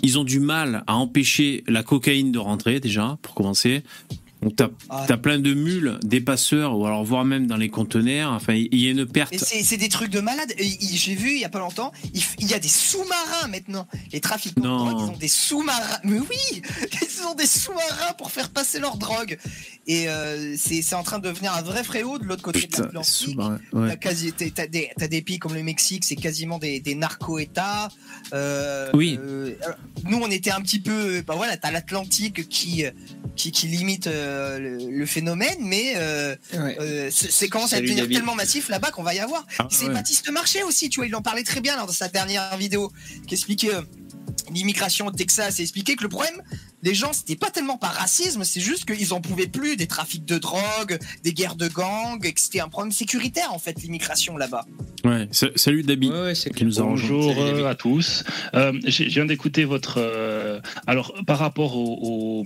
[0.04, 3.84] ils ont du mal à empêcher la cocaïne de rentrer déjà, pour commencer.
[4.48, 5.18] Donc t'as Ah.
[5.18, 8.32] plein de mules, des passeurs, ou alors voire même dans les conteneurs.
[8.32, 9.36] Enfin, il y a une perte.
[9.38, 10.54] C'est des trucs de malade.
[10.58, 13.88] J'ai vu il y a pas longtemps, il, y a des sous-marins maintenant.
[14.14, 16.00] Les trafiquants de drogue, ils ont des sous-marins.
[16.06, 16.62] Mais oui,
[17.02, 19.38] ils ont des sous-marins pour faire passer leur drogue.
[19.86, 23.38] Et euh, c'est en train de devenir un vrai fréau de l'autre côté de l'Atlantique.
[23.74, 23.98] ouais.
[24.56, 27.90] T'as des, des pays comme le Mexique, c'est quasiment des, des narco-États.
[28.34, 29.18] Euh, Oui.
[29.22, 29.56] euh,
[30.06, 32.86] nous, on était un petit peu, bah voilà, t'as l'Atlantique qui,
[33.36, 38.18] qui, qui limite euh, le, le phénomène, mais euh, euh, c'est commence à devenir David.
[38.18, 39.46] tellement massif là-bas qu'on va y avoir.
[39.60, 39.94] Ah, c'est ouais.
[39.94, 42.92] Baptiste Marché aussi, tu vois, il en parlait très bien dans sa dernière vidéo,
[43.28, 43.82] qui expliquait euh,
[44.52, 46.42] l'immigration au Texas et expliquait que le problème
[46.84, 50.26] des gens, c'était pas tellement par racisme, c'est juste qu'ils en pouvaient plus des trafics
[50.26, 54.38] de drogue, des guerres de gangs, et que c'était un problème sécuritaire en fait, l'immigration
[54.38, 54.66] là-bas.
[55.04, 55.28] Ouais.
[55.32, 56.84] Sa- Salut Dabi, Ouais, ouais, qui nous a.
[56.84, 58.24] Bonjour Salut, euh, à tous.
[58.54, 59.96] Euh, je viens d'écouter votre.
[60.00, 62.44] euh, alors, par rapport aux,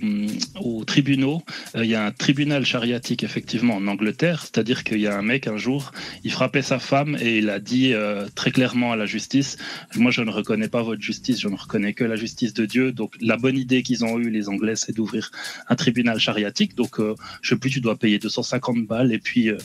[0.60, 1.42] aux tribunaux,
[1.76, 5.22] euh, il y a un tribunal chariatique effectivement en Angleterre, c'est-à-dire qu'il y a un
[5.22, 5.92] mec un jour,
[6.24, 9.56] il frappait sa femme et il a dit euh, très clairement à la justice
[9.96, 12.92] Moi, je ne reconnais pas votre justice, je ne reconnais que la justice de Dieu.
[12.92, 15.30] Donc, la bonne idée qu'ils ont eue, les Anglais, c'est d'ouvrir
[15.68, 16.74] un tribunal chariatique.
[16.74, 19.56] Donc, euh, je sais plus, tu dois payer 250 balles et puis euh,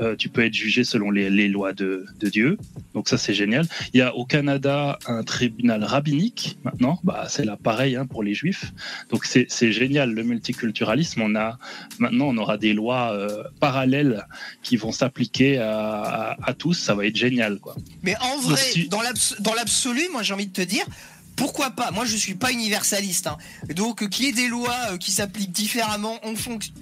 [0.00, 2.58] euh, tu peux être jugé selon les, les lois de, de Dieu.
[2.94, 3.66] Donc ça c'est génial.
[3.94, 6.98] Il y a au Canada un tribunal rabbinique maintenant.
[7.04, 8.72] Bah c'est là pareil hein, pour les juifs.
[9.10, 11.22] Donc c'est génial le multiculturalisme.
[11.22, 11.58] On a
[11.98, 14.26] maintenant on aura des lois euh, parallèles
[14.62, 16.74] qui vont s'appliquer à, à- à tous.
[16.74, 17.76] Ça va être génial quoi.
[18.02, 20.84] Mais en vrai, si- l'abs- dans l'absolu, moi j'ai envie de te dire,
[21.36, 21.90] pourquoi pas?
[21.90, 23.36] Moi je suis pas universaliste, hein.
[23.74, 26.72] donc euh, qu'il y ait des lois euh, qui s'appliquent différemment en, fonc-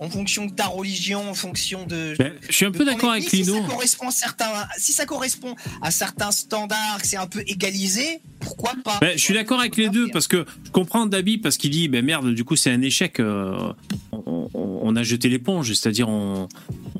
[0.00, 2.14] en fonction de ta religion, en fonction de.
[2.18, 3.54] Ben, je suis un peu d'accord avec si Lino.
[3.62, 8.20] ça correspond à certains, si ça correspond à certains standards, que c'est un peu égalisé,
[8.44, 11.56] pourquoi pas Ben, je suis d'accord avec les deux parce que je comprends Dabi parce
[11.56, 13.72] qu'il dit ben merde du coup c'est un échec euh,
[14.12, 16.48] on, a jeté l'éponge c'est-à-dire on,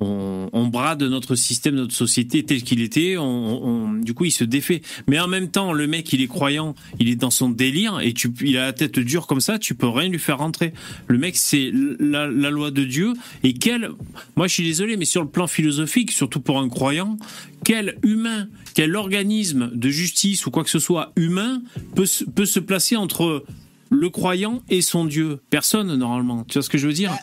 [0.00, 4.44] on, on brade notre système notre société tel qu'il était on- du coup il se
[4.44, 4.82] défait.
[5.06, 8.12] Mais en même temps le mec il est croyant il est dans son délire et
[8.12, 10.72] tu il a la tête dure comme ça tu peux rien lui faire rentrer.
[11.06, 11.70] Le mec c'est
[12.00, 13.90] la, la loi de Dieu et quel
[14.36, 17.16] moi je suis désolé mais sur le plan philosophique surtout pour un croyant
[17.64, 21.62] quel humain, quel organisme de justice ou quoi que ce soit humain
[21.94, 23.44] peut, se- peut se placer entre
[23.90, 26.44] le croyant et son Dieu Personne, normalement.
[26.44, 27.16] Tu vois ce que je veux dire?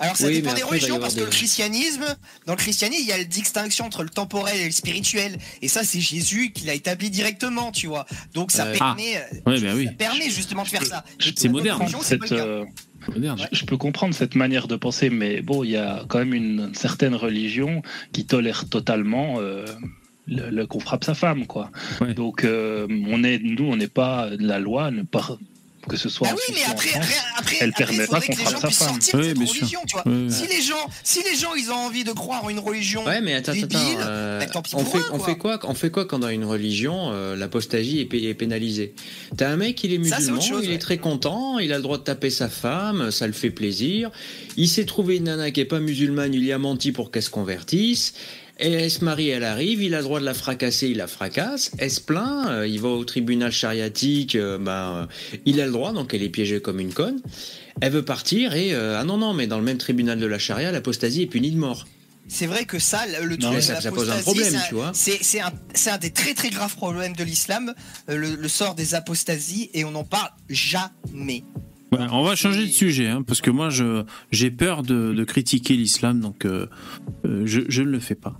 [0.00, 2.04] Alors ça Oui, dépend des religions parce que des- le christianisme,
[2.46, 5.38] dans le christianisme, il y a la distinction entre le temporel et le spirituel.
[5.62, 8.06] Et ça, c'est Jésus qui l'a établi directement, tu vois.
[8.34, 9.86] Donc ça permet, Ouais, ben oui.
[9.86, 11.04] ça permet justement de faire ça.
[11.18, 12.64] Je C'est moderne, cette, euh,
[13.14, 13.48] Moderne.
[13.52, 16.72] Je peux comprendre cette manière de penser, mais bon, il y a quand même une
[16.74, 19.64] certaine religion qui tolère totalement euh,
[20.28, 21.70] le, le- qu'on frappe sa femme, quoi.
[22.00, 22.14] Ouais.
[22.14, 25.38] Donc, euh, on est, nous, on n'est pas de la loi, ne pas
[25.88, 27.02] que ce soit Ah en oui, mais après, France.
[27.06, 28.88] après, après, elle après, permet pas que qu'on les frappe gens sa puissent femme.
[29.00, 29.60] sortir Oui, de cette bien sûr.
[29.62, 30.02] religion, tu vois.
[30.06, 30.30] Oui.
[30.30, 33.22] Si les gens, si les gens, ils ont envie de croire en une religion Ouais,
[33.22, 35.26] mais attends, attends, débile, attends, euh, bah, tant pis on, pour fait, eux, on quoi.
[35.26, 38.92] fait quoi On fait quoi quand dans une religion euh, l'apostasie est, pé- est pénalisée?
[39.38, 40.74] T'as un mec, il est Ça, musulman, chose, il ouais.
[40.74, 44.10] est très content, il a le droit de taper sa femme, ça le fait plaisir.
[44.58, 47.22] Il s'est trouvé une nana qui est pas musulmane, il y a menti pour qu'elle
[47.22, 48.12] se convertisse.
[48.60, 51.06] Et elle se marie, elle arrive, il a le droit de la fracasser, il la
[51.06, 51.70] fracasse.
[51.78, 55.06] Elle se plaint, euh, il va au tribunal chariatique, euh, ben, euh,
[55.46, 57.20] il a le droit, donc elle est piégée comme une conne.
[57.80, 60.38] Elle veut partir et euh, ah non non, mais dans le même tribunal de la
[60.40, 61.86] charia, l'apostasie est punie de mort.
[62.26, 64.74] C'est vrai que ça, le Non, truc de ça- ça pose un problème, un- tu
[64.74, 64.90] vois.
[64.92, 67.72] C'est un, des très très graves problèmes de l'islam,
[68.08, 71.44] le, le sort des apostasies, et on n'en parle jamais.
[71.92, 75.24] Ouais, on va changer de sujet hein, parce que moi je j'ai peur de, de
[75.24, 76.66] critiquer l'islam donc euh,
[77.24, 78.38] je, je ne le fais pas.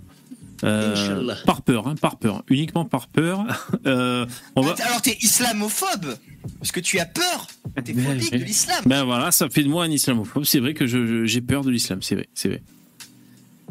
[0.63, 3.45] Euh, par peur, hein, par peur, uniquement par peur.
[3.85, 4.75] Euh, on va.
[4.83, 6.17] Alors t'es islamophobe
[6.59, 7.47] Parce que tu as peur
[7.83, 10.43] T'es Ben, phobique de l'islam Ben voilà, ça fait de moi un islamophobe.
[10.43, 12.63] C'est vrai que j'ai peur de l'islam, c'est vrai, c'est vrai.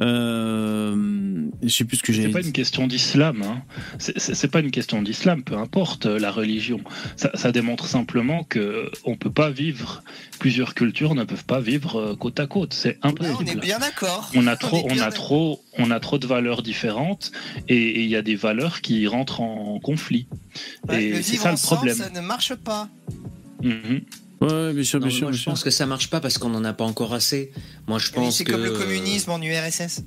[0.00, 3.42] Euh, je sais plus ce que j'ai C'est pas une question d'islam.
[3.42, 3.62] Hein.
[3.98, 6.80] C'est- pas une question d'islam, peu importe euh, la religion.
[7.16, 10.02] Ça, ça démontre simplement que on peut pas vivre.
[10.38, 12.72] Plusieurs cultures ne peuvent pas vivre euh, côte à côte.
[12.74, 13.60] C'est Ah, On est impossible.
[13.60, 14.30] bien d'accord.
[14.34, 15.24] On a trop, est on bien a d'accord.
[15.24, 17.32] trop, on a trop de valeurs différentes
[17.68, 20.28] et il y a des valeurs qui rentrent en conflit.
[20.88, 21.96] Ouais, et le c'est ça le problème.
[21.96, 22.88] ça ne marche pas.
[23.62, 24.00] Mhm.
[24.40, 25.52] Ouais, bien sûr, Non, bien sûr, moi, bien je sûr.
[25.52, 27.50] pense que ça marche pas parce qu'on en a pas encore assez.
[27.86, 30.02] Moi, je Oui, pense C'est que comme le communisme en URSS.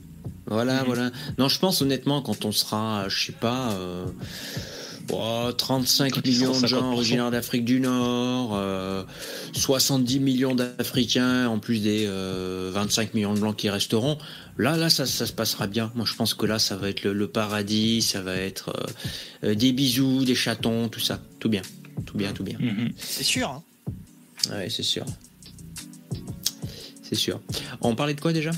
[0.48, 0.86] Voilà, Mhm.
[0.86, 1.12] voilà.
[1.38, 4.06] Non, je pense honnêtement quand on sera, je sais pas, euh,
[5.12, 6.94] oh, 35 Quand ils millions de gens 50%.
[6.94, 9.04] originaires d'Afrique du Nord, euh,
[9.54, 14.18] 70 millions d'Africains en plus des euh, 25 millions de blancs qui resteront.
[14.58, 15.92] Là, là, ça, ça se passera bien.
[15.96, 18.70] Moi, je pense que là, ça va être le, le paradis, ça va être
[19.44, 21.62] euh, euh, des bisous, des chatons, tout ça, tout bien,
[22.06, 22.58] tout bien, tout bien.
[22.60, 22.92] Mhm.
[22.98, 23.50] C'est sûr.
[23.50, 23.64] hein.
[24.50, 25.06] Ouais, c'est sûr.
[27.04, 27.42] C'est sûr.
[27.82, 28.52] On parlait de quoi déjà?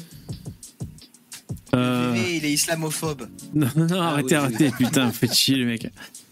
[1.76, 3.28] Euh, VV, il est islamophobe.
[3.54, 4.56] Non, non, arrêtez, oui, oui.
[4.56, 5.88] arrêtez, putain, faites chier les mecs.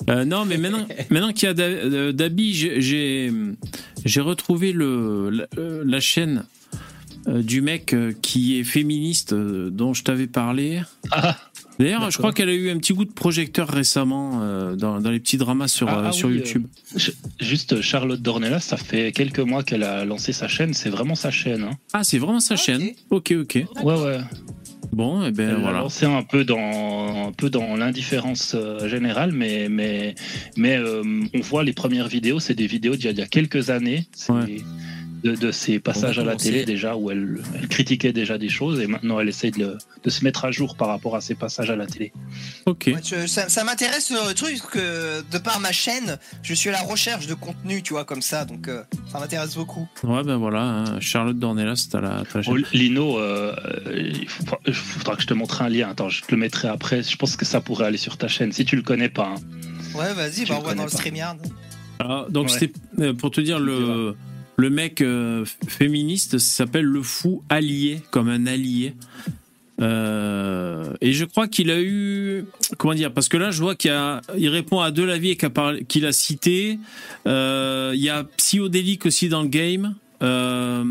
[0.09, 3.31] Euh, non, mais maintenant, maintenant qu'il y a euh, Dabi, j'ai-
[4.21, 6.45] retrouvé le, la, euh, la chaîne
[7.27, 10.81] du mec qui est féministe dont je t'avais parlé.
[11.11, 11.37] Ah,
[11.83, 15.09] D'ailleurs, je crois qu'elle a eu un petit goût de projecteur récemment euh, dans, dans
[15.11, 16.65] les petits dramas sur, Ah, euh, ah sur oui, YouTube.
[16.97, 20.73] Ch- Juste Charlotte Dornelas, ça fait quelques mois qu'elle a lancé sa chaîne.
[20.73, 21.63] C'est vraiment sa chaîne.
[21.63, 21.77] hein.
[21.93, 22.61] Ah, c'est vraiment sa Ok.
[22.61, 22.89] chaîne.
[23.09, 23.65] Ok, ok.
[23.83, 24.19] Ouais, ouais.
[24.93, 25.77] Bon, et ben Elle l'a voilà.
[25.79, 30.15] lancé un peu dans un peu dans l'indifférence euh, générale, mais mais
[30.57, 31.01] mais euh,
[31.33, 33.69] on voit les premières vidéos, c'est des vidéos d'il y, a- d'il y a quelques
[33.69, 34.05] années.
[34.13, 34.57] C'est Ouais.
[35.23, 38.79] De, de ses passages à la télé déjà où elle, elle critiquait déjà des choses
[38.79, 41.35] et maintenant elle essaye de, le- de se mettre à jour par rapport à ses
[41.35, 42.11] passages à la télé.
[42.65, 42.85] Ok.
[42.87, 46.71] Ouais, je- ça ça m'intéresse le truc que de par ma chaîne, je suis à
[46.71, 49.87] la recherche de contenu, tu vois, comme ça, donc euh, ça m'intéresse beaucoup.
[50.03, 50.61] Ouais, ben voilà.
[50.63, 50.99] hein.
[50.99, 52.43] Charlotte Dornelas, t'as la, chaîne.
[52.47, 53.53] Oh, Lino, euh,
[53.95, 55.89] il faudra que je te montre un lien.
[55.89, 57.03] Attends, je te le mettrai après.
[57.03, 59.35] Je pense que ça pourrait aller sur ta chaîne si tu le connais pas.
[59.35, 59.97] hein.
[59.99, 60.89] Ouais, vas-y, bah on va dans le.
[60.89, 61.37] StreamYard.
[61.99, 62.57] Alors, donc Ouais.
[62.57, 64.15] c'était euh, pour te dire le
[64.61, 68.93] le mec euh, féministe s'appelle le fou allié comme un allié.
[69.81, 72.45] Euh, et je crois qu'il a eu
[72.77, 73.91] comment dire parce que là je vois qu'il
[74.37, 76.77] il répond à deux laviers qu'il a, qu'il a cité
[77.25, 80.83] Euh, il y a psychodélique aussi dans le game Euh,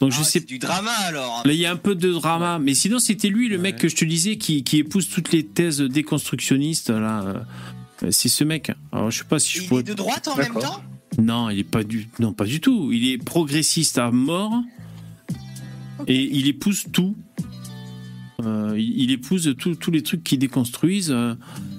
[0.00, 1.42] donc je Ah, sais du drama alors.
[1.44, 3.88] Là, il y a un peu de drama, mais sinon, c'était lui, le mec que
[3.88, 6.90] je te disais, qui, qui épouse toutes les thèses déconstructionnistes.
[6.90, 7.46] Là,
[8.10, 8.72] c'est ce mec.
[8.90, 9.82] Alors, je sais pas si je Il pourrais.
[9.82, 10.82] est de droite en même temps?
[11.18, 12.90] Non, il est pas du, non, pas du tout.
[12.92, 14.52] Il est progressiste à mort
[16.06, 17.16] et il épouse tout.
[18.44, 21.10] Euh, il, épouse tous les trucs qui déconstruisent.
[21.10, 21.34] Euh,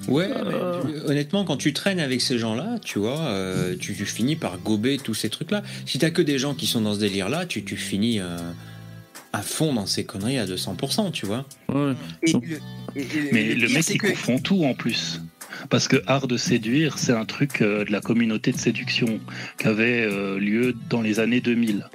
[0.09, 0.81] Ouais, Euh.
[0.85, 4.57] mais honnêtement, quand tu traînes avec ces gens-là, tu vois, euh, tu, tu finis par
[4.57, 5.61] gober tous ces trucs-là.
[5.85, 8.37] Si t'as que des gens qui sont dans ce délire-là, tu, tu finis euh,
[9.31, 11.45] à fond dans ces conneries à 200%, tu vois.
[11.69, 11.93] Ouais.
[12.23, 12.59] Et Donc- le-
[12.95, 15.21] et- et Mais le pire, mec, c'est il que- confond tout en plus.
[15.69, 19.19] Parce que art de séduire, c'est un truc euh, de la communauté de séduction
[19.57, 21.87] qui avait euh, lieu dans les années 2000.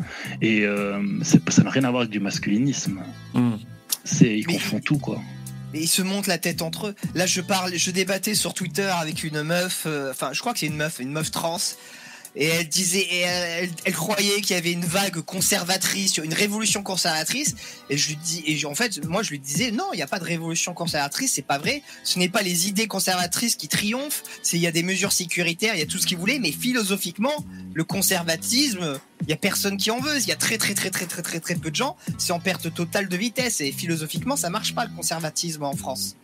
[0.43, 3.01] Et euh, ça n'a rien à voir avec du masculinisme.
[4.05, 5.21] C'est, ils Mais- confondent tout, quoi.
[5.73, 6.95] Et ils se montent la tête entre eux.
[7.17, 10.61] Là, je parle, je débattais sur Twitter avec une meuf, euh, enfin, je crois que
[10.61, 11.59] c'est une meuf, une meuf trans.
[12.37, 16.35] Et elle disait, et elle, elle- elle croyait qu'il y avait une vague conservatrice, une
[16.35, 17.55] révolution conservatrice.
[17.91, 20.03] Et je lui dis, et je- en fait, moi, je lui disais, non, il n'y
[20.03, 21.83] a pas de révolution conservatrice, c'est pas vrai.
[22.03, 24.25] Ce n'est pas les idées conservatrices qui triomphent.
[24.43, 26.51] C'est, il y a des mesures sécuritaires, il y a tout ce qu'il voulait, mais
[26.51, 30.19] philosophiquement, le conservatisme, il y a personne qui en veut.
[30.19, 31.97] Il y a très, très, très, très, très, très, très peu de gens.
[32.19, 33.61] C'est en perte totale de vitesse.
[33.61, 36.17] Et philosophiquement, ça marche pas, le conservatisme en France.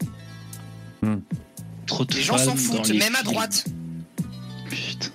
[1.86, 3.64] Trop de Les gens s'en foutent, les même à droite.
[4.68, 5.08] Putain.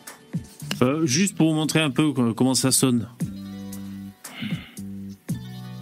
[0.81, 3.07] Euh, juste pour vous montrer un peu co- comment ça sonne.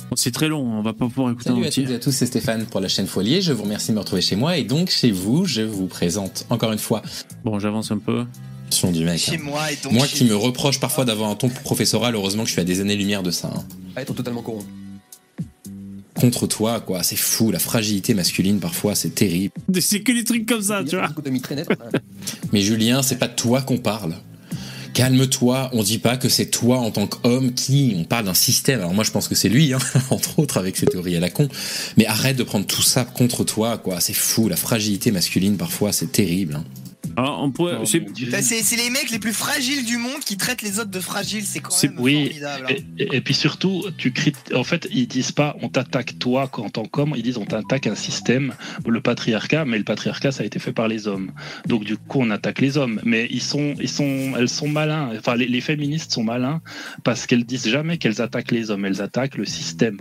[0.10, 1.84] Bon, C'est très long, on va pas pouvoir écouter Salut à entier.
[1.84, 3.42] toutes et à tous, c'est Stéphane pour la chaîne Foilier.
[3.42, 6.46] Je vous remercie de me retrouver chez moi et donc chez vous, je vous présente
[6.50, 7.02] encore une fois
[7.44, 8.26] Bon, j'avance un peu.
[8.70, 9.18] son du mec.
[9.20, 9.40] Chez hein.
[9.44, 12.50] moi et donc Moi chez qui me reproche parfois d'avoir un ton professoral, heureusement que
[12.50, 13.52] je suis à des années-lumière de ça.
[13.56, 13.64] hein.
[13.96, 14.68] À être totalement corrompu.
[16.16, 19.52] Contre toi, quoi, c'est fou, la fragilité masculine parfois, c'est terrible.
[19.82, 21.08] C'est que des trucs comme ça, tu vois.
[21.08, 22.00] Hein.
[22.54, 24.14] Mais Julien, c'est pas de toi qu'on parle.
[24.94, 28.80] Calme-toi, on dit pas que c'est toi en tant qu'homme qui, on parle d'un système.
[28.80, 29.80] Alors moi je pense que c'est lui, hein,
[30.12, 31.50] entre autres avec ses théories à la con.
[31.98, 34.00] Mais arrête de prendre tout ça contre toi, quoi.
[34.00, 36.56] C'est fou, la fragilité masculine parfois, c'est terrible.
[36.56, 36.64] hein.
[37.16, 37.78] Alors, on pourrait.
[37.86, 38.30] C'est- mon Dieu.
[38.32, 41.00] Bah, C'est c'est les mecs les plus fragiles du monde qui traitent les autres de
[41.00, 41.46] fragiles.
[41.46, 42.68] C'est quand C'est- même oui, formidable.
[42.70, 42.76] hein.
[42.98, 46.50] Et, et- et puis surtout, tu crit- en fait, ils disent pas on t'attaque toi
[46.54, 48.54] en tant qu'homme, ils disent on t'attaque un système,
[48.88, 51.32] le patriarcat, mais le patriarcat ça a été fait par les hommes.
[51.68, 55.12] Donc du coup on attaque les hommes, mais ils sont, ils sont, elles sont malins.
[55.18, 56.62] Enfin les, les féministes sont malins
[57.04, 59.98] parce qu'elles disent jamais qu'elles attaquent les hommes, elles attaquent le système.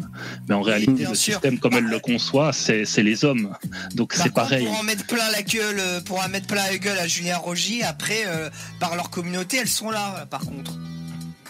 [0.48, 1.34] Mais en réalité bien le sûr.
[1.34, 3.52] système comme elles le conçoivent, c'est c'est les hommes.
[3.94, 4.64] Donc Par c'est contre, pareil.
[4.66, 7.36] Pour en mettre plein la gueule, euh, pour en mettre plein la gueule à Julien
[7.36, 8.48] Rogy, après, euh,
[8.78, 10.72] par leur communauté, elles sont là, par contre.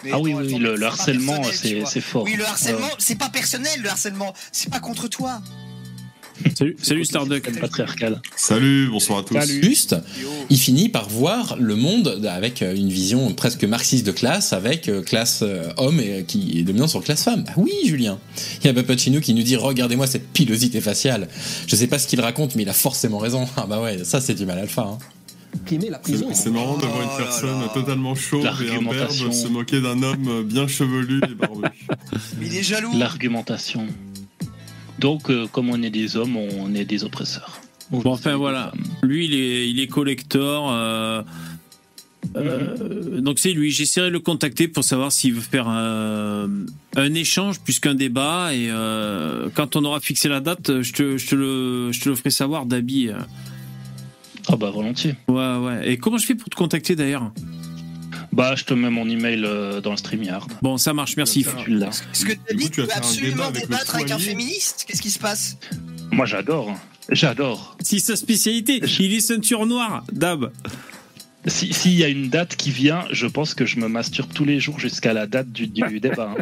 [0.03, 2.23] Mais Ah oui oui, le, harcèlement c'est fort.
[2.23, 4.33] Oui, le harcèlement, c'est pas personnel, le harcèlement.
[4.51, 5.41] C'est pas contre toi.
[6.57, 7.59] Salut, salut Starduck.
[7.59, 8.19] Patriarcal.
[8.35, 9.35] Salut, bonsoir à tous.
[9.35, 9.63] Salut.
[9.63, 9.95] Juste,
[10.49, 14.89] il finit par voir le monde avec euh, une vision presque marxiste de classe, avec
[14.89, 15.43] euh, classe
[15.77, 17.45] homme et, qui est dominant sur classe femme.
[17.47, 18.19] Ah oui, Julien.
[18.61, 21.29] Il y a Papacino qui nous dit regardez-moi cette pilosité faciale.
[21.67, 23.47] Je sais pas ce qu'il raconte, mais il a forcément raison.
[23.55, 24.81] Ah bah ouais, ça c'est du mal alpha.
[24.81, 24.97] Hein.
[25.65, 26.29] Primer la prison.
[26.33, 27.67] C'est marrant de voir Oh une là personne là.
[27.73, 31.61] totalement chauve et imberbe se moquer d'un homme bien chevelu et barbu.
[32.39, 32.91] Mais il est jaloux.
[32.97, 33.87] L'argumentation.
[34.99, 37.59] Donc, euh, comme on est des hommes, on est des oppresseurs.
[37.91, 38.71] Bon, enfin voilà.
[39.03, 40.71] Lui, il est, il est collector.
[40.71, 41.21] euh,
[42.35, 43.69] euh, donc c'est lui.
[43.71, 46.49] J'essaierai de le contacter pour savoir s'il veut faire un,
[46.95, 48.53] un échange plus qu'un débat.
[48.53, 52.09] Et euh, quand on aura fixé la date, je te, je te, le, je te
[52.09, 53.09] le ferai savoir, Dabi.
[54.49, 55.15] Ah bah volontiers.
[55.27, 55.91] Ouais, ouais.
[55.91, 57.31] Et comment je fais pour te contacter d'ailleurs?
[58.31, 60.47] Bah, je te mets mon email euh, dans le StreamYard.
[60.61, 61.45] Bon, ça marche, merci.
[61.63, 61.89] Tu l'as.
[62.11, 64.11] Est-ce que t'as dit coup, tu que tu vas veux débat absolument avec débattre avec
[64.11, 64.85] un féministe?
[64.87, 65.57] Qu'est-ce qui se passe?
[66.11, 66.75] Moi, j'adore.
[67.09, 67.77] J'adore.
[67.81, 70.51] Si sa spécialité, il est ceinture noire, Dab.
[71.45, 74.45] Si- S'il y a une date qui vient, je pense que je me masturbe tous
[74.45, 76.33] les jours jusqu'à la date du, du débat.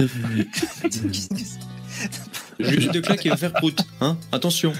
[0.00, 0.06] hein.
[2.60, 3.78] Juste de claque va faire prout.
[4.00, 4.72] Hein Attention.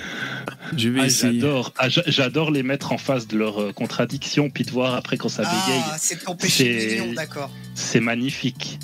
[0.77, 1.41] Je vais Ah, essayer.
[1.41, 1.73] j'adore.
[1.79, 5.17] Ah, j'a- j'adore les mettre en face de leurs euh, contradictions, puis de voir après
[5.17, 5.83] quand ça bégaye.
[5.91, 7.51] Ah, c'est ton péché C'est- mignon, d'accord.
[7.75, 8.79] C'est magnifique.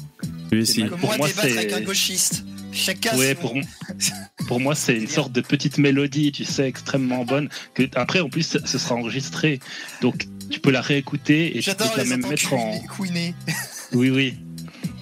[0.51, 0.83] Je vais essayer.
[0.83, 0.91] mal.
[0.91, 2.45] Comme Pour moi, moi, débattre c'est- avec un gauchiste.
[2.73, 3.65] Chacun Ouais, son- pour, m-
[4.47, 7.49] pour moi, c'est une sorte de petite mélodie, tu sais, extrêmement bonne.
[7.75, 9.59] Que après, en plus, ce sera enregistré,
[10.03, 12.79] donc tu peux la réécouter et tu peux la même mettre en.
[12.97, 13.35] couinés.
[13.93, 14.35] Oui, oui.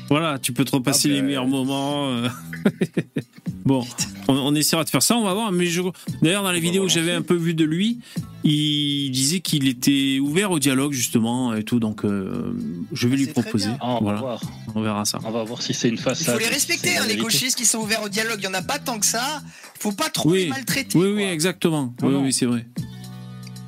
[0.08, 2.22] Voilà, tu peux te repasser Ah, les bah, meilleurs moments.
[3.68, 3.86] bon,
[4.28, 5.52] on, on essaiera de faire ça, on va voir.
[5.52, 5.82] Mais je...
[6.22, 7.98] d'ailleurs, dans les vidéos que j'avais un peu vues de lui,
[8.44, 11.78] il disait qu'il était ouvert au dialogue justement et tout.
[11.78, 12.52] Donc, euh,
[12.92, 13.68] je vais lui C'est très proposer.
[13.80, 14.40] Ah, on va Voilà, voir.
[14.74, 15.18] on verra ça.
[15.24, 16.34] On va voir si c'est une Il façade.
[16.34, 18.38] faut les respecter, hein, les gauchistes qui sont ouverts au dialogue.
[18.40, 19.42] Il y en a pas tant que ça.
[19.76, 20.44] Il faut pas trop Oui.
[20.44, 20.98] les maltraiter.
[20.98, 21.94] Oui, oui, exactement.
[22.02, 22.22] Non, oui, non.
[22.24, 22.66] oui, c'est vrai.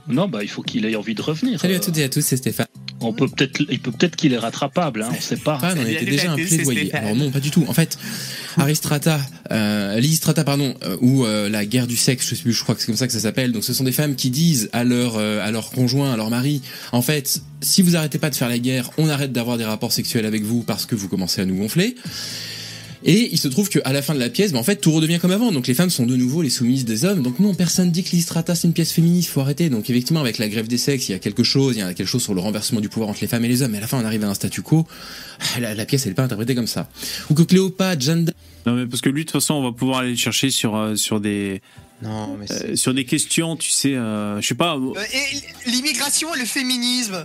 [0.08, 1.60] Non, bah il faut qu'il ait envie de revenir.
[1.60, 2.66] Salut à Euh, toutes et à tous, c'est Stéphane.
[3.00, 5.58] On peut peut-être, il peut peut-être qu'il est rattrapable, hein, on sait pas.
[5.62, 6.94] Ah, on était déjà un plaidoyer.
[6.94, 7.64] Alors non, pas du tout.
[7.68, 7.98] En fait,
[8.56, 9.20] Aristrata,
[9.50, 12.74] euh, Lysistrata, pardon, euh, ou euh, la guerre du sexe, je sais plus, je crois
[12.74, 13.52] que c'est comme ça que ça s'appelle.
[13.52, 16.30] Donc ce sont des femmes qui disent à leur euh, à leur conjoint, à leur
[16.30, 16.62] mari,
[16.92, 19.92] en fait, si vous arrêtez pas de faire la guerre, on arrête d'avoir des rapports
[19.92, 21.96] sexuels avec vous parce que vous commencez à nous gonfler.
[23.04, 25.18] Et il se trouve qu'à la fin de la pièce, bah, en fait, tout redevient
[25.18, 25.52] comme avant.
[25.52, 27.22] Donc les femmes sont de nouveau les soumises des hommes.
[27.22, 29.70] Donc non, personne dit que Lystrata c'est une pièce féministe, faut arrêter.
[29.70, 31.94] Donc effectivement, avec la grève des sexes, il y a quelque chose, il y a
[31.94, 33.70] quelque chose sur le renversement du pouvoir entre les femmes et les hommes.
[33.72, 34.86] Mais à la fin, on arrive à un statu quo.
[35.56, 36.88] Ah, La, la pièce, elle est pas interprétée comme ça.
[37.30, 38.32] Ou que Cléopâtre, Jeanne
[38.66, 40.76] Non, mais parce que lui, de toute façon, on va pouvoir aller le chercher sur,
[40.76, 41.62] euh, sur, des,
[42.02, 44.76] Non, mais c'est- euh, sur des questions, tu sais, euh, je sais pas.
[44.76, 47.24] Euh, et l'immigration et le féminisme,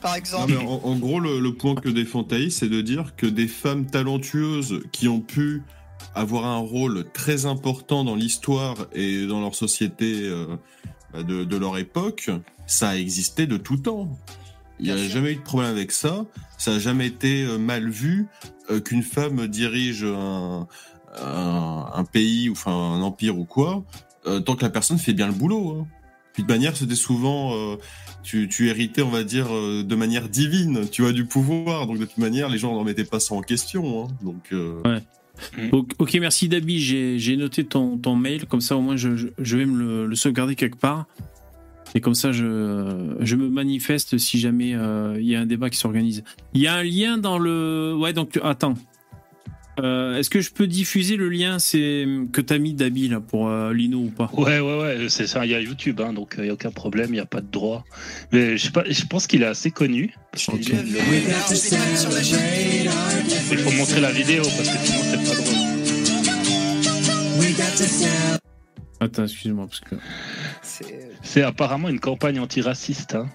[0.00, 0.52] par Non, exemple.
[0.52, 3.48] mais en, en gros, le, le point que défend Thaïs, c'est de dire que des
[3.48, 5.62] femmes talentueuses qui ont pu
[6.14, 10.46] avoir un rôle très important dans l'histoire et dans leur société euh,
[11.12, 12.30] bah, de, de leur époque,
[12.66, 14.08] ça a existé de tout temps.
[14.80, 15.10] Il n'y a sûr.
[15.10, 16.24] jamais eu de problème avec ça.
[16.56, 18.26] Ça n'a jamais été euh, mal vu
[18.70, 20.66] euh, qu'une femme dirige un,
[21.20, 23.84] un, un pays ou enfin un empire ou quoi,
[24.26, 25.80] euh, tant que la personne fait bien le boulot.
[25.80, 25.86] Hein.
[26.38, 27.78] Puis de manière, c'était souvent euh,
[28.22, 31.88] tu, tu héritais, on va dire, euh, de manière divine, tu as du pouvoir.
[31.88, 34.04] Donc de toute manière, les gens n'en mettaient pas ça en question.
[34.04, 34.08] Hein.
[34.22, 35.00] Donc euh,
[35.72, 36.78] Ok, ok, merci Dabi,
[37.18, 40.06] j'ai noté ton, ton mail, comme ça au moins je, je, je vais me le,
[40.06, 41.06] le sauvegarder quelque part.
[41.96, 45.70] Et comme ça, je, je me manifeste si jamais euh, il y a un débat
[45.70, 46.22] qui s'organise.
[46.54, 47.96] Il y a un lien dans le...
[47.98, 48.74] Ouais, donc attends.
[49.78, 53.48] Euh, Est-ce que je peux diffuser le lien c'est que t'as mis Dabi là pour
[53.48, 54.30] euh, Lino ou pas?
[54.32, 55.46] Ouais, ouais, ouais, c'est ça.
[55.46, 57.40] Il y a YouTube, hein, donc il n'y a aucun problème, il n'y a pas
[57.40, 57.84] de droit.
[58.32, 60.14] Mais je, sais pas, je pense qu'il est assez connu.
[60.34, 60.40] Il
[63.58, 65.54] faut montrer la vidéo parce que sinon c'est pas drôle.
[69.00, 69.94] Attends, excuse-moi parce que.
[70.62, 73.14] C'est C'est apparemment une campagne antiraciste.
[73.14, 73.28] Hein.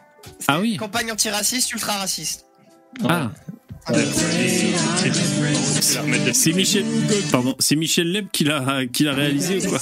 [0.47, 0.77] Ah oui.
[0.77, 2.45] campagne antiraciste, ultra raciste.
[3.03, 3.31] Ah.
[6.33, 6.85] C'est Michel.
[7.31, 7.55] Pardon.
[7.59, 9.79] C'est Michel Leb qui l'a qui l'a réalisé ou quoi?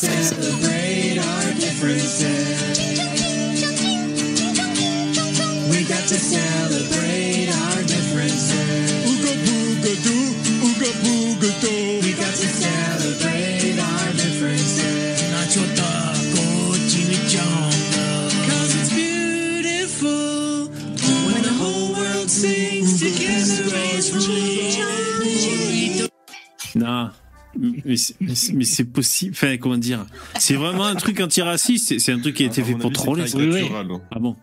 [26.91, 27.11] Non.
[27.85, 29.33] Mais c'est- possible.
[29.35, 30.05] Enfin, comment dire
[30.39, 31.99] C'est vraiment un truc antiraciste.
[31.99, 33.23] c'est- un truc qui a été à fait pour troller.
[33.29, 33.87] caricatural.
[34.11, 34.35] Ah bon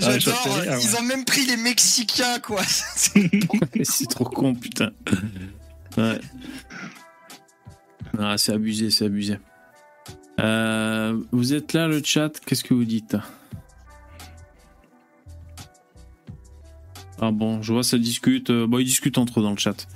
[0.00, 2.62] Ah, fait rire, ils ont même pris les Mexicains, quoi.
[3.82, 4.90] C'est trop con, putain.
[5.96, 6.20] Ouais.
[8.18, 9.38] Ah, c'est abusé, c'est abusé.
[10.40, 13.16] Euh, vous êtes là, le chat Qu'est-ce que vous dites?
[17.20, 18.50] Ah bon, je vois, ça discute.
[18.50, 19.86] Euh, Bon, ils discutent entre eux dans le chat.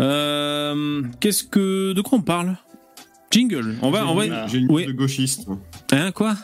[0.00, 1.92] Euh, Qu'est-ce que.
[1.92, 2.56] De quoi on parle?
[3.30, 3.76] Jingle.
[3.82, 4.06] On va.
[4.06, 4.46] On va...
[4.48, 5.46] J'ai une news de gauchiste.
[5.92, 6.36] Hein, quoi?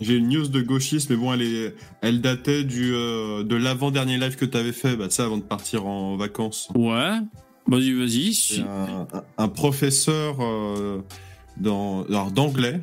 [0.00, 4.18] J'ai une news de gauchiste, mais bon, elle, est, elle datait du, euh, de l'avant-dernier
[4.18, 6.68] live que tu avais fait, bah, tu sais, avant de partir en vacances.
[6.74, 7.18] Ouais.
[7.66, 8.60] Vas-y, vas-y.
[8.60, 9.06] Un,
[9.38, 11.00] un- professeur euh,
[11.56, 12.80] dans- alors, d'anglais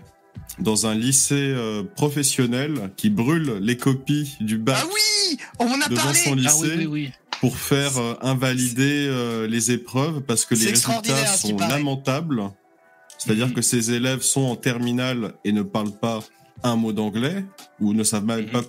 [0.60, 5.82] dans un lycée euh, professionnel qui brûle les copies du bac Ah oui On en
[5.82, 7.12] a devant parlé son lycée Ah oui, oui, oui.
[7.40, 12.44] Pour faire euh, invalider euh, les épreuves parce que les résultats sont lamentables.
[13.18, 13.54] C'est-à-dire Mhm.
[13.54, 16.20] que ces élèves sont en terminale et ne parlent pas
[16.66, 17.44] un mot d'anglais
[17.82, 18.52] ou ne savent même Mhm.
[18.52, 18.62] pas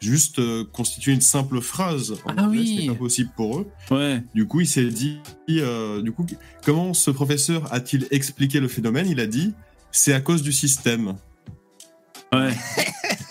[0.00, 2.78] juste euh, constituer une simple phrase en Ah anglais, oui.
[2.82, 3.66] c'est pas possible pour eux.
[3.90, 4.22] Ouais.
[4.34, 5.18] Du coup, il s'est dit,
[5.50, 6.26] euh, du coup,
[6.64, 9.06] comment ce professeur a-t-il expliqué le phénomène?
[9.08, 9.54] Il a dit,
[9.90, 11.14] c'est à cause du système.
[12.34, 12.52] Ouais.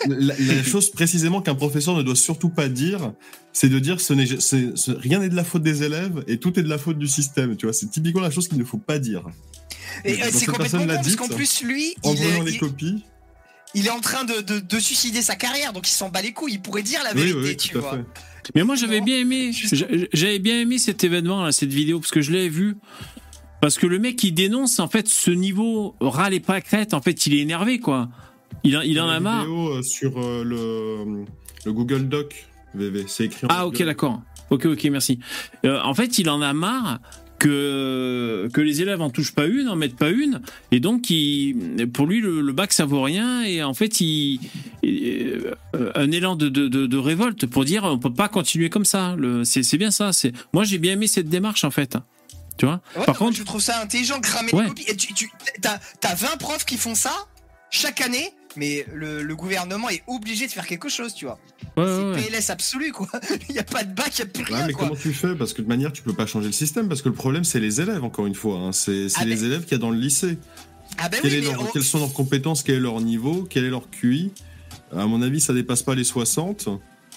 [0.06, 3.12] La, la chose précisément qu'un professeur ne doit surtout pas dire,
[3.52, 6.38] c'est de dire ce n'est, c'est- ce- rien n'est de la faute des élèves et
[6.38, 7.54] tout est de la faute du système.
[7.54, 9.24] Tu vois, c'est typiquement la chose qu'il ne faut pas dire.
[10.06, 12.58] Et euh, c'est cette complètement l'a parce qu'en plus, lui, En il est, les il,
[12.58, 13.04] copies.
[13.74, 16.32] il est en train de, de, de suicider sa carrière, donc il s'en bat les
[16.32, 16.54] couilles.
[16.54, 17.92] Il pourrait dire la vérité, oui, tu vois.
[17.92, 18.04] fait.
[18.54, 19.50] Mais moi j'avais bien aimé,
[20.14, 22.78] j'avais bien aimé cet événement là, cette vidéo parce que je l'avais vu.
[23.60, 27.02] Parce que le mec il dénonce en fait ce niveau râle et pas crête, en
[27.02, 28.08] fait il est énervé quoi.
[28.64, 29.40] Il, en- il en a marre.
[29.44, 31.24] vidéo euh, sur euh, le,
[31.64, 34.20] le Google Doc, VV, c'est écrit en Ah ok d'accord.
[34.50, 35.18] Ok ok merci.
[35.64, 36.98] Euh, en fait il en a marre
[37.38, 40.40] que que les élèves en touchent pas une, en mettent pas une,
[40.72, 44.40] et donc il, pour lui le, le bac ça vaut rien et en fait il,
[44.82, 45.50] il-
[45.94, 49.14] un élan de, de, de, de révolte pour dire on peut pas continuer comme ça.
[49.16, 50.12] Le- C'est c'est bien ça.
[50.12, 51.96] C'est moi j'ai bien aimé cette démarche en fait.
[52.58, 52.82] Tu vois?
[52.94, 54.64] Ouais, Par moi, contre je trouve ça intelligent de cramer Ouais.
[54.64, 54.84] les copies.
[54.88, 55.30] Et tu, tu
[55.64, 57.12] as, 20 profs qui font ça
[57.70, 61.38] chaque année, mais le, le gouvernement est obligé de faire quelque chose, tu vois.
[61.76, 62.28] ouais, c'est ouais.
[62.30, 63.08] PLS absolu, quoi.
[63.48, 64.88] Il n'y a pas de bac, il n'y a plus Ouais, rien, mais quoi.
[64.88, 65.34] comment tu fais?
[65.34, 67.60] Parce que de manière, tu peux pas changer le système, parce que le problème, c'est
[67.60, 68.58] les élèves, encore une fois.
[68.58, 68.72] hein.
[68.72, 70.38] C'est Ah, les mais- élèves qu'il y a dans le lycée.
[70.98, 73.00] Ah ben Quel oui, est mais leur- on- Quelles sont leurs compétences Quel est leur
[73.00, 74.32] niveau Quel est leur QI
[74.96, 76.68] À mon avis, ça dépasse pas les 60.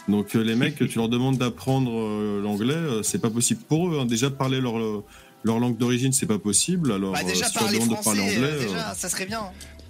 [0.08, 3.90] Donc euh, les mecs, tu leur demandes d'apprendre euh, l'anglais, euh, c'est pas possible pour
[3.90, 4.00] eux.
[4.00, 4.06] hein.
[4.06, 4.76] Déjà parler leur
[5.46, 6.94] leur langue d'origine, c'est pas possible.
[6.94, 9.26] Alors, Bah, euh, déjà si on parler de parler anglais, euh, euh, déjà, ça serait
[9.26, 9.42] bien.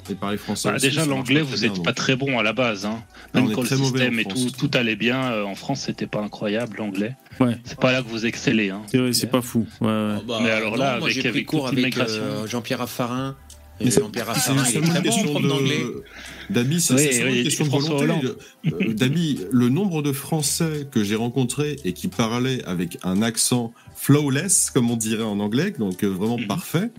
[0.10, 0.70] Et parler français.
[0.70, 2.86] Bah, aussi, déjà, l'anglais, vous n'êtes pas très bon à la base.
[2.86, 3.04] Hein.
[3.34, 4.46] Ah, Même quand le système et France.
[4.58, 7.16] tout, tout allait bien, euh, en France, c'était pas incroyable l'anglais.
[7.40, 7.58] Ouais.
[7.64, 8.70] C'est pas là que vous excellez.
[8.70, 8.82] Hein.
[8.88, 9.68] C'est vrai, c'est pas fou.
[9.82, 10.16] Ouais, ouais.
[10.28, 12.22] Bah, Mais alors là, moi avec- avec cours avec l'immigration.
[12.22, 13.36] euh, Jean-Pierre Raffarin.
[13.80, 16.04] Et Mais c'est- une question de.
[16.52, 18.28] Dabi, c'est Oui, oui, une question de volonté.
[18.68, 23.74] Euh, Dabi, le nombre de Français que j'ai rencontrés et qui parlaient avec un accent
[23.96, 26.46] flawless, comme on dirait en anglais, donc euh, vraiment Mhm.
[26.48, 26.92] parfait,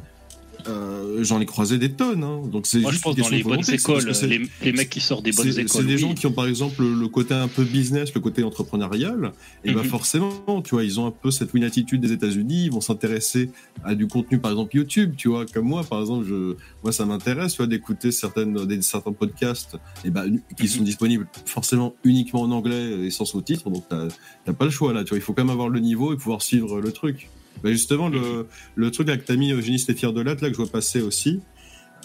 [0.69, 2.25] euh, j'en ai croisé des tonnes.
[2.25, 2.43] hein.
[2.51, 5.01] Donc c'est Moi, je juste pense une dans les bonnes écoles, les, les mecs qui
[5.01, 5.69] sortent des bonnes écoles.
[5.69, 5.99] C'est des oui.
[6.01, 9.33] gens qui ont par exemple le côté un peu business, le côté entrepreneurial,
[9.65, 9.89] et ben Mhm.
[9.89, 13.51] forcément, tu vois, ils ont un peu cette win attitude des États-Unis, ils vont s'intéresser
[13.85, 17.05] à du contenu par exemple YouTube, tu vois, comme moi par exemple, je, moi ça
[17.07, 22.43] m'intéresse, tu vois, d'écouter certaines, des, certains podcasts, et ben qui sont disponibles forcément uniquement
[22.43, 25.33] en anglais et sans sous-titres, donc t'as pas le choix là, tu vois, il faut
[25.33, 27.29] quand même avoir le niveau et pouvoir suivre le truc.
[27.63, 30.61] Bah justement, le, le truc t'as mis Eugéniste et Fier de Latte, là que je
[30.61, 31.41] vois passer aussi,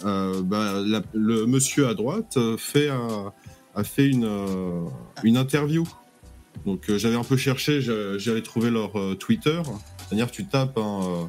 [0.04, 4.84] euh, bah, la- le monsieur à droite euh, fait a fait une, euh,
[5.22, 5.86] une interview.
[6.66, 9.60] Donc euh, j'avais un peu cherché, j'a- j'avais trouvé leur Twitter.
[10.08, 11.28] C'est-à-dire tu tapes, hein,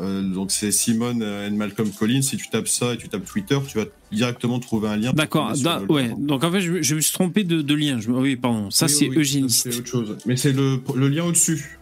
[0.00, 3.78] donc c'est Simone and Malcolm Collins, si tu tapes ça et tu tapes Twitter, tu
[3.78, 5.12] vas directement trouver un lien.
[5.12, 5.52] D'accord.
[5.90, 6.12] ouais.
[6.18, 8.00] Donc en fait, je, me- je me suis trompé de, de lien.
[8.00, 8.70] Je oui, pardon.
[8.70, 9.68] Ça, Oui, c'est oui, eugéniste.
[9.70, 10.16] C'est autre chose.
[10.26, 11.78] Mais c'est le, le lien au-dessus.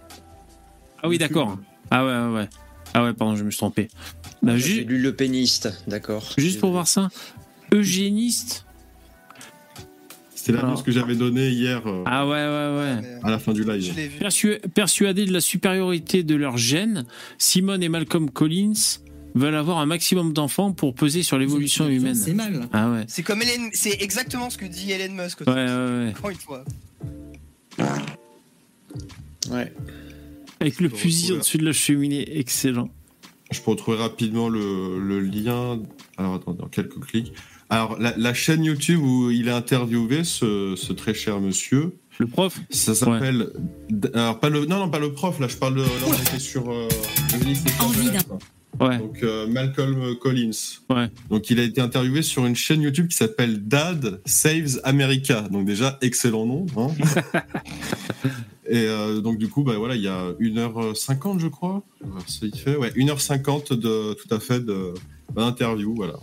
[1.02, 1.59] Ah oui, d'accord.
[1.94, 2.48] Ah ouais, ouais, ouais.
[2.94, 3.89] Ah ouais, pardon, je me suis trompé.
[4.43, 6.27] Bah, J'ai ju- lu Le Péniste, d'accord.
[6.39, 7.09] juste pour voir ça,
[7.73, 8.64] eugéniste.
[10.35, 10.78] C'était la Alors.
[10.78, 13.01] news que j'avais donnée hier euh, Ah ouais, ouais, ouais.
[13.02, 13.94] Mais, euh, à la fin du live.
[14.19, 17.05] Persu- persuadés de la supériorité de leur gène,
[17.39, 18.73] Simone et Malcolm Collins
[19.35, 22.35] veulent avoir un maximum d'enfants pour peser sur l'évolution C'est humaine.
[22.35, 22.69] mal.
[22.73, 23.05] Ah ouais.
[23.06, 25.40] C'est comme Hélène, c'est exactement ce que dit Elon Musk.
[25.43, 26.09] Ouais, ouais, ouais.
[26.19, 26.64] Encore une fois.
[29.51, 29.73] Ouais.
[30.62, 32.89] Avec le fusil au-dessus de la cheminée, excellent.
[33.51, 35.80] Je peux retrouver rapidement le, le lien.
[36.16, 37.32] Alors attendez, en quelques clics.
[37.68, 42.26] Alors la, la chaîne YouTube où il est interviewé, ce, ce très cher monsieur, Le
[42.26, 43.48] prof ça s'appelle.
[44.14, 45.80] Alors pas le, non non pas le prof là, je parle de.
[45.82, 46.70] Là, on était sur.
[46.70, 46.89] Euh,
[47.80, 48.39] Envie d'un-.
[48.80, 48.98] Ouais.
[48.98, 50.51] Donc euh, Malcolm Collins.
[50.89, 51.09] Ouais.
[51.28, 55.43] Donc il a été interviewé sur une chaîne YouTube qui s'appelle Dad Saves America.
[55.51, 56.66] Donc déjà excellent nom.
[56.76, 56.89] Hein
[58.74, 61.82] Et euh, donc du coup bah voilà il y a 1h50 je crois.
[62.04, 64.64] Euh, Ça y fait ouais 1h50 de tout à fait
[65.36, 66.14] d'interview voilà.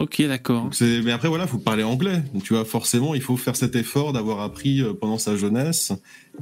[0.00, 0.68] Ok, d'accord.
[0.80, 2.20] Mais après voilà faut parler anglais.
[2.34, 5.92] Donc tu vois forcément il faut faire cet effort d'avoir appris euh, pendant sa jeunesse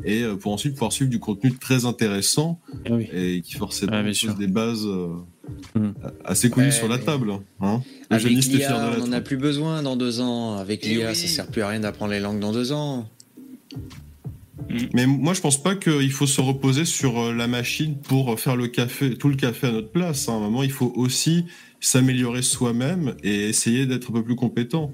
[0.02, 3.08] et pour ensuite pouvoir suivre du contenu très intéressant Ah oui.
[3.12, 4.86] et qui forcément Ah, pose des bases
[5.74, 5.88] Mm.
[6.24, 7.32] assez connues Ouais, sur la mais- table.
[7.60, 10.56] Hein Avec l'IA, on n'en a plus besoin dans deux ans.
[10.58, 11.16] Avec Eh l'IA, oui.
[11.16, 13.08] ça sert plus à rien d'apprendre les langues dans deux ans.
[14.94, 18.56] Mais moi, je pense pas qu'il faut se reposer sur euh, la machine pour faire
[18.56, 20.28] le café, tout le café à notre place.
[20.28, 20.34] hein.
[20.34, 21.44] À un moment, il faut aussi
[21.80, 24.92] s'améliorer soi-même et essayer d'être un peu plus compétent.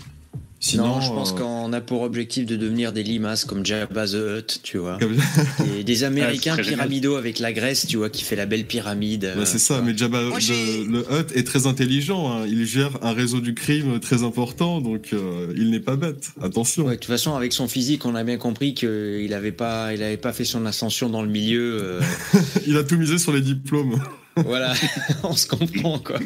[0.71, 4.07] Sinon, non, je pense euh, qu'on a pour objectif de devenir des limaces comme Jabba
[4.07, 4.99] the Hutt, tu vois.
[5.77, 9.33] Des, des Américains pyramidaux avec la Grèce, tu vois, qui fait la belle pyramide.
[9.37, 9.85] Bah, c'est euh, ça, vois.
[9.85, 12.33] mais Jabba Moi, j'ai- le, le Hutt est très intelligent.
[12.33, 12.47] hein.
[12.49, 16.31] Il gère un réseau du crime très important, donc euh, il n'est pas bête.
[16.43, 16.85] Attention.
[16.87, 20.03] Ouais, de toute façon, avec son physique, on a bien compris qu'il n'avait pas, il
[20.03, 21.79] avait pas fait son ascension dans le milieu.
[21.81, 22.01] euh,
[22.67, 24.01] Il a tout misé sur les diplômes.
[24.37, 24.75] Voilà,
[25.23, 26.19] on se comprend quoi.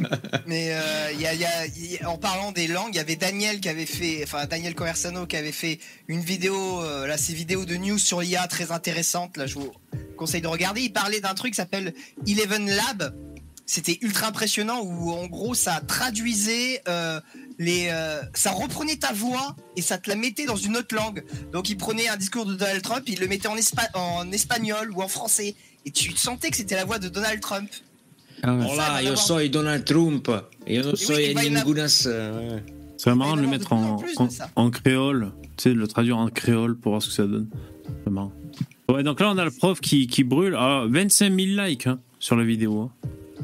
[0.47, 4.21] Mais euh, y a- en parlant des langues, il y avait Daniel qui avait fait,
[4.25, 5.79] enfin Daniel Conversano qui avait fait
[6.09, 9.37] une vidéo, euh, là ces vidéos de news sur l'IA très intéressante.
[9.37, 9.71] Là, je vous
[10.17, 10.81] conseille de regarder.
[10.83, 11.95] Il parlait d'un truc qui s'appelle
[12.27, 13.15] Eleven Lab.
[13.67, 17.21] C'était ultra impressionnant où en gros ça traduisait euh,
[17.61, 21.23] les, euh, ça reprenait ta voix et ça te la mettait dans une autre langue.
[21.53, 23.55] Donc il prenait un discours de Donald Trump, il le mettait en,
[23.95, 25.55] en espagnol ou en français
[25.87, 27.71] et tu sentais que c'était la voix de Donald Trump.
[28.43, 28.57] Ah.
[28.69, 30.29] Hola, yo soy Donald Trump.
[30.67, 32.05] Yo no soy ningunas.
[32.07, 32.59] euh.
[32.97, 36.93] C'est marrant de le mettre en, créole, tu sais, de le traduire en créole pour
[36.93, 37.49] voir ce que ça donne.
[38.05, 38.33] C'est marrant.
[38.91, 40.55] Ouais, donc là, on a le prof qui, qui brûle.
[40.59, 42.81] Ah, 25 000 likes hein, sur la vidéo.
[42.81, 42.91] hein.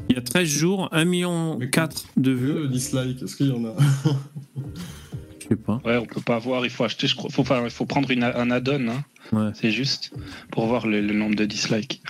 [0.09, 2.67] Il y a 13 jours, 1 million 4 de vues.
[2.67, 3.73] dislike, est-ce qu'il y en a?
[5.39, 5.81] Je sais pas.
[5.85, 6.63] Ouais, on peut pas voir.
[6.65, 7.07] Il faut acheter.
[7.07, 7.29] Je crois.
[7.31, 8.89] Faut, enfin, il faut prendre une, un add-on.
[8.89, 9.03] Hein.
[9.31, 9.49] Ouais.
[9.55, 10.11] C'est juste
[10.51, 12.01] pour voir le, le nombre de dislikes.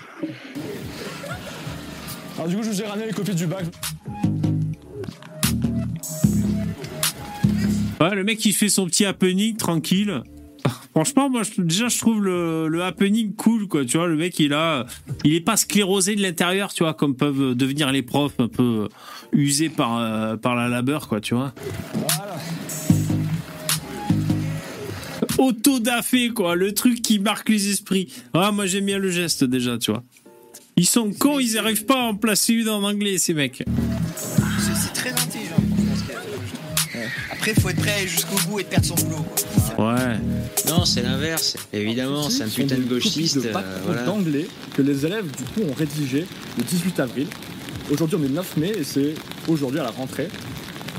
[2.37, 3.65] Alors du coup, je vous ai ramené les copies du bac.
[7.99, 10.21] Ouais, le mec, il fait son petit happening tranquille.
[10.91, 13.85] Franchement, moi, déjà, je trouve le, le happening cool, quoi.
[13.85, 14.85] Tu vois, le mec, il a,
[15.23, 18.87] il est pas sclérosé de l'intérieur, tu vois, comme peuvent devenir les profs un peu
[19.31, 21.53] usés par, euh, par la labeur, quoi, tu vois.
[21.93, 22.35] Voilà.
[25.37, 26.55] Autodafé, quoi.
[26.55, 28.11] Le truc qui marque les esprits.
[28.33, 30.03] Ah, moi, j'aime bien le geste, déjà, tu vois.
[30.77, 33.63] Ils sont cons, ils arrivent pas à en placer une en anglais, ces mecs.
[34.79, 35.55] C'est très intelligent.
[35.55, 36.97] franchement, ce qu'il a fait.
[36.99, 37.07] Ouais.
[37.31, 39.25] Après, il faut être prêt à aller jusqu'au bout et de perdre son boulot.
[39.75, 39.93] quoi.
[39.95, 40.17] Ouais.
[40.69, 41.57] Non, c'est l'inverse.
[41.73, 43.37] Évidemment, c'est un putain de gauchiste.
[43.41, 43.53] de euh,
[43.85, 44.03] voilà.
[44.03, 46.25] d'anglais que les élèves du coup ont rédigé
[46.57, 47.27] le 18 avril.
[47.89, 49.13] Aujourd'hui on est le 9 mai et c'est
[49.47, 50.27] aujourd'hui à la rentrée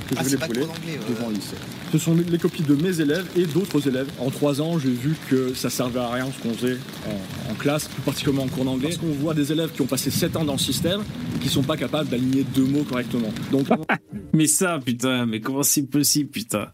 [0.08, 1.56] que je Ah, vais c'est les pouler ouais, devant le lycée.
[1.92, 4.08] Ce sont les- copies de mes élèves et d'autres élèves.
[4.20, 7.54] En trois ans, j'ai vu que ça servait à rien ce qu'on faisait en, en
[7.54, 8.88] classe, plus particulièrement en cours d'anglais.
[8.88, 11.00] Parce qu'on voit des élèves qui ont passé 7 ans dans le système
[11.34, 13.32] et qui sont pas capables d'aligner deux mots correctement.
[13.50, 13.66] Donc
[14.34, 16.68] Mais ça, putain, mais comment c'est possible, putain?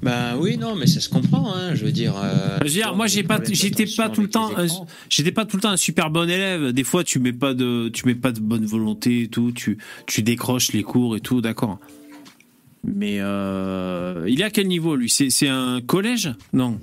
[0.00, 2.14] Bah oui, non, mais ça se comprend, hein, je veux dire.
[2.22, 4.50] euh, Je veux dire, moi, j'ai pas, j'étais pas tout le temps,
[5.10, 6.72] j'étais pas tout le temps un super bon élève.
[6.72, 9.76] Des fois, tu mets pas de, tu mets pas de bonne volonté et tout, tu,
[10.06, 11.80] tu décroches les cours et tout, d'accord.
[12.84, 15.10] Mais euh, il est à quel niveau lui?
[15.10, 16.32] C'est, un collège?
[16.52, 16.78] Non.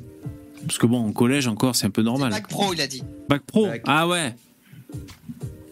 [0.65, 2.31] Parce que bon, en collège encore, c'est un peu normal.
[2.31, 3.03] Bac pro, il a dit.
[3.29, 3.67] Bac pro?
[3.85, 4.35] Ah ouais.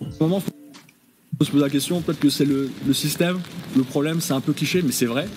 [0.02, 3.40] En ce moment, faut se poser la question, peut-être que c'est le, le système,
[3.76, 5.28] le problème, c'est un peu cliché, mais c'est vrai.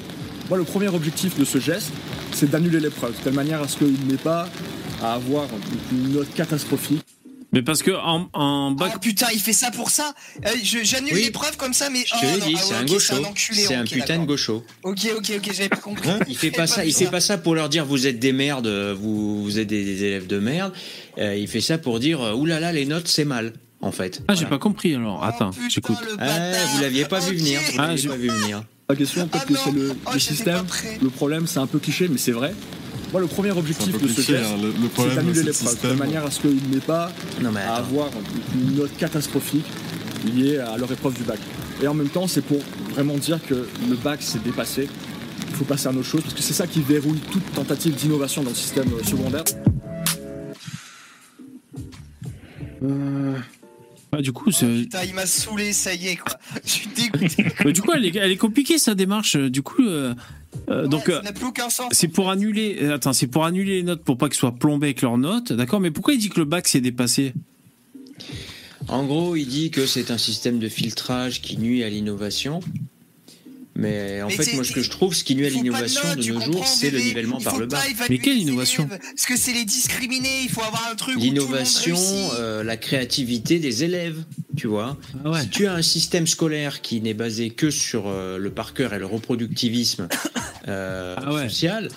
[0.48, 1.92] Moi, le premier objectif de ce geste,
[2.32, 4.48] c'est d'annuler l'épreuve, de telle manière à ce qu'il n'ait pas
[5.02, 5.48] à avoir
[5.92, 7.04] une note catastrophique.
[7.56, 8.92] Mais parce que en, en bac.
[8.94, 10.12] Ah putain, il fait ça pour ça
[10.44, 11.22] Euh, je- J'annule Oui.
[11.24, 12.00] l'épreuve comme ça, mais.
[12.06, 13.14] Je te oh, l'ai dit, ah c'est ouais, un ok, gaucho.
[13.24, 14.64] enculé, C'est un ok, putain de gaucho.
[14.82, 16.08] Ok, ok, ok, j'avais pas compris.
[16.28, 18.68] Il fait pas ça, il fait pas ça pour leur dire vous êtes des merdes,
[18.68, 20.72] vous, vous êtes des, des élèves de merde.
[21.18, 24.20] Euh, il fait ça pour dire euh, oulala les notes c'est mal en fait.
[24.28, 25.24] Ah, j'ai pas compris alors.
[25.24, 25.96] Attends, Oh, j'écoute.
[26.18, 27.58] Ah, vous l'aviez pas vu venir.
[27.72, 28.64] Vous Ah, pas vu venir.
[28.88, 30.64] La question, peut-être Ah que c'est le, oh, système,
[31.02, 32.54] le problème, c'est un peu cliché, mais c'est vrai.
[33.12, 34.56] Moi, le premier objectif de ce geste, hein,
[34.96, 38.10] c'est d'annuler l'épreuve, de manière à ce qu'il n'ait pas Non mais à avoir
[38.54, 39.66] une note catastrophique
[40.34, 41.38] liée à leur épreuve du bac.
[41.82, 42.60] Et en même temps, c'est pour
[42.90, 43.54] vraiment dire que
[43.88, 44.88] le bac s'est dépassé.
[45.48, 48.42] Il faut passer à autre chose, parce que c'est ça qui verrouille toute tentative d'innovation
[48.42, 49.44] dans le système euh, secondaire.
[54.16, 54.66] Ah, du coup, c'est.
[54.66, 56.32] Putain, il m'a saoulé, ça y est, quoi.
[56.64, 57.46] Je suis dégoûté.
[57.64, 59.36] Mais du coup, elle est, elle est compliquée sa démarche.
[59.36, 60.14] Du coup, euh,
[60.70, 61.08] euh, donc.
[61.08, 61.88] Ouais, euh.
[61.90, 62.88] C'est pour annuler.
[62.88, 65.80] Attends, c'est pour annuler les notes pour pas qu'ils soient plombés avec leurs notes, d'accord?
[65.80, 67.34] Mais pourquoi il dit que le bac s'est dépassé?
[68.88, 72.60] En gros, il dit que c'est un système de filtrage qui nuit à l'innovation.
[73.76, 76.32] Mais en Mais fait, moi, ce que je trouve, ce qui nuit à l'innovation de
[76.32, 77.80] nos jours, c'est le nivellement par le bas.
[78.08, 81.98] Mais quelle innovation Parce que c'est les discriminés, il faut avoir un truc L'innovation,
[82.38, 84.24] euh, la créativité des élèves,
[84.56, 84.96] tu vois.
[85.24, 85.42] Ah ouais.
[85.42, 88.94] Si tu as un système scolaire qui n'est basé que sur euh, le par cœur
[88.94, 90.08] et le reproductivisme
[90.68, 91.48] euh, Ah ouais.
[91.48, 91.88] social,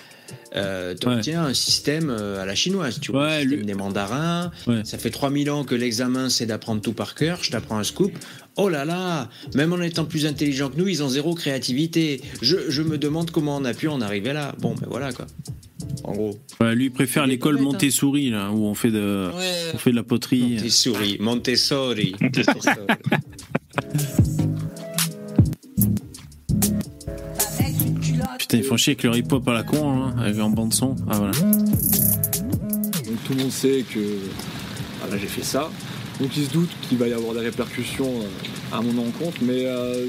[0.56, 3.66] euh, tu obtiens un système euh, à la chinoise, tu vois, Ouais, un système lui-
[3.66, 4.50] des mandarins.
[4.66, 4.80] Ouais.
[4.84, 7.38] Ça fait 3000 ans que l'examen c'est d'apprendre tout par cœur.
[7.42, 8.12] Je t'apprends un scoop.
[8.56, 12.20] Oh là là, même en étant plus intelligent que nous, ils ont zéro créativité.
[12.42, 14.54] Je, je me demande comment on a pu en arriver là.
[14.60, 15.26] Bon, ben voilà quoi.
[16.04, 16.38] En gros.
[16.60, 17.62] Ouais, Lui il préfère l'école hein.
[17.62, 19.70] Montessori là, où on fait de, Ouais.
[19.74, 20.54] on fait de la poterie.
[20.56, 22.14] Montessori, Montessori.
[22.20, 22.56] Montessori.
[28.40, 30.96] Putain, ils font chier avec leur hip-hop à la con, hein, avec en bande son.
[31.10, 31.32] Ah voilà.
[31.32, 33.98] Donc tout le monde sait que
[35.02, 35.70] voilà, j'ai fait ça.
[36.18, 39.66] Donc il se doute qu'il va y avoir des répercussions euh, à mon encontre, mais
[39.66, 40.06] euh,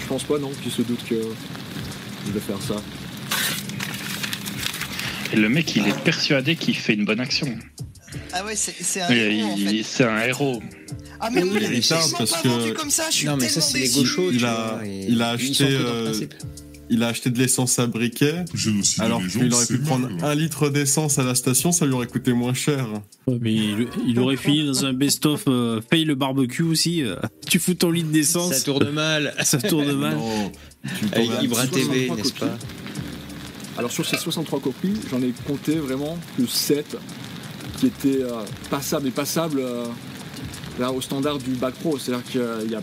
[0.00, 1.14] je pense pas non qu'il se doute que
[2.26, 2.74] je vais faire ça.
[5.32, 7.46] Et le mec, il est persuadé qu'il fait une bonne action.
[8.32, 9.82] Ah ouais, c'est un héros, en il- fait.
[9.84, 10.60] C'est un héros.
[11.20, 13.48] Ah mais Oui, il est parce pas que- vendu comme ça, je suis Non, mais
[13.48, 15.78] ça, c'est les gauchos, Il a- il a ils acheté,
[16.90, 18.44] Il a acheté de l'essence à briquet,
[18.98, 22.32] alors qu'il aurait pu prendre un litre d'essence à la station, ça lui aurait coûté
[22.34, 22.86] moins cher.
[23.26, 27.02] Ouais, mais il, il aurait fini dans un best-of euh, paye le barbecue aussi.
[27.02, 27.16] euh.
[27.48, 28.52] tu fous ton litre d'essence.
[28.54, 29.34] Ça tourne mal.
[29.44, 30.16] Ça tourne mal.
[30.16, 30.52] Non,
[30.98, 32.40] tu Avec Ibra TV, 63 n'est-ce copies.
[32.40, 32.58] pas
[33.78, 36.96] Alors sur ces 63 copies, j'en ai compté vraiment que 7
[37.78, 39.86] qui étaient euh, passables et passables euh,
[40.78, 41.96] là, au standard du bac pro.
[41.98, 42.82] C'est-à-dire qu'il n'y a,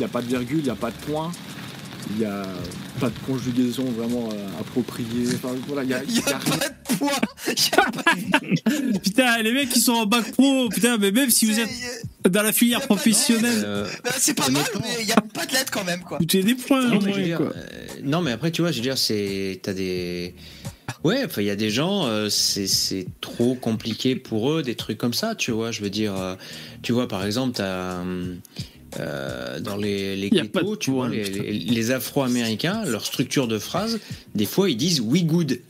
[0.00, 1.32] y a pas de virgule, il n'y a pas de point,
[2.10, 2.42] il n'y a
[3.00, 5.26] pas de conjugaison vraiment euh, appropriée.
[5.34, 6.56] Enfin, voilà, il y a, y a rien.
[6.58, 7.20] pas de poids.
[7.46, 11.30] Il y a pas Putain, les mecs qui sont en bac pro, putain, mais même
[11.30, 11.68] si vous êtes
[12.28, 15.52] dans la filière professionnelle, Euh, Bah, C'est pas mal, mais il y a pas de
[15.52, 16.18] lettres quand même, quoi.
[16.18, 16.88] vous avez des points.
[16.88, 17.52] non, mais dire, quoi.
[17.56, 19.60] euh, non, mais après, tu vois, je veux dire, c'est.
[19.62, 20.34] T'as des.
[21.04, 24.74] Ouais, enfin, il y a des gens, euh, c'est c'est trop compliqué pour eux, des
[24.74, 25.70] trucs comme ça, tu vois.
[25.70, 26.34] Je veux dire, euh,
[26.82, 28.02] tu vois, par exemple, t'as.
[28.98, 30.30] Euh, dans les, les
[30.76, 34.00] tu vois, les- les Afro-Américains, leur structure de phrase,
[34.34, 35.60] des fois, ils disent we good.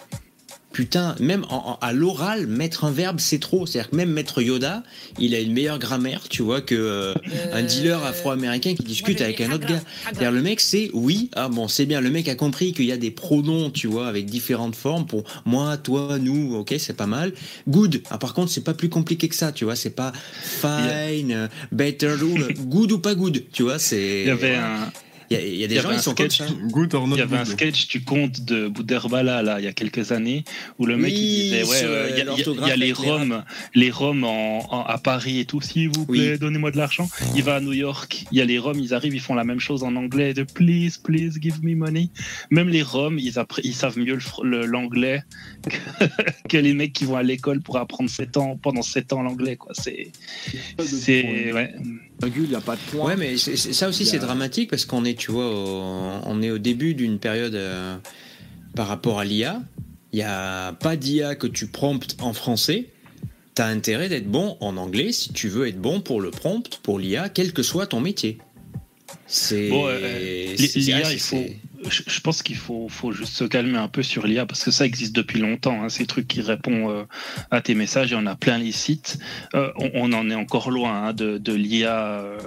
[0.79, 3.67] Putain, même en- en- à l'oral, mettre un verbe, c'est trop.
[3.67, 4.85] C'est-à-dire que même Maître Yoda,
[5.19, 7.15] il a une meilleure grammaire, tu vois, que euh,
[7.53, 9.81] un dealer afro-américain qui discute avec un autre gars.
[10.05, 12.01] C'est-à-dire le mec, c'est oui, ah bon, c'est bien.
[12.01, 15.25] Le mec a compris qu'il y a des pronoms, tu vois, avec différentes formes pour
[15.45, 17.33] moi, toi, nous, ok, c'est pas mal.
[17.69, 18.01] Good.
[18.11, 19.75] Ah, par contre, c'est pas plus compliqué que ça, tu vois.
[19.75, 23.81] C'est pas fine, euh, better, ou- good ou pas good, tu vois.
[23.81, 24.21] C'est.
[24.21, 24.93] Il y avait un.
[25.31, 26.47] Il y a, il y a des y gens, avait ils un sont sketch- ça.
[26.71, 29.69] Good or not Il y avait un sketch du conte de Boudherbala là il y
[29.69, 30.43] a quelques années
[30.79, 33.45] où le mec Oui, il disait ouais euh, il y a- y, a les Roms
[33.75, 35.61] les Roms en, en- à Paris et tout.
[35.61, 36.39] S'il vous plaît Oui.
[36.39, 37.09] donnez-moi de l'argent.
[37.37, 39.45] Il va à New York il y a les Roms ils arrivent ils font la
[39.45, 42.09] même chose en anglais de please please give me money.
[42.51, 43.35] Même les Roms ils,
[43.65, 45.23] ils savent mieux l'anglais
[45.69, 46.05] que,
[46.49, 49.57] que les mecs qui vont à l'école pour apprendre 7 ans pendant 7 ans l'anglais
[49.57, 49.73] quoi.
[49.75, 50.11] C'est
[50.87, 51.75] c'est ouais.
[52.27, 53.07] Il n'y a pas de point.
[53.11, 56.51] Ouais, mais ça aussi a- c'est dramatique parce qu'on est, tu vois, au- on est
[56.51, 57.97] au début d'une période euh,
[58.75, 59.63] par rapport à l'IA.
[60.13, 62.87] Il n'y a pas d'IA que tu promptes en français.
[63.55, 66.79] Tu as intérêt d'être bon en anglais si tu veux être bon pour le prompt,
[66.83, 68.39] pour l'IA, quel que soit ton métier.
[69.27, 69.69] C'est.
[69.69, 71.45] Bon, euh, l'IA, il faut.
[71.89, 74.71] Je, je pense qu'il faut, faut juste se calmer un peu sur l'IA parce que
[74.71, 75.83] ça existe depuis longtemps.
[75.83, 77.05] hein, ces trucs qui répondent euh,
[77.51, 79.19] à tes messages, il y en a plein les sites.
[79.55, 82.21] Euh, on, on en est encore loin hein, de, de l'IA.
[82.21, 82.39] euh,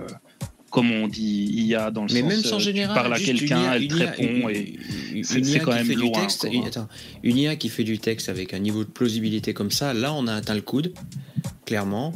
[0.70, 3.74] comme on dit IA dans le Mais sens même sans général, tu parles à quelqu'un,
[3.74, 4.80] elle te répond et
[5.22, 6.22] c'est quand même loin.
[6.22, 6.50] texte, quoi.
[6.50, 6.88] une, attends,
[7.24, 10.28] une IA qui fait du texte avec un niveau de plausibilité comme ça, là on
[10.28, 10.94] a atteint le coude,
[11.66, 12.14] clairement.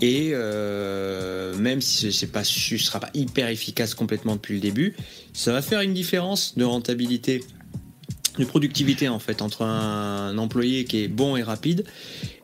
[0.00, 4.94] Et euh, même si c'est pas, ce sera pas hyper efficace complètement depuis le début,
[5.32, 7.44] ça va faire une différence de rentabilité,
[8.38, 11.84] de productivité en fait entre un employé qui est bon et rapide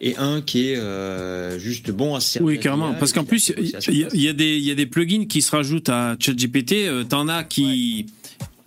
[0.00, 2.46] et un qui est euh, juste bon à se servir.
[2.46, 2.94] Oui, carrément.
[2.94, 6.16] Parce qu'en plus, il y, a des y a des plugins qui se rajoutent à
[6.20, 6.72] ChatGPT.
[6.72, 8.06] Euh, T'en as qui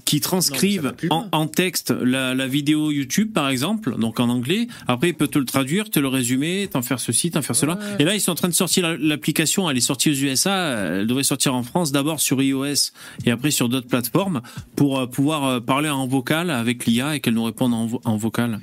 [0.05, 4.67] qui transcrivent en, en texte la, la vidéo YouTube, par exemple, donc en anglais.
[4.87, 7.79] Après, il peut te le traduire, te le résumer, t'en faire ceci, t'en faire cela.
[7.99, 9.69] Et là, ils sont en train de sortir la- l'application.
[9.69, 10.55] Elle est sortie aux USA.
[10.99, 12.91] Elle devrait sortir en France d'abord sur iOS
[13.25, 14.41] et après sur d'autres plateformes
[14.75, 18.01] pour euh, pouvoir euh, parler en vocal avec l'IA et qu'elle nous réponde en, vo-
[18.03, 18.59] en vocal.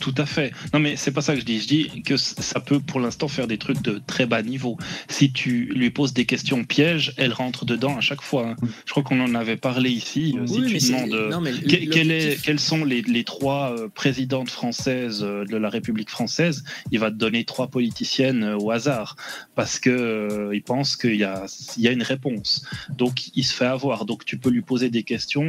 [0.00, 0.52] Tout à fait.
[0.72, 1.60] Non, mais c'est pas ça que je dis.
[1.60, 4.78] Je dis que ça peut pour l'instant faire des trucs de très bas niveau.
[5.08, 8.50] Si tu lui poses des questions pièges, elle rentre dedans à chaque fois.
[8.50, 8.56] hein.
[8.86, 10.36] Je crois qu'on en avait parlé ici.
[10.38, 13.24] Euh, Si tu demandes euh, non, mais que- quel est- l'objectif- quelles sont les, les
[13.24, 16.62] trois euh, présidentes françaises de la République française,
[16.92, 19.16] il va te donner trois politiciennes au hasard
[19.56, 21.46] parce que euh, il pense qu'il y a,
[21.76, 22.64] il y a une réponse.
[22.96, 24.04] Donc il se fait avoir.
[24.04, 25.48] Donc tu peux lui poser des questions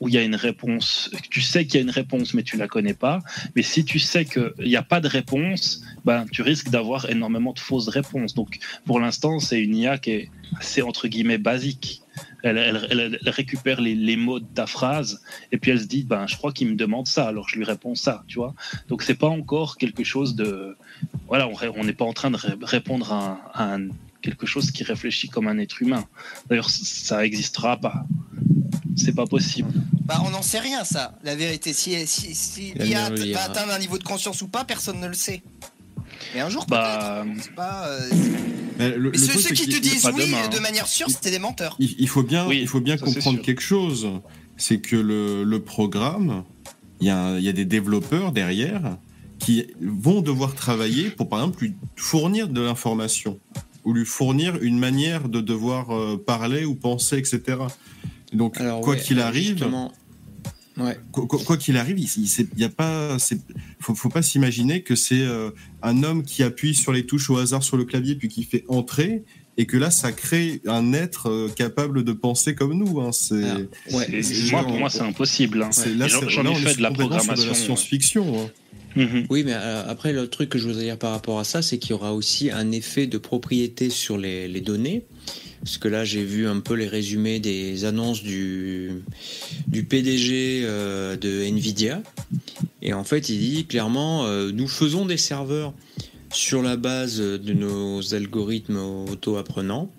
[0.00, 1.10] où il y a une réponse.
[1.30, 3.18] Tu sais qu'il y a une réponse, mais tu la connais pas.
[3.56, 7.54] Mais si tu sais qu'il n'y a pas de réponse, ben, tu risques d'avoir énormément
[7.54, 8.34] de fausses réponses.
[8.34, 12.02] Donc, pour l'instant, c'est une IA qui est assez, entre guillemets, basique.
[12.44, 16.52] Elle, récupère les, mots de ta phrase et puis elle se dit, ben, je crois
[16.52, 18.54] qu'il me demande ça, alors je lui réponds ça, tu vois.
[18.88, 20.76] Donc, pas encore quelque chose de.
[21.26, 23.78] Voilà, on n'est pas en train de ré- répondre à,
[24.20, 26.04] quelque chose qui réfléchit comme un être humain.
[26.48, 28.06] D'ailleurs, ça n'existera pas.
[28.96, 29.68] C'est pas possible.
[30.04, 31.18] Bah, on n'en sait rien, ça.
[31.24, 34.64] La vérité, si, si, si l'IA va a- atteindre un niveau de conscience ou pas,
[34.64, 35.42] personne ne le sait.
[36.34, 37.54] Mais un jour, Bah, peut-être.
[37.54, 38.08] Pas, euh,
[38.78, 40.60] Mais le- Mais le ceux, qui te disent oui demain, de hein.
[40.60, 41.76] manière sûre, c'était des menteurs.
[41.78, 43.42] Il, il faut bien, Oui, il faut bien comprendre sûr.
[43.42, 44.08] quelque chose.
[44.56, 46.44] C'est que le, le programme,
[47.00, 48.96] il y, a, un- il y a des développeurs derrière
[49.38, 53.38] qui vont devoir travailler pour, par exemple, lui fournir de l'information
[53.84, 57.58] ou lui fournir une manière de devoir euh, parler ou penser, etc.
[58.34, 59.92] Donc, quoi ouais, qu'il alors, arrive, justement,
[60.78, 60.98] ouais.
[61.12, 63.40] quoi quoi- quoi qu'il arrive, il, il, y a pas, c'est-
[63.80, 65.50] faut, faut pas s'imaginer que c'est euh,
[65.82, 68.64] un homme qui appuie sur les touches au hasard sur le clavier puis qui fait
[68.68, 69.22] entrer
[69.56, 73.00] et que là, ça crée un être euh, capable de penser comme nous.
[73.00, 73.12] Hein.
[73.12, 75.62] C'est, C'est- c'est- moi, pour moi, c'est impossible.
[75.62, 75.70] hein.
[75.70, 77.48] c'est- là, J'en c'est- j'en là, ai fait de la programmation.
[77.48, 78.40] la science-fiction.
[78.40, 78.50] hein.
[79.28, 81.78] Oui, mais euh, après, le truc que je voudrais dire par rapport à ça, c'est
[81.78, 85.04] qu'il y aura aussi un effet de propriété sur les, les données.
[85.64, 89.02] Parce que là, j'ai vu un peu les résumés des annonces du,
[89.66, 92.02] du PDG euh, de Nvidia.
[92.82, 95.72] Et en fait, il dit clairement, euh, nous faisons des serveurs
[96.30, 99.90] sur la base de nos algorithmes auto-apprenants.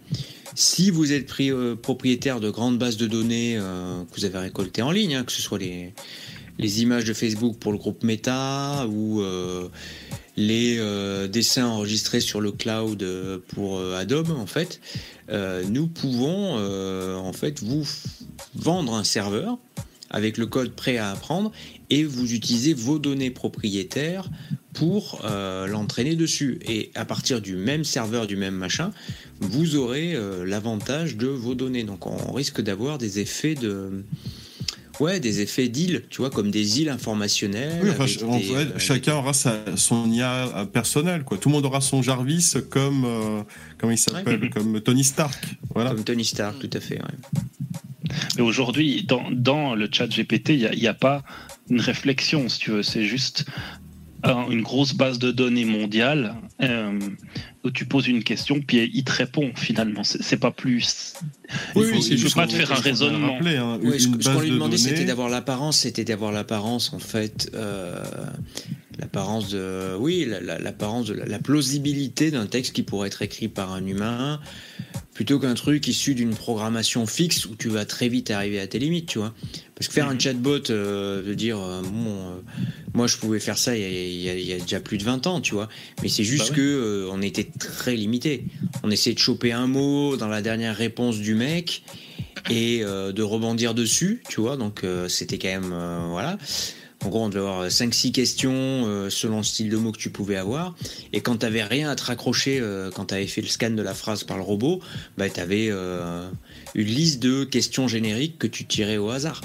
[0.54, 4.92] Si vous êtes euh, propriétaire de grandes bases de données que vous avez récoltées en
[4.92, 5.94] ligne, hein, que ce soit les,
[6.58, 9.68] les images de Facebook pour le groupe Meta ou euh,
[10.38, 14.80] les euh, dessins enregistrés sur le cloud euh, pour Adobe, en fait,
[15.70, 17.84] nous pouvons en fait vous
[18.54, 19.58] vendre un serveur
[20.12, 21.52] avec le code prêt à apprendre
[21.90, 24.30] et vous utilisez vos données propriétaires
[24.74, 26.60] pour l'entraîner dessus.
[26.68, 28.92] Et à partir du même serveur, du même machin,
[29.40, 30.16] vous aurez
[30.46, 31.84] l'avantage de vos données.
[31.84, 34.04] Donc on risque d'avoir des effets de
[35.00, 37.80] Ouais, des effets d'îles, tu vois, comme des îles informationnelles.
[37.84, 41.38] Oui, enfin, des, euh, chacun aura sa, son IA personnel, quoi.
[41.38, 43.44] Tout le monde aura son Jarvis comme, euh,
[43.78, 44.50] comment il s'appelle, Ouais.
[44.50, 45.44] comme Tony Stark.
[45.74, 45.92] Voilà.
[45.92, 46.96] Comme Tony Stark, tout à fait.
[46.96, 48.12] ouais.
[48.38, 51.24] Mais aujourd'hui, dans, dans le chat GPT, il n'y a, a pas
[51.70, 52.84] une réflexion, si tu veux.
[52.84, 53.46] C'est juste
[54.50, 57.00] une grosse base de données mondiale euh,
[57.64, 60.04] où tu poses une question, puis il te répond finalement.
[60.04, 61.14] C'est pas plus.
[61.76, 63.34] Oui, il oui, faut, pas te faire un raisonnement.
[63.36, 66.32] rappeler, hein, Ouais, ce une ce qu'on lui de demandait, c'était d'avoir l'apparence, c'était d'avoir
[66.32, 68.04] l'apparence, en fait, euh,
[69.00, 73.22] l'apparence de, oui, la- la- l'apparence de la, la plausibilité d'un texte qui pourrait être
[73.22, 74.40] écrit par un humain,
[75.16, 78.78] plutôt qu'un truc issu d'une programmation fixe où tu vas très vite arriver à tes
[78.80, 79.34] limites, tu vois.
[79.74, 82.36] Parce que faire un chatbot, euh, de dire, euh, bon, euh,
[82.94, 84.80] moi je pouvais faire ça il y, a, il y a- il y a déjà
[84.82, 85.70] plus de 20 ans, tu vois.
[86.04, 86.56] Mais c'est juste Bah ouais.
[86.58, 88.44] que euh, on était très limité.
[88.84, 91.84] On essayait de choper un mot dans la dernière réponse du mec
[92.50, 94.58] et euh, de rebondir dessus, tu vois.
[94.58, 96.38] Donc euh, c'était quand même euh, voilà.
[97.04, 100.10] En gros, on devait avoir 5-6 questions euh, selon le style de mots que tu
[100.10, 100.76] pouvais avoir.
[101.14, 103.94] Et quand tu rien à te raccrocher, euh, quand tu fait le scan de la
[103.94, 104.82] phrase par le robot,
[105.18, 109.42] bah, tu avais une liste de questions génériques que tu tirais au hasard.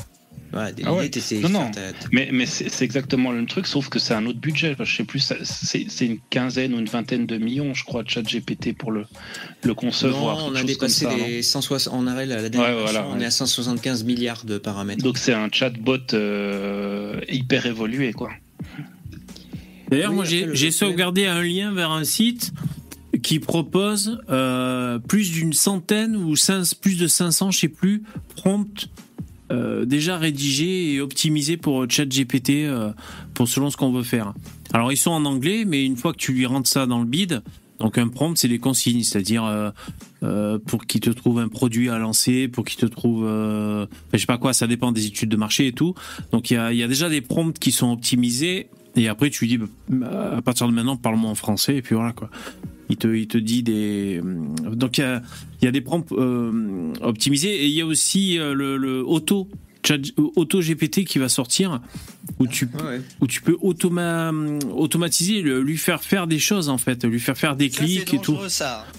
[0.52, 1.08] Des Ah ouais.
[1.08, 1.70] t'essayais Non, non.
[2.12, 4.74] Mais, mais c'est exactement le même truc, sauf que c'est un autre budget.
[4.80, 8.10] Je sais plus, c'est c'est une quinzaine ou une vingtaine de millions, je crois, de
[8.10, 9.06] chat GPT pour le,
[9.62, 10.38] le concevoir.
[10.38, 13.16] Non, on a dépassé ça, les 160, on arrête la, la dernière Ouais, voilà, on
[13.16, 13.22] ouais.
[13.22, 15.02] est à 175 milliards de paramètres.
[15.04, 18.30] Donc c'est un chatbot euh, hyper évolué, quoi.
[19.90, 22.52] D'ailleurs, Oui, moi, j'ai sauvegardé un lien vers un site
[23.22, 26.34] qui propose euh, plus d'une centaine ou
[26.80, 28.02] plus de 500, je sais plus,
[28.36, 28.88] prompts
[29.50, 32.92] euh, déjà rédigés et optimisés pour ChatGPT euh,
[33.34, 34.32] pour selon ce qu'on veut faire.
[34.72, 37.06] Alors, ils sont en anglais, mais une fois que tu lui rentres ça dans le
[37.06, 37.42] bid,
[37.80, 39.72] donc un prompt, c'est des consignes, c'est-à-dire
[40.22, 44.26] euh, pour qu'il te trouve un produit à lancer, pour qu'il te trouve, je sais
[44.26, 45.94] pas quoi, ça dépend des études de marché et tout.
[46.30, 49.64] Donc il y a déjà des prompts qui sont optimisés et après tu lui dis
[49.88, 52.30] bah, à partir de maintenant parle-moi en français et puis voilà quoi.
[52.88, 54.20] Il te, il te dit des
[54.72, 55.22] donc il y a,
[55.62, 59.48] y a des prompts euh, optimisés et il y a aussi euh, le, le auto
[59.82, 61.80] chat auto GPT qui va sortir
[62.38, 63.00] où tu Ouais.
[63.20, 64.30] où tu peux automa
[64.74, 68.14] automatiser lui faire faire des choses en fait lui faire faire des Ça, c'est clics
[68.14, 68.38] et tout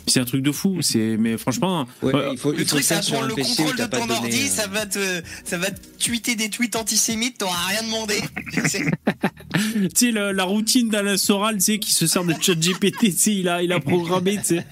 [0.07, 2.75] c'est un truc de fou c'est mais franchement Ouais, euh, il faut, Le il faut
[2.75, 4.67] truc, ça va faire sur prendre le PC contrôle de ton de ordi, ça euh.
[4.67, 8.15] va te, ça va te tweeter des tweets antisémites, t'auras rien demandé.
[8.67, 8.85] C'est-
[9.53, 13.11] tu sais la routine d'Alain Soral tu sais qui se sert de chat GPT tu
[13.11, 14.65] sais il a il a programmé tu sais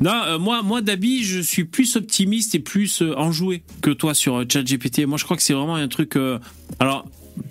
[0.00, 4.12] non euh, moi moi Dabi je suis plus optimiste et plus euh, enjoué que toi
[4.12, 6.38] sur euh, chat GPT moi je crois que c'est vraiment un truc euh,
[6.80, 7.06] alors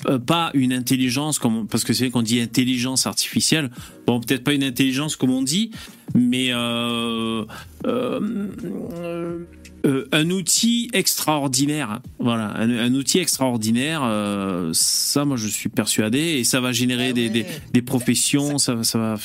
[0.07, 3.69] euh, pas une intelligence comme parce que c'est vrai qu'on dit intelligence artificielle
[4.07, 5.71] bon peut-être pas une intelligence comme on dit
[6.13, 7.45] mais euh,
[7.85, 8.19] euh,
[8.65, 9.39] euh,
[9.85, 16.19] euh, un outil extraordinaire voilà un, un outil extraordinaire euh, ça moi je suis persuadé
[16.19, 17.61] et ça va générer Ah des, des, ouais.
[17.73, 19.15] des professions ça, ça va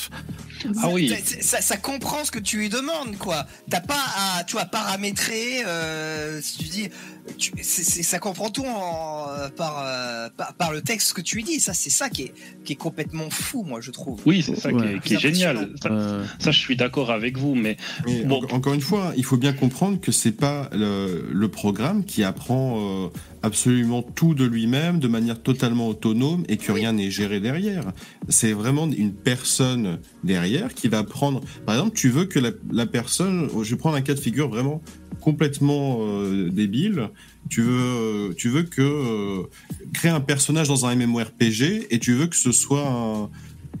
[0.83, 1.07] Ah oui.
[1.09, 3.47] Ça, ça- ça comprend ce que tu lui demandes, quoi.
[3.69, 5.63] T'as pas à, tu vois, paramétrer.
[5.65, 6.89] Euh, si tu dis,
[7.37, 11.43] tu- ça comprend tout en, euh, par, euh, par, par le texte que tu lui
[11.43, 11.59] dis.
[11.59, 12.33] Ça, c'est ça qui est,
[12.63, 14.21] qui est complètement fou, moi, je trouve.
[14.25, 14.95] Oui, c'est ça qui Ouais.
[14.95, 15.69] est, qui est C'est génial.
[15.81, 18.41] Ça, euh, ça, je suis d'accord avec vous, mais Mais Bon.
[18.49, 22.23] en- encore une fois, il faut bien comprendre que c'est pas le, le programme qui
[22.23, 23.07] apprend euh,
[23.43, 27.83] absolument tout de lui-même de manière totalement autonome et que rien n'est géré derrière.
[28.27, 31.41] C'est vraiment une personne derrière qui va prendre.
[31.65, 34.49] Par exemple, tu veux que la, la personne, je vais prendre un cas de figure
[34.49, 34.81] vraiment
[35.21, 37.09] complètement euh, débile.
[37.49, 39.43] Tu veux, euh, tu veux que euh,
[39.93, 43.29] créer un personnage dans un MMORPG et tu veux que ce soit un,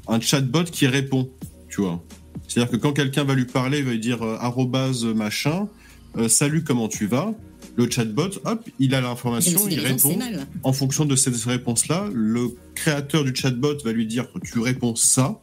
[0.07, 1.29] un chatbot qui répond.
[1.69, 2.03] Tu vois.
[2.49, 5.67] C'est-à-dire que quand quelqu'un va lui parler, il va lui dire euh, arrobase machin,
[6.17, 7.31] euh, salut, comment tu vas
[7.75, 10.17] Le chatbot, hop, il a l'information, il répond.
[10.63, 15.39] En fonction de cette réponse-là, le créateur du chatbot va lui dire tu réponds ça,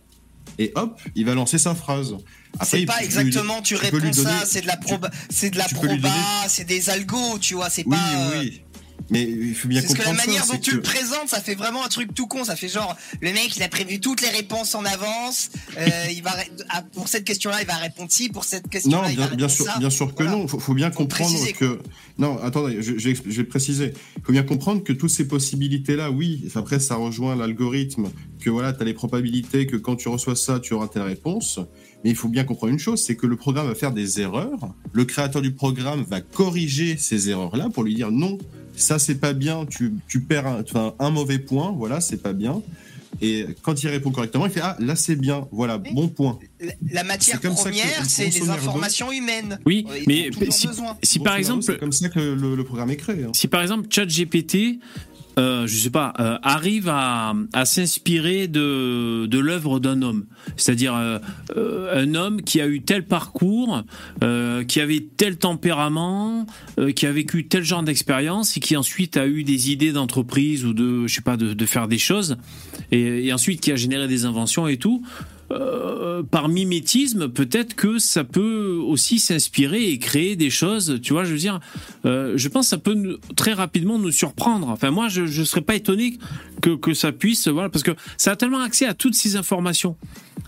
[0.59, 2.15] et hop, il va lancer sa phrase.
[2.63, 6.11] C'est pas lui- exactement tu réponds ça, c'est de la proba, c'est de la proba,
[6.49, 8.19] c'est des algos, tu vois, c'est Oui, pas.
[8.37, 8.63] euh, oui.
[9.11, 10.53] Mais il faut bien C'est parce que la comprendre manière ça.
[10.55, 12.45] dont tu que- le présentes, ça fait vraiment un truc tout con.
[12.45, 15.51] Ça fait genre, le mec, il a prévu toutes les réponses en avance.
[15.79, 16.35] euh, il va
[16.71, 18.29] ah, pour cette question-là, il va répondre ci.
[18.29, 19.79] Pour cette question-là, Non, il va bien, bien répondre sûr, ça.
[19.79, 20.39] bien sûr que Voilà.
[20.39, 20.49] non.
[20.49, 21.79] Faut, faut bien Faut comprendre préciser, que
[22.19, 22.39] non.
[22.43, 23.93] Attendez, je, je, je vais préciser.
[24.17, 26.49] Il faut bien comprendre que toutes ces possibilités-là, oui.
[26.55, 28.09] Après, ça rejoint l'algorithme.
[28.41, 31.61] Que voilà, tu as les probabilités que quand tu reçois ça, tu auras telle réponse.
[32.05, 34.75] Mais il faut bien comprendre une chose, c'est que le programme va faire des erreurs.
[34.93, 38.39] Le créateur du programme va corriger ces erreurs-là pour lui dire non,
[38.77, 39.67] ça c'est pas bien.
[39.67, 41.73] Tu, tu perds un, un mauvais point.
[41.77, 42.63] Voilà, c'est pas bien.
[43.23, 46.39] Et quand il répond correctement, il fait ah là c'est bien, voilà, bon point.
[46.61, 49.59] La, la matière première, c'est les informations humaines.
[49.65, 50.69] Oui, mais si,
[51.03, 53.25] si par exemple, c'est comme ça que le, le programme est créé.
[53.25, 53.31] hein.
[53.33, 54.81] si par exemple ChatGPT,
[55.39, 60.27] euh, je sais pas, euh, arrive à, à s'inspirer de, de l'œuvre d'un homme,
[60.57, 61.19] c'est-à-dire euh,
[61.57, 63.83] euh, un homme qui a eu tel parcours,
[64.25, 66.47] euh, qui avait tel tempérament,
[66.79, 70.65] euh, qui a vécu tel genre d'expérience et qui ensuite a eu des idées d'entreprise
[70.65, 72.37] ou de, je sais pas, de, de faire des choses,
[72.91, 75.03] et, et ensuite qui a généré des inventions et tout.
[75.53, 80.99] Euh, par mimétisme, peut-être que ça peut aussi s'inspirer et créer des choses.
[81.03, 81.61] Tu vois, je veux dire,
[82.05, 84.69] euh, je pense que ça peut très rapidement nous surprendre.
[84.69, 86.19] Enfin, moi, je ne serais pas étonné
[86.63, 89.97] que, que ça puisse, voilà, parce que ça a tellement accès à toutes ces informations.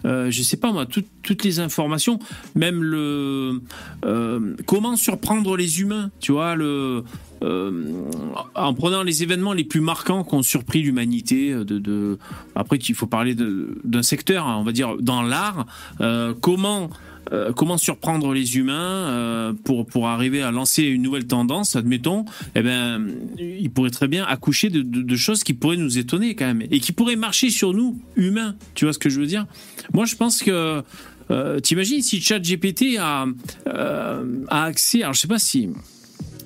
[0.04, 2.18] Euh, je sais pas moi, toutes- toutes les informations,
[2.56, 3.60] même le
[4.04, 7.04] euh, comment surprendre les humains, tu vois, le
[7.42, 8.10] euh,
[8.54, 11.54] en prenant les événements les plus marquants qui ont surpris l'humanité.
[11.54, 12.18] De
[12.54, 15.66] après, il faut parler d'un secteur, hein, on va dire dans l'art.
[16.00, 16.90] euh, comment
[17.32, 22.24] euh, comment surprendre les humains euh, pour pour arriver à lancer une nouvelle tendance, admettons,
[22.54, 23.06] eh ben,
[23.38, 26.92] il pourrait très bien accoucher de, choses qui pourraient nous étonner quand même et qui
[26.92, 28.54] pourraient marcher sur nous humains.
[28.74, 29.46] Tu vois ce que je veux dire?
[29.92, 30.82] Moi, je pense que
[31.30, 33.26] euh, t'imagines si ChatGPT a
[33.66, 35.68] euh, a accès, alors je sais pas si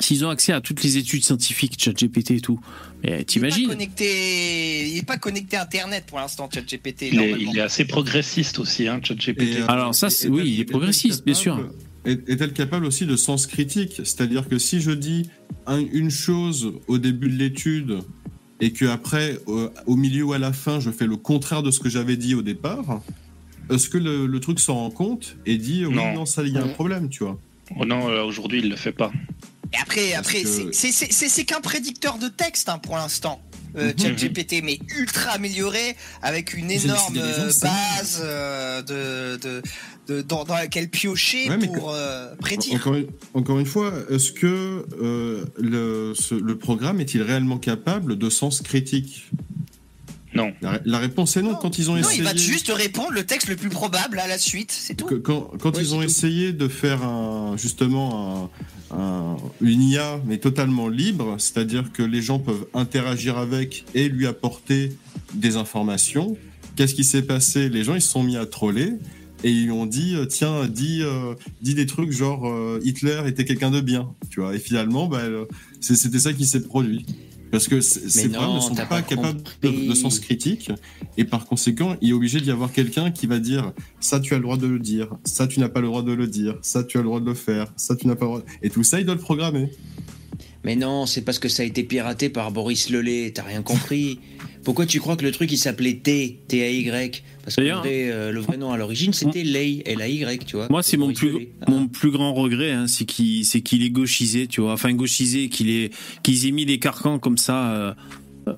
[0.03, 2.61] s'ils ont accès à toutes les études scientifiques, ChatGPT et tout,
[3.03, 7.09] mais t'imagines connecté, il est pas connecté à Internet pour l'instant, ChatGPT.
[7.13, 9.61] Il est, il est assez progressiste aussi, hein, ChatGPT.
[9.61, 11.71] Euh, Alors ça, est- oui, il est progressiste, bien sûr.
[12.05, 13.93] Est-elle capable aussi de sens critique?
[13.99, 15.31] C'est-à-dire que si je dis
[15.67, 17.99] un- une chose au début de l'étude
[18.61, 21.71] et que après, au, au milieu ou à la fin, je fais le contraire de
[21.71, 23.01] ce que j'avais dit au départ,
[23.71, 26.13] est-ce que le, le truc s'en rend compte et dit oui, Non.
[26.15, 27.39] non, ça, il y a un problème, tu vois?
[27.79, 29.11] Oh non, euh, aujourd'hui, il le fait pas.
[29.73, 30.73] Et après, après, c'est-
[31.45, 33.41] qu'un prédicteur de texte hein, pour l'instant.
[33.75, 33.99] Euh, Mhm.
[34.19, 39.63] ChatGPT, mais ultra amélioré avec une énorme euh, base euh, de, de,
[40.09, 42.75] de- dans, dans laquelle piocher Ouais, pour euh, prédire.
[42.75, 48.19] Encore une, encore une fois, est-ce que euh, le, ce- le programme est-il réellement capable
[48.19, 49.31] de sens critique?
[50.35, 50.53] Non.
[50.63, 51.55] La, la réponse est non.
[51.55, 54.27] Quand ils ont Non, essayé, il va juste répondre le texte le plus probable à
[54.27, 55.07] la suite, c'est tout.
[55.23, 56.05] quand, quand Ouais, ils ont tout.
[56.05, 58.51] essayé de faire un, justement
[58.91, 64.09] un, un- une IA mais totalement libre, c'est-à-dire que les gens peuvent interagir avec et
[64.09, 64.93] lui apporter
[65.35, 66.37] des informations,
[66.77, 67.69] qu'est-ce qui s'est passé?
[67.69, 68.93] Les gens ils se sont mis à troller
[69.45, 73.21] et ils lui ont dit euh, tiens dis euh, dis des trucs genre euh, Hitler
[73.27, 74.55] était quelqu'un de bien, tu vois.
[74.55, 75.23] Et finalement bah,
[75.81, 77.05] c'est- c'était ça qui s'est produit.
[77.53, 80.73] Parce que ces programmes ne sont pas, pas capables de, de sens critique.
[81.19, 84.39] Et par conséquent, il est obligé d'y avoir quelqu'un qui va dire ça tu as
[84.39, 86.83] le droit de le dire, ça tu n'as pas le droit de le dire, ça
[86.83, 88.43] tu as le droit de le faire, ça tu n'as pas le droit.
[88.63, 89.71] Et tout ça, il doit le programmer.
[90.65, 94.21] Mais non, c'est parce que ça a été piraté par Boris Lelay, t'as rien compris.
[94.65, 98.11] Pourquoi tu crois que le truc il s'appelait T, T-A-Y Parce que le D'ailleurs- vrai,
[98.13, 100.69] euh, le vrai nom à l'origine c'était Lay, L-A-Y, tu vois.
[100.71, 101.49] Moi, c'est mon plus, Lelay.
[101.67, 101.71] Ah.
[101.71, 103.43] mon plus grand regret, hein, c'est qu'il,
[103.83, 104.75] est gauchisé, tu vois.
[104.75, 105.91] Enfin, gauchisé, qu'il est,
[106.23, 107.95] qu'ils aient mis des carcans comme ça, euh,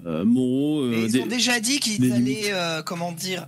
[0.06, 0.82] euh, moraux.
[0.82, 3.46] euh, ils des- ont déjà dit qu'ils allaient, euh, comment dire,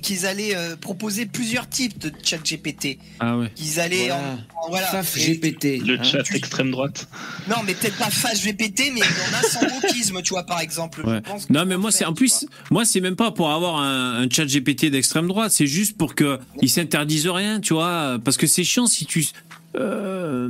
[0.00, 2.98] qu'ils allaient euh, proposer plusieurs types de chat GPT.
[3.20, 3.50] Ah ouais.
[3.54, 4.16] Qu'ils allaient Voilà.
[4.16, 4.86] en, en- voilà.
[4.86, 5.78] Faf Et- GPT.
[5.84, 6.02] Le hein.
[6.02, 7.08] chat tu- extrême droite.
[7.48, 10.44] Non, mais peut-être pas face GPT, mais il y en a sans wokisme, tu vois,
[10.44, 11.04] par exemple.
[11.06, 11.16] Ouais.
[11.24, 13.76] Je pense que Non, mais moi, c'est en plus, moi, c'est même pas pour avoir
[13.80, 18.18] un, un chat GPT d'extrême droite, c'est juste pour que ils s'interdisent rien, tu vois,
[18.24, 19.26] parce que c'est chiant si tu,
[19.74, 20.48] euh,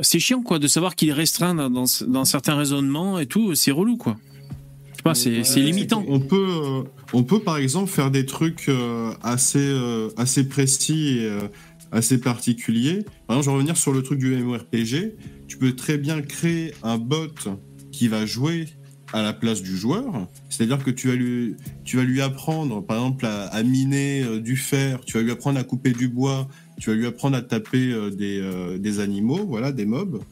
[0.00, 3.54] c'est chiant quoi de savoir qu'il est restreint dans, dans, dans certains raisonnements et tout,
[3.54, 4.16] c'est relou quoi.
[5.04, 6.04] Je sais pas, c'est limitant.
[6.06, 11.18] On peut, euh, on peut par exemple faire des trucs euh, assez, euh, assez précis
[11.18, 11.30] et
[11.90, 13.04] assez particuliers.
[13.26, 15.14] Par exemple, je vais revenir sur le truc du MMORPG.
[15.48, 17.34] Tu peux très bien créer un bot
[17.90, 18.68] qui va jouer
[19.12, 20.28] à la place du joueur.
[20.48, 24.56] C'est-à-dire que tu vas lui, tu vas lui apprendre, par exemple, à, à miner du
[24.56, 26.48] fer, tu vas lui apprendre à couper du bois,
[26.80, 28.40] tu vas lui apprendre à taper des,
[28.78, 30.22] des animaux, voilà, des mobs.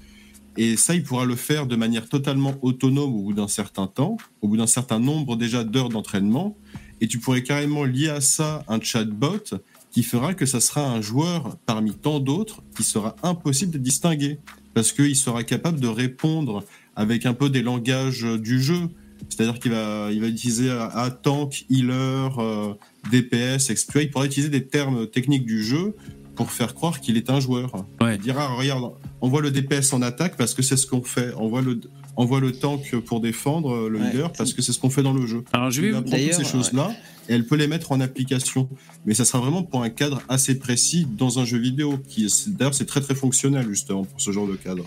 [0.57, 4.17] Et ça, il pourra le faire de manière totalement autonome au bout d'un certain temps,
[4.43, 6.57] au bout d'un certain nombre déjà d'heures d'entraînement.
[7.01, 9.55] Et tu pourrais carrément lier à ça un chatbot
[9.91, 14.39] qui fera que ça sera un joueur parmi tant d'autres qui sera impossible de distinguer.
[14.75, 16.65] Parce qu'il sera capable de répondre
[16.95, 18.89] avec un peu des langages du jeu.
[19.29, 22.75] C'est-à-dire qu'il va, il va utiliser à, à tank, healer, euh,
[23.11, 23.87] DPS, etc.
[24.03, 25.95] Il pourra utiliser des termes techniques du jeu
[26.37, 27.85] pour faire croire qu'il est un joueur.
[28.01, 28.17] Ouais.
[28.17, 31.33] Il dira, regarde, on voit le DPS en attaque parce que c'est ce qu'on fait.
[31.37, 31.81] On voit le,
[32.17, 34.11] on voit le tank pour défendre le Ouais.
[34.11, 35.45] leader parce que c'est ce qu'on fait dans le jeu.
[35.53, 36.91] Alors je vais, va apprendre toutes D'ailleurs, ces choses-là
[37.29, 38.69] et elle peut les mettre en application.
[39.07, 41.99] Mais ça sera vraiment pour un cadre assez précis dans un jeu vidéo.
[42.09, 44.85] Qui, d'ailleurs, c'est très très fonctionnel justement pour ce genre de cadre.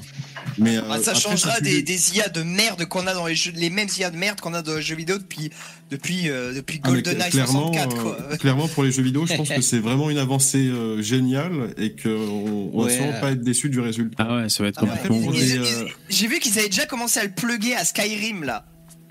[0.58, 3.36] Mais Ah, euh, ça après, changera des, des IA de merde qu'on a dans les
[3.36, 5.50] jeux, les mêmes IA de merde qu'on a dans les jeux vidéo depuis
[5.92, 9.50] depuis euh, depuis Ah, GoldenEye clairement, 64 euh, clairement pour les jeux vidéo, je pense
[9.50, 12.10] que c'est vraiment une avancée euh, géniale et qu'on
[12.74, 12.96] on va Ouais.
[12.96, 14.26] sûrement pas être déçu du résultat.
[14.28, 17.24] Ah ouais, ça va être Ah ouais, euh, J'ai vu qu'ils avaient déjà commencé à
[17.24, 18.66] le plugger à Skyrim là,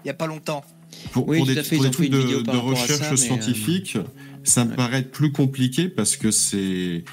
[0.04, 0.64] il y a pas longtemps.
[1.10, 3.98] Pour, Oui, pour des, fait, pour des trucs de, ça, recherche euh, scientifique,
[4.44, 7.04] ça me paraît plus compliqué parce que c'est,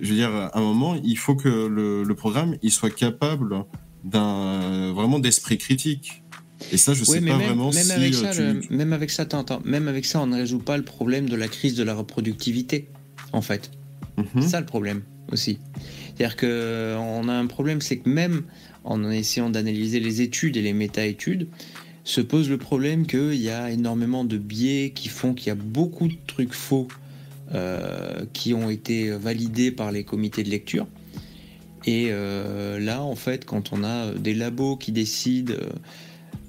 [0.00, 3.64] je veux dire, à un moment, il faut que le, le programme il soit capable
[4.04, 6.22] d'un vraiment d'esprit critique.
[6.70, 8.40] Et ça, je sais mais pas même, vraiment même si avec euh, ça, tu-
[8.70, 11.34] le- même avec ça, attends, même avec ça, on ne résout pas le problème de
[11.36, 12.88] la crise de la reproductivité,
[13.32, 13.70] en fait.
[14.16, 14.26] Mhm.
[14.42, 15.02] C'est ça le problème
[15.32, 15.58] aussi.
[16.16, 18.42] C'est-à-dire que on a un problème, c'est que même
[18.84, 21.48] en essayant d'analyser les études et les méta-études,
[22.04, 25.54] se pose le problème qu'il y a énormément de biais qui font qu'il y a
[25.54, 26.88] beaucoup de trucs faux
[27.54, 30.86] euh, qui ont été validés par les comités de lecture.
[31.84, 35.68] Et euh, là, en fait, quand on a des labos qui décident euh,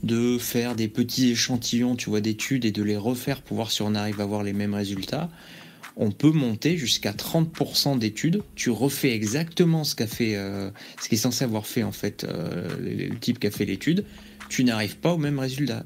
[0.03, 3.81] de faire des petits échantillons, tu vois, d'études et de les refaire pour voir si
[3.81, 5.29] on arrive à avoir les mêmes résultats,
[5.97, 8.41] on peut monter jusqu'à 30% d'études.
[8.55, 10.35] Tu refais exactement ce qu'a fait,
[10.99, 12.25] ce qui est censé avoir fait en fait
[12.79, 14.03] le type qui a fait l'étude.
[14.53, 15.83] Tu n'arrives pas au même résultat.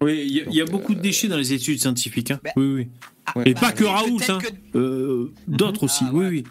[0.00, 2.30] Oui, il y a- il y, a beaucoup de déchets dans les études scientifiques.
[2.30, 2.40] hein.
[2.42, 2.88] Ben, oui, oui.
[3.26, 4.38] Ah, Et bah, pas que Raoult, hein.
[4.38, 6.04] que- Euh, d'autres aussi.
[6.06, 6.28] Ah, oui, ouais.
[6.30, 6.44] oui.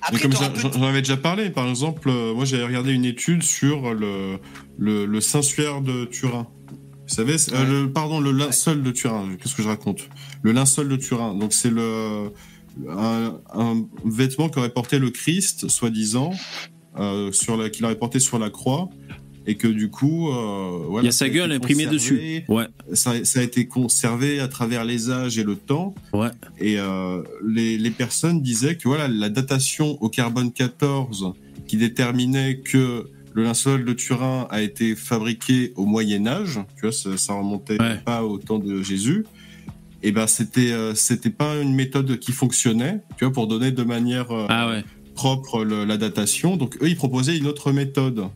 [0.00, 3.92] Après, comme j'en avais déjà parlé, par exemple, euh, moi j'avais regardé une étude sur
[3.92, 4.38] le,
[4.78, 6.46] le, le Saint-Suaire de Turin.
[7.06, 9.36] Vous savez, euh, le, pardon, le linceul de Turin.
[9.38, 10.08] Qu'est-ce que je raconte?
[10.42, 11.34] Le linceul de Turin.
[11.34, 12.30] Donc c'est le
[12.88, 16.32] un, un vêtement qu'aurait porté le Christ, soi-disant,
[16.98, 18.88] euh, sur la qu'il aurait porté sur la croix,
[19.46, 22.42] et que du coup, euh, Il y a sa gueule imprimée dessus.
[22.48, 25.94] Ouais, Ça, ça a été conservé à travers les âges et le temps.
[26.12, 26.28] ouais.
[26.58, 31.32] Et euh, les, les personnes disaient que voilà, la datation au carbone 14
[31.66, 36.92] qui déterminait que le linceul de Turin a été fabriqué au Moyen Âge, tu vois,
[36.92, 38.00] ça, ça remontait Ouais.
[38.04, 39.26] pas au temps de Jésus.
[40.02, 43.82] Et ben c'était euh, c'était pas une méthode qui fonctionnait, tu vois, pour donner de
[43.82, 44.84] manière euh, Ah ouais.
[45.14, 46.56] propre le- la datation.
[46.56, 48.26] Donc eux, ils proposaient une autre méthode.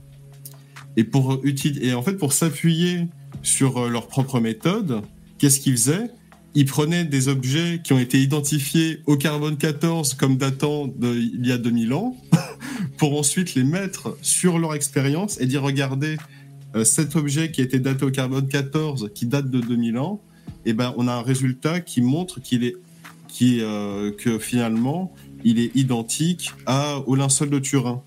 [0.96, 3.08] Et pour et en fait, pour s'appuyer
[3.42, 5.02] sur euh, leur propre méthode,
[5.38, 6.10] qu'est-ce qu'ils faisaient?
[6.54, 11.52] Ils prenaient des objets qui ont été identifiés au carbone 14 comme datant d'il y
[11.52, 12.16] a 2000 ans,
[12.96, 16.16] pour ensuite les mettre sur leur expérience et dire regardez,
[16.74, 20.20] euh, cet objet qui a été daté au carbone 14, qui date de 2000 ans,
[20.64, 22.76] et ben on a un résultat qui montre qu'il est,
[23.28, 25.12] qui, euh, que finalement
[25.44, 28.02] il est identique à, au linceul de Turin.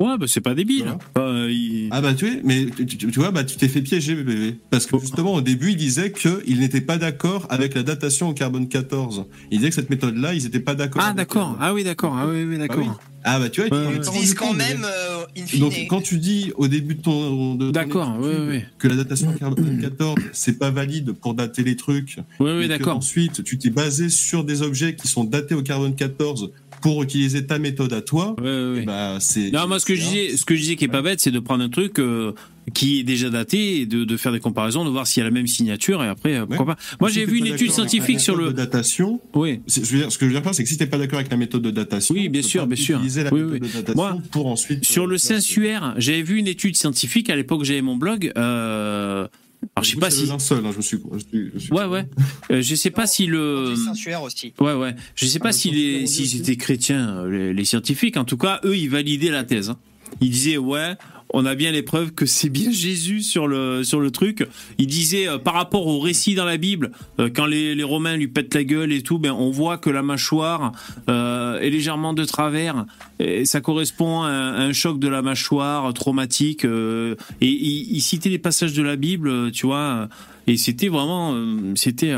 [0.00, 0.94] Ouais, bah c'est pas débile.
[1.14, 1.30] Voilà.
[1.30, 4.56] Euh, il- Ah bah tu vois, mais tu, vois, bah tu t'es fait piéger, bébé.
[4.70, 8.32] Parce que justement, au début, il disait qu'il n'était pas d'accord avec la datation au
[8.34, 9.26] carbone 14.
[9.50, 11.02] Il disait que cette méthode-là, ils n'étaient pas d'accord.
[11.04, 11.56] Ah avec d'accord.
[11.60, 12.16] Ah oui, d'accord.
[12.16, 12.78] Ah oui, oui, Ah, d'accord.
[12.84, 12.88] oui.
[13.22, 14.00] Ah bah tu vois, Ouais, tu ouais.
[14.00, 15.60] t'en Ils utilisent rendu quand même euh, in fine.
[15.60, 18.60] Donc quand tu dis au début de ton D'accord, oui, oui.
[18.78, 22.16] que la datation au carbone 14 c'est pas valide pour dater les trucs.
[22.38, 22.96] Oui, oui, que d'accord.
[22.96, 26.50] Ensuite, tu t'es basé sur des objets qui sont datés au carbone 14
[26.80, 28.34] pour utiliser ta méthode à toi.
[28.40, 28.84] Ouais, ouais, ouais.
[28.84, 29.50] Bah c'est.
[29.50, 31.30] Non, moi, ce que je disais, ce que je disais qui est pas bête, c'est
[31.30, 32.32] de prendre un truc euh,
[32.74, 35.24] qui est déjà daté et de, de faire des comparaisons, de voir s'il y a
[35.24, 36.74] la même signature et après, euh, pourquoi Ouais.
[36.74, 36.96] pas.
[37.00, 38.52] Moi, Si j'ai vu une étude scientifique sur méthode le.
[38.52, 39.20] de datation.
[39.34, 39.60] Oui.
[39.66, 40.98] C'est- je veux dire, ce que je veux dire par, c'est que si t'es pas
[40.98, 42.96] d'accord avec la méthode de datation, Oui, bien tu peux sûr, bien sûr.
[42.98, 43.68] Utiliser la Oui, méthode oui.
[43.68, 44.84] de datation Moi, pour ensuite.
[44.84, 45.18] Sur euh, le.
[45.18, 48.32] Saint-Suaire, j'avais vu une étude scientifique à l'époque, j'avais mon blog.
[48.36, 49.26] Euh...
[49.76, 50.22] Alors, je sais pas si.
[50.22, 50.98] le linceul, hein, je me suis.
[51.12, 52.06] je suis- je suis- Ouais, ouais.
[52.50, 53.74] Euh, je sais pas si le.
[54.22, 54.52] Aussi.
[54.60, 54.94] Ouais, ouais.
[55.14, 56.38] Je sais pas Ah, si le les, aussi.
[56.38, 58.16] étaient chrétiens, euh, les, les scientifiques.
[58.16, 59.70] En tout cas, eux, ils validaient la thèse.
[59.70, 59.78] hein.
[60.20, 60.94] Ils disaient, ouais,
[61.32, 64.46] on a bien les preuves que c'est bien Jésus sur le, sur le truc.
[64.78, 68.16] Ils disaient, euh, par rapport au récit dans la Bible, euh, quand les, les Romains
[68.16, 70.72] lui pètent la gueule et tout, ben, on voit que la mâchoire
[71.08, 72.86] euh, est légèrement de travers.
[73.18, 76.64] Et ça correspond à un, choc de la mâchoire traumatique.
[76.64, 80.08] euh, et ils ils citaient les passages de la Bible, tu vois.
[80.46, 81.34] Et c'était vraiment,
[81.74, 82.14] c'était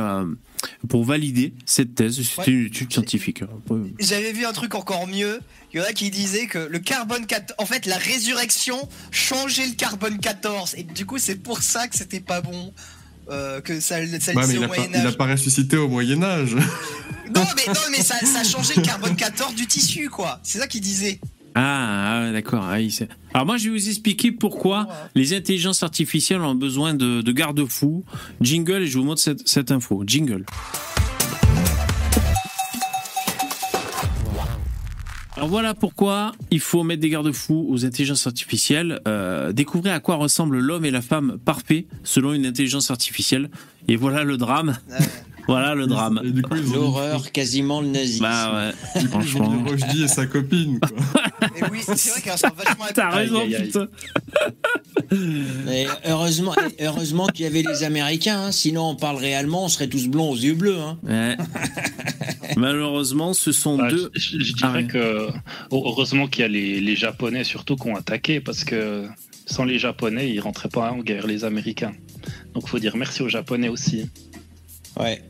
[0.88, 2.16] pour valider cette thèse.
[2.22, 2.56] C'était Ouais.
[2.56, 3.42] une étude scientifique.
[3.98, 5.40] J'avais vu un truc encore mieux.
[5.72, 9.66] Il y en a qui disaient que le carbone 14, en fait, la résurrection changeait
[9.66, 10.74] le carbone 14.
[10.76, 12.72] Et du coup, c'est pour ça que c'était pas bon.
[13.30, 15.16] euh, que ça, ça le Ouais, disait mais il au a, pas, il a Moyen-Âge.
[15.16, 16.54] pas ressuscité au Moyen-Âge.
[17.34, 20.40] Non, mais, non, mais ça, ça changé le carbone 14 du tissu, quoi.
[20.42, 21.20] C'est ça qu'il disait.
[21.54, 22.64] Ah, ah, d'accord.
[22.64, 22.78] Ah.
[23.34, 28.04] Alors moi, je vais vous expliquer pourquoi les intelligences artificielles ont besoin de, de garde-fous.
[28.40, 30.02] Jingle, et je vous montre cette, cette info.
[30.06, 30.44] Jingle.
[35.36, 39.00] Alors voilà pourquoi il faut mettre des garde-fous aux intelligences artificielles.
[39.08, 43.50] Euh, découvrez à quoi ressemblent l'homme et la femme parfaits selon une intelligence artificielle.
[43.88, 44.78] Et voilà le drame.
[45.48, 46.20] Voilà le drame.
[46.24, 48.22] Et du coup, ils ont L'horreur, quasiment le nazisme.
[48.22, 49.64] Bah ouais, mis, du coup, ils ont franchement.
[49.68, 50.78] Rushdie et sa copine.
[50.80, 50.90] Quoi.
[51.58, 53.88] Et oui, c'est vrai qu'elles sont vachement T'as raison, putain.
[56.06, 60.08] Heureusement, heureusement qu'il y avait les Américains, hein, sinon on parlerait allemand, on serait tous
[60.08, 60.78] blonds aux yeux bleus.
[60.78, 60.98] Hein.
[61.02, 61.36] Ouais.
[62.56, 64.10] Malheureusement, ce sont Bah, deux.
[64.14, 64.86] je, je Ah dirais ouais.
[64.86, 65.28] que
[65.70, 69.06] heureusement qu'il y a les, les Japonais surtout qui ont attaqué parce que
[69.46, 71.92] sans les Japonais, ils rentraient pas en guerre, les Américains.
[72.54, 74.08] Donc faut dire merci aux Japonais aussi.
[74.98, 75.22] Ouais.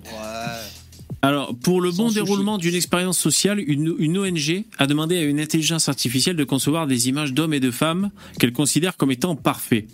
[1.25, 5.39] Alors, pour le bon déroulement d'une expérience sociale, une, une ONG a demandé à une
[5.39, 8.11] intelligence artificielle de concevoir des images d'hommes et de femmes
[8.41, 9.87] qu'elle considère comme étant parfaits.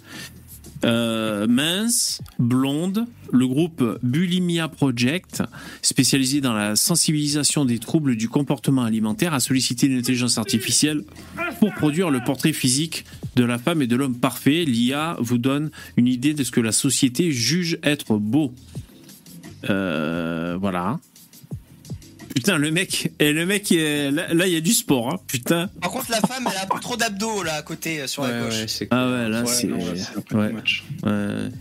[0.84, 5.42] Euh, mince, blonde, le groupe Bulimia Project,
[5.82, 11.02] spécialisé dans la sensibilisation des troubles du comportement alimentaire, a sollicité une intelligence artificielle
[11.58, 13.04] pour produire le portrait physique
[13.36, 14.64] de la femme et de l'homme parfait.
[14.64, 18.54] L'IA vous donne une idée de ce que la société juge être beau.
[19.68, 20.98] Euh, voilà.
[22.34, 25.68] Putain, le mec, et le mec, est- là, il y a du sport, hein, putain.
[25.80, 28.22] Par contre, la femme, elle a un peu trop d'abdos là à côté euh, sur
[28.22, 28.54] la gauche.
[28.92, 29.66] Ah ouais, là, c'est.
[29.72, 30.52] ouais.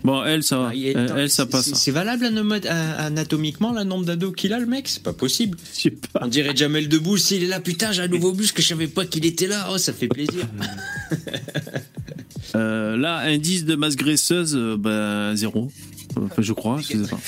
[0.04, 0.68] Bon, elle, ça va.
[0.70, 1.66] Ah, Elle, elle, ça c'est- passe.
[1.66, 4.88] c'est- C'est valable anatomiquement, le nombre d'ados qu'il a, le mec?
[4.88, 5.58] C'est pas possible.
[5.76, 6.20] Je sais pas.
[6.24, 9.06] On dirait Jamel Debbouze, s'il est là, putain, j'ai un nouveau muscle, je savais pas
[9.06, 9.70] qu'il était là.
[9.72, 10.46] Oh, ça fait plaisir.
[12.56, 15.70] Euh, là, indice de masse graisseuse, ben, zéro.
[16.16, 17.20] Enfin, je crois, je sais pas.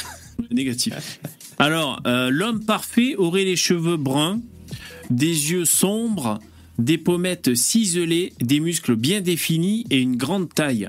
[0.51, 1.19] Négatif.
[1.59, 4.41] Alors, euh, l'homme parfait aurait les cheveux bruns,
[5.09, 6.39] des yeux sombres,
[6.77, 10.87] des pommettes ciselées, des muscles bien définis et une grande taille.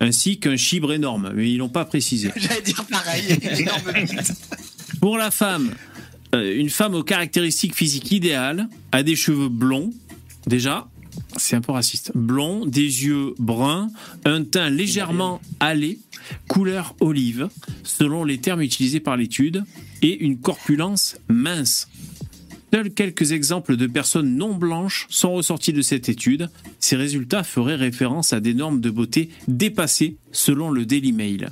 [0.00, 2.30] Ainsi qu'un chibre énorme, mais ils l'ont pas précisé.
[2.36, 4.32] J'allais dire pareil, énorme bite.
[5.00, 5.74] Pour la femme,
[6.34, 9.92] euh, une femme aux caractéristiques physiques idéales a des cheveux blonds,
[10.46, 10.89] déjà,
[11.36, 13.88] c'est un peu raciste, blonds, des yeux bruns,
[14.24, 15.98] un teint légèrement hâlé,
[16.48, 17.48] couleur olive,
[17.82, 19.64] selon les termes utilisés par l'étude,
[20.02, 21.88] et une corpulence mince.
[22.72, 26.50] Seuls quelques exemples de personnes non blanches sont ressortis de cette étude.
[26.78, 31.50] Ces résultats feraient référence à des normes de beauté dépassées selon le Daily Mail.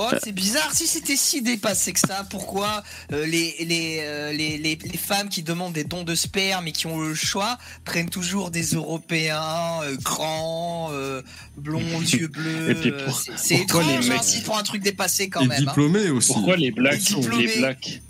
[0.00, 4.56] Oh, c'est bizarre, si c'était si dépassé que ça, pourquoi euh, les, les, euh, les,
[4.56, 8.08] les, les femmes qui demandent des dons de sperme et qui ont le choix prennent
[8.08, 9.42] toujours des Européens
[9.82, 11.22] euh, grands, euh,
[11.56, 14.40] blonds, aux yeux bleus Et puis pour- c'est- C'est pourquoi les étrange hein, mecs- si
[14.42, 15.58] pour un truc dépassé quand Et même.
[15.62, 15.64] hein.
[15.66, 16.32] diplômé aussi.
[16.32, 17.46] Pourquoi les blacks, Les diplômés.
[17.46, 18.02] les blacks?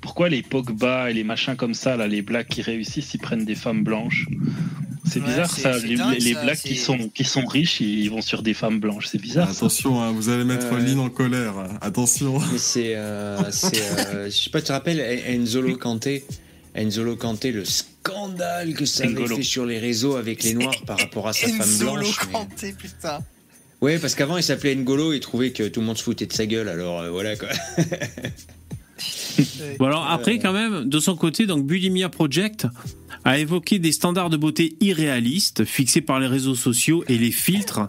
[0.00, 3.44] Pourquoi les Pogba et les machins comme ça, là, les blacks qui réussissent, ils prennent
[3.44, 4.26] des femmes blanches?
[5.08, 5.78] C'est Ouais, bizarre ça.
[5.78, 9.06] Les, dingue, les- blacks qui sont, qui sont riches, ils vont sur des femmes blanches.
[9.06, 9.52] C'est bizarre ça.
[9.66, 11.54] Attention, hein, vous allez mettre Euh, Lynn en colère.
[11.80, 12.38] Attention.
[12.52, 12.94] Mais c'est.
[12.96, 16.24] euh, euh, je sais pas, tu te rappelles, Enzolo Kanté
[16.78, 19.36] Enzolo Kanté, le scandale que ça avait N'Golo.
[19.36, 22.18] fait sur les réseaux avec les Noirs par rapport à sa femme Enzolo blanche.
[22.26, 23.20] mais- Kanté, putain.
[23.80, 26.32] Ouais, parce qu'avant il s'appelait N'Golo et trouvait que tout le monde se foutait de
[26.32, 27.48] sa gueule, alors euh, voilà quoi.
[29.78, 32.66] Bon alors après quand même, de son côté, donc Bulimia Project
[33.26, 37.80] a évoqué des standards de beauté irréalistes fixés par les réseaux sociaux et les filtres,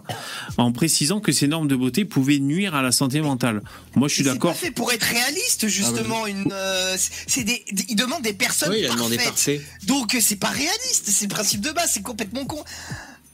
[0.58, 3.62] en précisant que ces normes de beauté pouvaient nuire à la santé mentale.
[3.94, 4.54] Moi, je suis C'est d'accord.
[4.56, 6.26] fait pour être réaliste, justement.
[6.26, 9.32] une, euh, c'est- c'est des, il demande des personnes Oui, il a demandé parfaites.
[9.60, 9.60] parfait.
[9.86, 12.62] Donc euh, c'est pas réaliste, c'est le principe de base, c'est complètement con.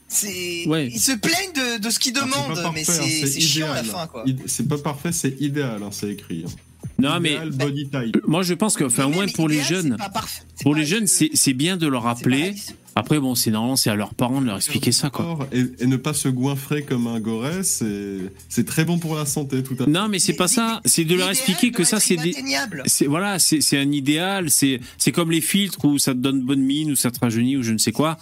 [0.07, 0.87] C'est, Ouais.
[0.93, 3.75] ils se plaignent de, de ce qu'ils c'est demandent, mais hein, c'est, c'est chiant à
[3.77, 4.07] la fin,
[4.45, 6.43] C'est pas parfait, c'est idéal, hein, c'est écrit.
[6.47, 6.51] hein.
[6.97, 8.17] Non, mais Idéal body type.
[8.27, 9.97] moi, je pense que, enfin, au moins pour les jeunes,
[10.61, 12.55] pour les jeunes, c'est c'est bien de leur rappeler.
[12.97, 15.49] Après, bon, c'est normalement, c'est à leurs parents de leur expliquer ça, quoi.
[15.51, 19.25] Et, et ne pas se goinfrer comme un goret, c'est c'est très bon pour la
[19.25, 19.91] santé, tout à fait.
[19.91, 20.79] Non, mais c'est pas ça.
[20.85, 22.33] C'est de leur expliquer que ça, c'est des.
[23.07, 24.49] voilà, c'est c'est un idéal.
[24.49, 27.57] C'est c'est comme les filtres où ça te donne bonne mine ou ça te rajeunit
[27.57, 28.17] ou je ne sais quoi.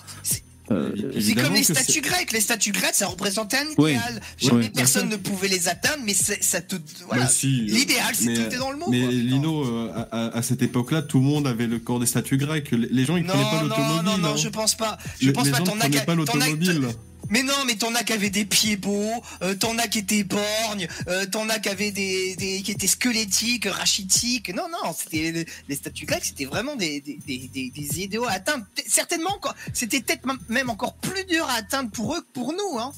[0.71, 2.31] Euh, C'est Évidemment comme les statues grecques.
[2.31, 3.91] Les statues grecques, ça représentait un Oui.
[3.91, 4.21] idéal.
[4.37, 4.71] Jamais Oui.
[4.73, 6.77] personne ne pouvait les atteindre, mais c'est- ça te.
[7.07, 7.27] Voilà.
[7.27, 8.85] Si, euh, L'idéal, c'est tout est dans le mot.
[8.89, 9.11] Mais quoi.
[9.11, 12.71] Lino, euh, à, cette époque-là, tout le monde avait le corps des statues grecques.
[12.71, 14.05] Les gens, ils prenaient pas Non, non, l'automobile.
[14.05, 14.37] non, non, hein.
[14.37, 14.97] je pense pas.
[15.19, 15.57] Je pense les pas.
[15.57, 16.87] gens T'en ne as pas l'automobile.
[17.29, 20.23] Mais non, mais t'en as qui avaient des pieds beaux, euh, t'en as qui étaient
[20.23, 24.53] borgnes, euh, t'en as qui avaient des, des- qui étaient squelettiques, rachitiques.
[24.53, 28.65] Non, non, c'était les, statues grecques, c'était vraiment des, des, des, des- idéaux à atteindre.
[28.87, 29.39] Certainement.
[29.73, 32.91] C'était peut-être même encore plus dur à atteindre pour eux que pour nous, hein.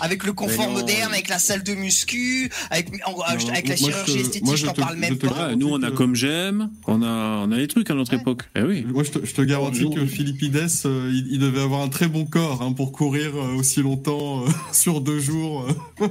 [0.00, 3.76] Avec le confort moderne, avec la salle de muscu, avec, en- avec la moi, je
[3.76, 5.54] chirurgie te- esthétique, moi, je t'en te- parle je même te- pas.
[5.56, 8.20] Nous, on a comme j'aime, on a, on a des trucs à notre Ouais.
[8.20, 8.42] époque.
[8.56, 8.84] Eh oui.
[8.88, 12.08] Moi, je te, je te garantis que Philippides, euh, il, il devait avoir un très
[12.08, 15.66] bon corps hein, pour courir euh, aussi longtemps euh, sur deux jours.
[16.00, 16.08] euh.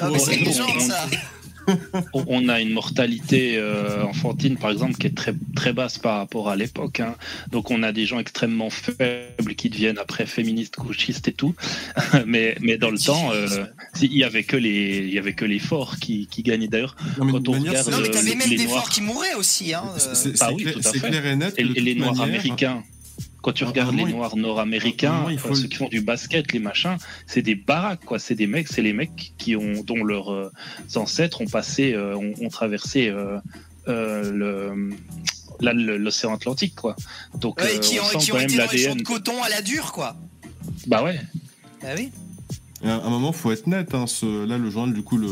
[0.00, 1.06] Ah, mais c'est Ouais, une légende, on- ça.
[2.14, 6.48] on- a une mortalité euh, enfantine, par exemple, qui est très, très basse par rapport
[6.50, 7.00] à l'époque.
[7.00, 7.14] hein.
[7.50, 11.54] Donc, on a des gens extrêmement faibles qui deviennent après féministes, gauchistes et tout.
[12.26, 13.46] mais, mais dans le temps, euh,
[14.00, 16.68] il y avait que les, il y avait que les forts qui, qui gagnaient.
[16.68, 19.02] D'ailleurs, quand on manière, regarde Non, mais euh, t'avais même les des noirs, forts qui
[19.02, 19.72] mouraient aussi.
[19.74, 20.32] Hein, C'est- euh.
[20.40, 21.08] bah c'est oui, clair- tout à c'est fait.
[21.08, 21.54] clair et net.
[21.58, 22.82] et, les noirs manière, américains.
[23.42, 26.96] Quand tu regardes les noirs nord-américains, euh, ceux qui font du basket, les machins,
[27.26, 28.18] c'est des baraques, quoi.
[28.20, 30.50] C'est des mecs, c'est les mecs qui ont, dont leurs euh,
[30.94, 33.38] ancêtres ont passé, euh, ont, ont traversé euh,
[33.88, 34.76] euh, le
[35.60, 36.96] l'océan Atlantique, quoi.
[37.38, 38.98] Donc, Ouais, qui on ont, sent qui quand ont même été dans les champs l'ADN.
[38.98, 40.16] de coton à la dure, quoi.
[40.86, 41.20] Bah ouais.
[41.82, 42.10] Bah oui.
[42.84, 43.94] À un moment, faut être net.
[43.94, 45.28] Hein, ce- là, le journal, du coup, le,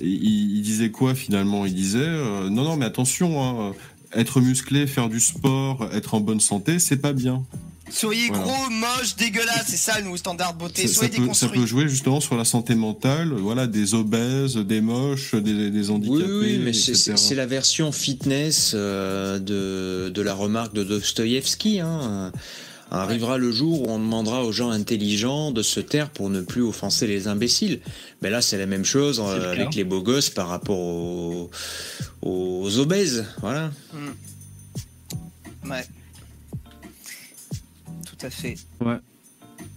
[0.00, 1.66] il, il disait quoi finalement?
[1.66, 3.74] Il disait euh, non, non, mais attention, hein,
[4.14, 7.44] être musclé, faire du sport, être en bonne santé, c'est pas bien.
[7.88, 8.42] Soyez Voilà.
[8.42, 10.82] gros, moche, dégueulasse, c'est ça le standard de beauté.
[10.82, 11.60] Ça, ça Soyez peut, ça déconstruits.
[11.60, 15.94] peut jouer justement sur la santé mentale, voilà, des obèses, des moches, des, des Oui,
[15.94, 21.78] handicapés, oui, mais c'est la version fitness euh, de, de la remarque de Dostoïevski.
[21.78, 22.32] Hein.
[22.90, 26.62] Arrivera le jour où on demandera aux gens intelligents de se taire pour ne plus
[26.62, 27.80] offenser les imbéciles.
[28.22, 31.50] Mais là, c'est la même chose euh, le avec les beaux gosses par rapport aux,
[32.22, 33.26] aux obèses.
[33.40, 33.72] Voilà.
[35.68, 35.84] Ouais.
[38.06, 38.54] Tout à fait.
[38.80, 38.98] Ouais.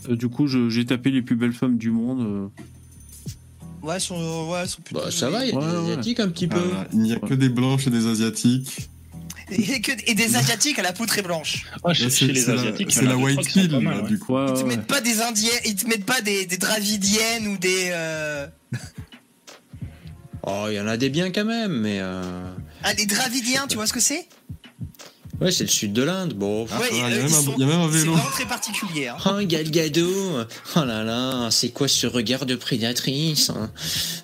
[0.09, 2.21] Euh, du coup, je- j'ai tapé les plus belles femmes du monde.
[2.21, 2.47] euh.
[3.81, 5.71] Ouais, elles sont, ouais, elles sont plutôt Bah, ça va, il y a Ouais, des
[5.71, 5.81] ouais.
[5.93, 6.59] asiatiques un petit peu.
[6.59, 8.89] Voilà, il n'y a que des blanches et des asiatiques.
[9.51, 11.65] Et, que- et des asiatiques à la poutre est blanche.
[11.65, 14.01] Chez, Là, chez c'est les c'est la, asiatiques, c'est la white pill, ouais.
[14.03, 14.37] du coup.
[14.37, 17.89] Ils te mettent pas des indiens, ils te mettent pas des, des dravidiennes ou des.
[17.91, 18.47] euh,
[20.43, 21.97] Oh, il y en a des biens quand même, mais.
[21.99, 22.21] euh,
[22.83, 24.25] Ah, les dravidiens, tu vois ce que c'est?
[25.41, 26.33] Ouais, c'est le sud de l'Inde.
[26.33, 26.65] Bon.
[26.69, 28.11] Ah, Ouais, il y a euh, il y a même un C'est vélo.
[28.13, 29.07] vraiment très particulier.
[29.07, 29.15] hein.
[29.25, 30.09] Oh, Gal Gadot
[30.75, 33.71] Oh là là, c'est quoi ce regard de prédatrice hein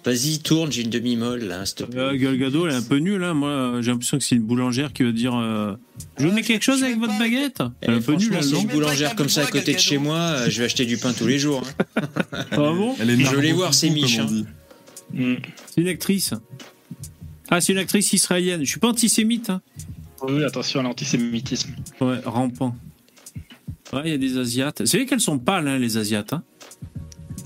[0.03, 1.99] Vas-y, tourne, j'ai une demi-molle là, s'il te plaît.
[1.99, 3.23] Euh, Gal Gadot, elle est un peu nulle.
[3.23, 3.33] Hein.
[3.33, 5.73] Moi, j'ai l'impression que c'est une boulangère qui va dire euh,
[6.17, 8.37] Je vous mets quelque chose avec votre baguette Elle est Eh, un peu nulle, franchement,
[8.39, 10.49] elle, si une Je mets pas boulangère comme ça à côté de chez moi, euh,
[10.49, 11.63] je vais acheter du pain tous les jours.
[11.95, 12.01] hein.
[12.51, 14.45] Ah bon Elle est Je veux les nargo voir, ces coucou, miches, comme on hein.
[15.13, 15.23] dit.
[15.23, 15.35] Mm.
[15.73, 16.33] C'est une actrice.
[17.49, 18.61] Ah, c'est une actrice israélienne.
[18.65, 19.49] Je suis pas antisémite.
[19.49, 19.61] Hein.
[20.27, 21.75] Oui, attention à l'antisémitisme.
[22.01, 22.75] Ouais, rampant.
[23.93, 24.85] Ouais, il y a des Asiates.
[24.85, 26.33] C'est vrai qu'elles sont pâles, hein, les Asiates.
[26.33, 26.43] Hein.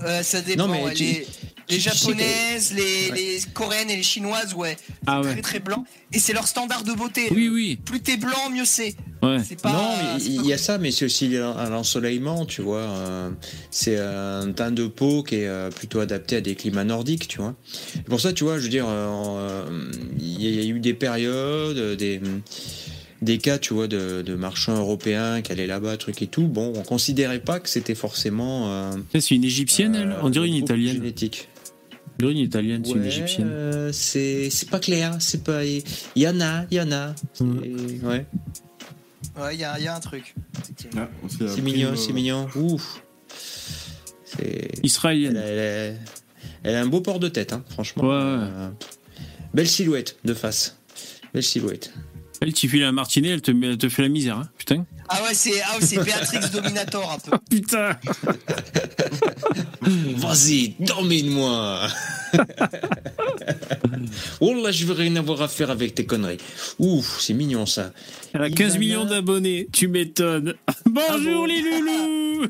[0.02, 0.66] Euh, ça dépend.
[0.66, 1.24] Non, mais tu-
[1.70, 3.16] les japonaises, les, Ouais.
[3.16, 4.76] les coréennes et les chinoises, ouais.
[5.06, 5.40] Ah Très ouais.
[5.40, 5.84] très blanc.
[6.12, 7.28] Et c'est leur standard de beauté.
[7.32, 7.78] Oui, oui.
[7.84, 8.94] Plus t'es blanc, mieux c'est.
[9.22, 9.38] Ouais.
[9.62, 9.72] Pas.
[9.72, 12.88] non, mais il y a ça, mais c'est aussi un l'ensoleillement, tu vois.
[13.70, 17.38] C'est un teint de peau qui est euh, plutôt adapté à des climats nordiques, tu
[17.38, 17.54] vois.
[18.06, 19.08] Pour ça, tu vois, je veux dire, euh,
[19.68, 22.20] euh, il y a eu des périodes, des
[23.22, 26.44] des cas, tu vois, de, de marchands européens qui allaient là-bas, truc et tout.
[26.46, 28.70] Bon, on considérait pas que c'était forcément.
[28.72, 30.16] euh, C'est une égyptienne, elle?
[30.22, 30.94] On dirait une italienne.
[30.94, 31.48] Génétique.
[32.28, 33.48] Une italienne, c'est une Ouais, égyptienne.
[33.50, 35.64] euh, c'est c'est pas clair, c'est pas.
[35.64, 35.82] Il
[36.16, 37.14] y en a, il y en a.
[37.32, 38.26] C'est- Ouais.
[39.38, 40.34] Ouais, il y, a y a un truc.
[40.96, 42.48] Ah, C'est mignon, euh, c'est mignon.
[42.56, 43.02] Ouf.
[44.24, 44.70] C'est.
[44.74, 45.36] Elle Israélienne.
[45.36, 45.58] a, elle
[45.94, 45.98] a-
[46.62, 48.02] elle a un beau port de tête, hein, franchement.
[48.02, 48.14] Ouais, ouais.
[48.16, 48.68] Euh,
[49.54, 50.76] belle silhouette de face.
[51.32, 51.92] Belle silhouette.
[52.42, 54.38] Elle, tu files un martinet, elle te, met- elle te fait la misère.
[54.38, 54.48] Hein.
[54.56, 54.86] Putain.
[55.08, 57.36] Ah ouais, c'est ah ouais, c'est Béatrix Dominator un peu.
[57.50, 57.98] Putain.
[59.82, 61.88] Vas-y, domine-moi
[64.40, 66.38] Oh là, je veux rien avoir à faire avec tes conneries.
[66.78, 67.92] Ouf, c'est mignon ça.
[68.32, 69.68] Elle a Il 15 en millions a- d'abonnés.
[69.72, 70.54] Tu m'étonnes.
[70.86, 72.46] Bonjour bon les loulous.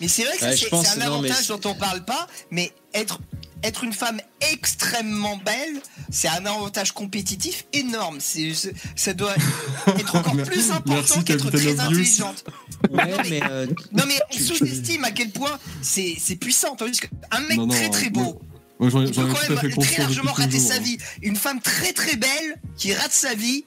[0.00, 3.20] Mais c'est vrai que Ouais, c'est un avantage dont on parle pas, mais être
[3.62, 4.20] être une femme
[4.52, 8.18] extrêmement belle, c'est un avantage compétitif énorme.
[8.20, 8.52] C'est
[8.94, 9.34] ça doit
[9.98, 12.44] être encore plus important qu'être très intelligente.
[12.90, 16.76] Ouais, mais euh, Non mais on sous-estime à quel point c'est c'est puissant.
[16.76, 18.40] Tandis qu'un mec Non, non, très très beau,
[18.78, 20.80] Moi, il peut quand même très largement rater toujours, sa hein.
[20.80, 20.98] vie.
[21.22, 23.64] Une femme très très belle qui rate sa vie,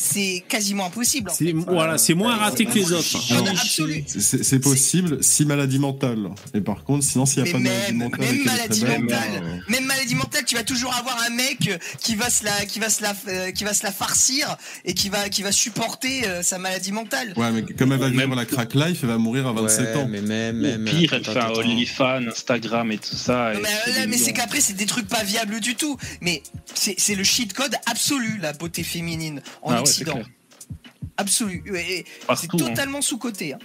[0.00, 1.30] c'est quasiment impossible.
[1.30, 1.52] en C'est fait.
[1.52, 3.32] voilà, c'est moins raté que les autres.
[3.32, 3.48] Alors.
[4.06, 6.28] C'est c'est possible si maladie mentale.
[6.54, 9.00] Et par contre, sinon, s'il n'y a Mais pas de maladie mentale, même maladie belle,
[9.02, 9.62] mentale.
[9.68, 12.78] Même maladie mentale, tu vas toujours avoir un mec euh, qui va se la, qui
[12.78, 16.26] va se la, euh, qui va se la farcir et qui va, qui va supporter
[16.26, 17.32] euh, sa maladie mentale.
[17.36, 19.80] Ouais, mais comme elle va Même- vivre la crack life, elle va mourir à 27
[19.96, 20.06] ouais, ans.
[20.08, 20.84] mais même, Ou même.
[20.84, 21.48] pire, elle fait un.
[21.50, 23.52] OnlyFans, Instagram et tout ça.
[23.54, 25.74] Non, et mais, c'est euh, là, mais c'est qu'après, c'est des trucs pas viables du
[25.74, 25.96] tout.
[26.20, 26.42] Mais
[26.74, 29.80] c'est c'est le cheat code absolu, la beauté féminine en Ah
[31.16, 31.64] absolu.
[32.36, 32.56] C'est hein.
[32.56, 33.54] totalement sous-côté.
[33.54, 33.58] hein.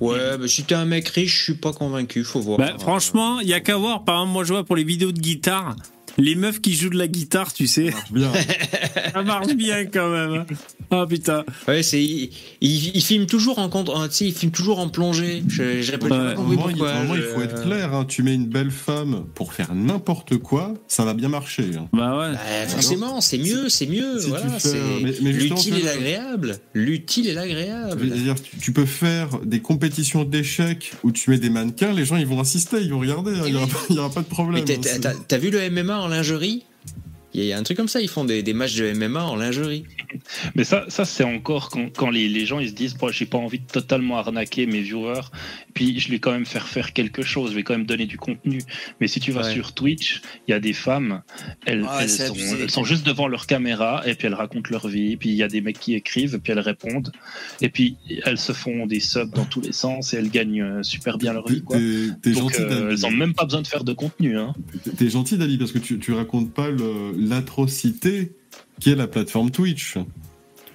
[0.00, 2.58] Ouais, bah, si t'es un mec riche, je suis pas convaincu, faut voir.
[2.58, 4.04] Bah, franchement, il y a qu'à voir.
[4.04, 5.74] Par exemple, moi, je vois pour les vidéos de guitare,
[6.18, 7.92] les meufs qui jouent de la guitare, tu sais.
[8.10, 8.30] Bien.
[9.14, 10.44] Ça marche bien quand même.
[10.90, 11.44] Ah putain.
[11.66, 12.30] Ouais, c'est il,
[12.60, 15.42] il, il filme toujours en compte, tu sais, il filme toujours en plongée.
[15.48, 16.18] Je, je répète Ouais.
[16.18, 16.94] pas compris moment, il, pourquoi.
[17.16, 17.94] il je- faut être clair.
[17.94, 18.04] hein.
[18.06, 21.64] Tu mets une belle femme pour faire n'importe quoi, ça va bien marcher.
[21.76, 21.88] hein.
[21.92, 22.32] Bah ouais.
[22.32, 24.18] Bah, forcément, c'est mieux, c'est mieux.
[24.20, 26.58] si voilà, fais- l'utile et ça- l'agréable.
[26.74, 28.08] L'utile et l'agréable.
[28.10, 32.16] dire, tu- tu peux faire des compétitions d'échecs où tu mets des mannequins, les gens
[32.16, 33.42] ils vont assister, ils vont regarder, hein.
[33.46, 34.64] il n'y aura, pas- il y aura pas de problème.
[34.64, 35.38] t'as- hein.
[35.38, 36.62] vu le MMA en lingerie
[37.34, 38.76] Il y a- il y a un truc comme ça, ils font des, des matchs
[38.76, 39.84] de MMA en lingerie.
[40.54, 43.26] Mais ça, ça c'est encore quand, quand les, les gens ils se disent bon, j'ai
[43.26, 45.20] pas envie de totalement arnaquer mes viewers,
[45.74, 48.16] puis je vais quand même faire faire quelque chose, je vais quand même donner du
[48.16, 48.60] contenu.
[49.00, 49.52] Mais si tu vas Ouais.
[49.52, 51.22] sur Twitch, il y a des femmes,
[51.66, 52.56] elles, Ouais, elles sont, abusé.
[52.62, 55.16] elles sont juste devant leur caméra et puis elles racontent leur vie.
[55.16, 57.12] Puis il y a des mecs qui écrivent et puis elles répondent.
[57.60, 60.82] Et puis elles se font des subs dans tous les sens et elles gagnent euh,
[60.82, 61.62] super bien leur vie.
[61.62, 61.76] Quoi.
[61.76, 64.38] T'es t'es Donc gentil, euh, elles ont même pas besoin de faire de contenu.
[64.38, 64.54] Hein.
[64.84, 68.32] T'es- T'es gentil, Dali, parce que tu, tu racontes pas le- l'atrocité
[68.80, 69.96] qui est la plateforme Twitch.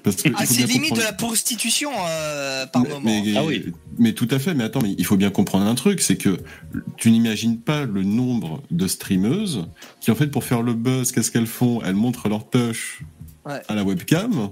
[0.03, 3.01] Parce que Ah, c'est limite de la prostitution euh, par Mais, moment.
[3.05, 3.71] mais- Ah oui.
[3.97, 6.39] mais tout à fait, mais attends, mais il faut bien comprendre un truc, c'est que
[6.97, 9.65] tu n'imagines pas le nombre de streameuses
[10.01, 11.81] qui, en fait, pour faire le buzz, qu'est-ce qu'elles font?
[11.85, 13.01] Elles montrent leur touch
[13.45, 13.61] Ouais.
[13.69, 14.49] à la webcam,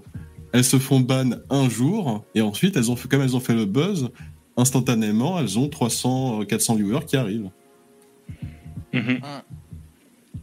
[0.53, 3.55] elles se font ban un jour, et ensuite, elles ont fait, comme elles ont fait
[3.55, 4.09] le buzz,
[4.55, 7.49] instantanément, elles ont 300, euh, 400 viewers qui arrivent.
[8.93, 9.19] Mhm.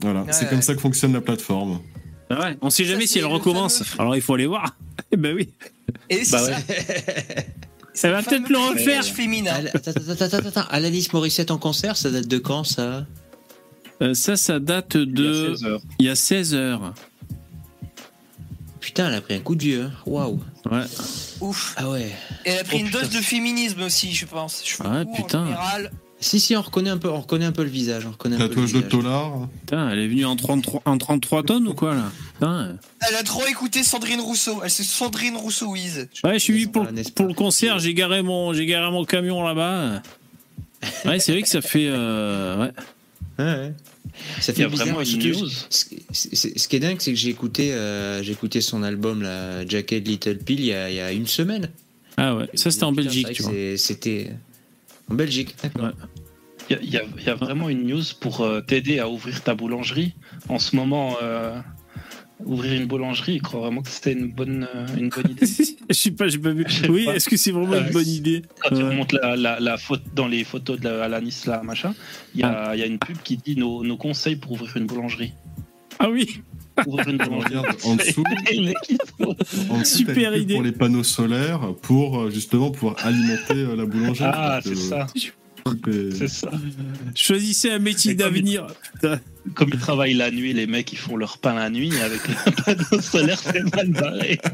[0.00, 0.50] Voilà, Ouais, c'est ouais.
[0.50, 1.80] comme ça que fonctionne la plateforme.
[2.30, 2.56] Bah ouais.
[2.60, 3.82] On sait Ça, jamais si elle le recommence.
[3.82, 4.76] fameux- Alors il faut aller voir.
[5.12, 5.48] Eh ben oui.
[6.10, 6.56] Et c'est Bah ça.
[7.94, 9.04] Ça va peut-être le refaire.
[9.04, 9.54] Féminin.
[9.74, 10.68] Attends, attends, attends, attends.
[10.70, 13.06] Alanis Morissette en concert, ça date de quand ça?
[14.02, 15.54] Euh, ça, ça date Il y a de.
[15.56, 15.80] 16 heures.
[15.98, 16.94] Il y a 16 heures.
[18.80, 19.82] Putain, elle a pris un coup de vieux.
[19.84, 19.92] hein.
[20.06, 20.40] Waouh.
[20.70, 20.82] Ouais.
[21.40, 21.74] Ouf.
[21.76, 22.12] Ah ouais.
[22.44, 24.62] Et elle a pris Oh, une dose de féminisme aussi, je pense.
[24.64, 25.44] Je Ah ouais, en putain.
[25.46, 25.90] général.
[26.20, 28.04] Si, si, on reconnaît un peu, on reconnaît un peu le visage.
[28.06, 28.80] On reconnaît un peu le Tatouage de.
[28.80, 29.48] Tolar.
[29.60, 32.76] Putain, elle est venue en 33, en 33 tonnes ou quoi là Putain.
[33.08, 34.60] Elle a trop écouté Sandrine Rousseau.
[34.64, 36.08] Elle c'est Sandrine Rousseau-Wiz.
[36.24, 39.42] Ouais, je suis venu pour, pour le concert, j'ai garé mon, j'ai garé mon camion
[39.46, 40.02] là-bas.
[41.04, 41.86] Ouais, c'est vrai que ça fait.
[41.88, 42.72] euh, ouais.
[43.38, 43.72] Ouais, ouais.
[44.40, 44.98] Ça fait vraiment.
[45.04, 45.10] Ce,
[45.70, 49.22] ce- ce- ce qui est dingue, c'est que j'ai écouté, euh, j'ai écouté son album,
[49.22, 51.70] la Jacket Little Pill, il y a, il y a une semaine.
[52.16, 53.52] Ah ouais, ça c'était en Belgique, tu vois.
[53.76, 54.32] C'était
[55.10, 55.54] en Belgique.
[55.62, 55.84] D'accord.
[55.84, 55.90] Ouais.
[56.70, 58.98] Il y a- il y, a- il y a vraiment une news pour euh, t'aider
[58.98, 60.14] à ouvrir ta boulangerie.
[60.50, 61.58] En ce moment, euh,
[62.44, 65.46] ouvrir une boulangerie, il croit vraiment que c'était une bonne, euh, une bonne idée.
[65.88, 66.66] Je sais pas, j'ai pas vu.
[66.90, 68.42] Oui, est-ce que c'est vraiment une bonne idée?
[68.62, 71.94] Quand tu remontes la, la, la faute dans les photos de la, Alanis, là, machin,
[72.34, 74.76] il y, a, il y a une pub qui dit nos, nos conseils pour ouvrir
[74.76, 75.32] une boulangerie.
[75.98, 76.42] Ah oui,
[76.86, 78.24] Regarde, en dessous,
[79.70, 80.54] en dessous, Super idée.
[80.54, 84.30] Pour les panneaux solaires, pour euh, justement pouvoir alimenter euh, la boulangerie.
[84.32, 85.06] Ah, c'est ça,
[86.12, 86.50] c'est ça.
[87.14, 88.66] choisissez un métier comme d'avenir.
[89.54, 92.62] Comme ils travaillent la nuit, les mecs, ils font leur pain la nuit avec le
[92.62, 94.38] panneau solaire, c'est mal barré.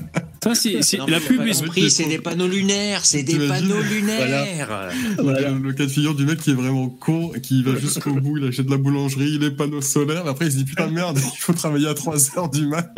[0.44, 3.82] Ça, c'est, c'est- Non, la pub compris, c'est des panneaux lunaires, c'est des T'imagines panneaux
[3.82, 4.90] lunaires.
[5.18, 5.50] Voilà.
[5.50, 8.38] Le, le cas de figure du mec qui est vraiment con, qui va jusqu'au bout,
[8.38, 11.18] il achète de la boulangerie, les panneaux solaires, et après il se dit putain merde,
[11.18, 12.94] il faut travailler à 3h du mat.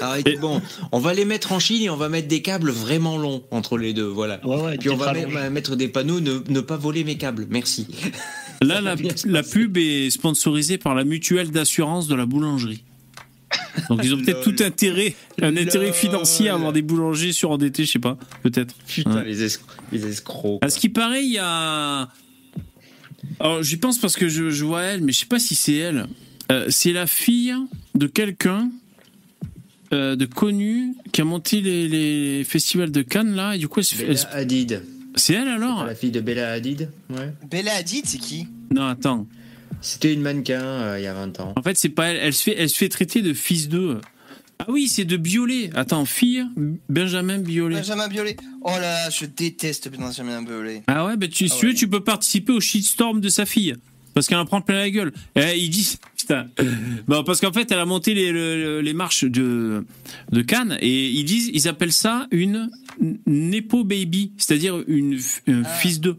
[0.00, 0.62] Alors, écoute, bon,
[0.92, 3.78] on va les mettre en Chine et on va mettre des câbles vraiment longs entre
[3.78, 4.44] les deux, voilà.
[4.46, 5.32] Ouais, ouais, Puis on va rallonge.
[5.50, 7.86] mettre des panneaux, ne, ne pas voler mes câbles, merci.
[8.62, 8.94] Là, la,
[9.26, 12.84] la pub est sponsorisée par la mutuelle d'assurance de la boulangerie.
[13.88, 15.94] Donc ils ont peut-être tout intérêt, un intérêt Lol.
[15.94, 18.74] financier à avoir des boulangers surendettés, je sais pas, peut-être.
[18.86, 19.24] Putain, Ouais.
[19.24, 20.58] les, escro- les escrocs.
[20.62, 22.08] À ce qui paraît, il y a.
[23.40, 25.74] Alors j'y pense parce que je, je vois elle, mais je sais pas si c'est
[25.76, 26.06] elle.
[26.52, 27.54] Euh, c'est la fille
[27.94, 28.70] de quelqu'un
[29.92, 33.80] euh, de connu qui a monté les, les festivals de Cannes là, et du coup
[33.80, 34.82] elle se fait- Hadid.
[35.16, 37.32] C'est elle alors La fille de Bella Hadid, ouais.
[37.50, 38.48] Bella Hadid, c'est qui?
[38.72, 39.26] Non, attends.
[39.84, 41.52] C'était une mannequin euh, il y a 20 ans.
[41.56, 42.16] En fait, c'est pas elle.
[42.22, 44.00] Elle se fait, elle se fait traiter de fils d'eux.
[44.58, 45.70] Ah oui, c'est de Biolay.
[45.74, 46.44] Attends, fille,
[46.88, 47.76] Benjamin Biolay.
[47.76, 48.36] Benjamin Biolay.
[48.62, 50.82] Oh là, je déteste Benjamin Biolay.
[50.86, 51.78] Ah ouais, bah tu, si Ah tu veux, ouais.
[51.78, 53.74] tu peux participer au shitstorm de sa fille.
[54.14, 55.12] Parce qu'elle en prend plein la gueule.
[55.34, 56.46] Et il dit, putain.
[57.08, 59.84] Bon, parce qu'en fait, elle a monté les, le- les marches de,
[60.30, 62.70] de Cannes et ils disent, ils appellent ça une
[63.26, 64.30] Nepo Baby.
[64.38, 65.68] C'est-à-dire une, un Ah.
[65.68, 66.16] fils d'eux.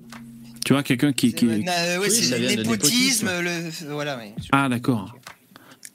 [0.66, 3.30] Tu vois, quelqu'un qui, qui Euh, na- ouais, Oui, c'est le népotisme.
[3.40, 3.70] Le...
[3.94, 4.20] Voilà.
[4.52, 5.16] Ah, d'accord.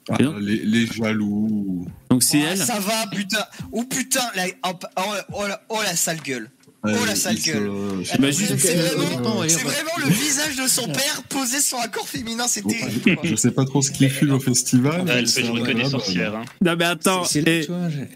[0.09, 1.85] Ah, les, les jaloux.
[2.09, 2.57] Donc c'est Oh, elle.
[2.57, 3.45] Ça va, putain.
[3.73, 4.45] Oh putain, la...
[4.65, 5.01] oh, oh,
[5.33, 6.49] oh, la- oh la sale gueule.
[6.83, 7.69] Oh la sale gueule.
[8.11, 12.65] Ah, bah, c'est vraiment, le visage de son père posé sur un corps féminin, c'est
[12.65, 13.17] terrible.
[13.23, 15.05] Je sais pas trop ce qu'il fume au festival.
[15.07, 15.85] Elle des incroyable.
[15.85, 16.35] sorcières.
[16.35, 16.45] Hein.
[16.61, 17.67] Non mais attends, et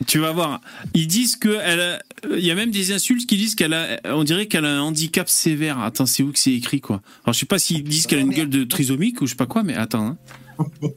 [0.08, 0.62] tu vas voir.
[0.96, 2.00] Ils disent que elle, a-
[2.36, 4.82] il y a même des insultes qui disent qu'elle a, on dirait qu'elle a un
[4.82, 5.80] handicap sévère.
[5.80, 7.02] Attends, c'est où que c'est écrit quoi?
[7.24, 9.36] Alors je sais pas s'ils disent qu'elle a une gueule de trisomique ou je sais
[9.38, 10.08] pas quoi, mais attends.
[10.08, 10.18] hein.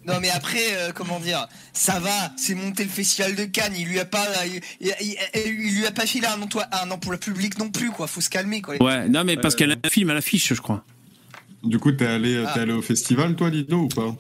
[0.06, 3.86] Non mais après, euh, comment dire, ça va, c'est monté le festival de Cannes, il
[3.86, 5.16] lui a pas, il, il- il-
[5.66, 8.30] il lui a pas filé un, emploi- un emploi public non plus, quoi, faut se
[8.30, 8.82] calmer, quoi.
[8.82, 10.84] Ouais, non mais parce qu'elle a un film à l'affiche, je crois.
[11.64, 12.52] Du coup, t'es allé, Ah.
[12.54, 14.16] t'es allé au festival, toi, Lido, ou pas?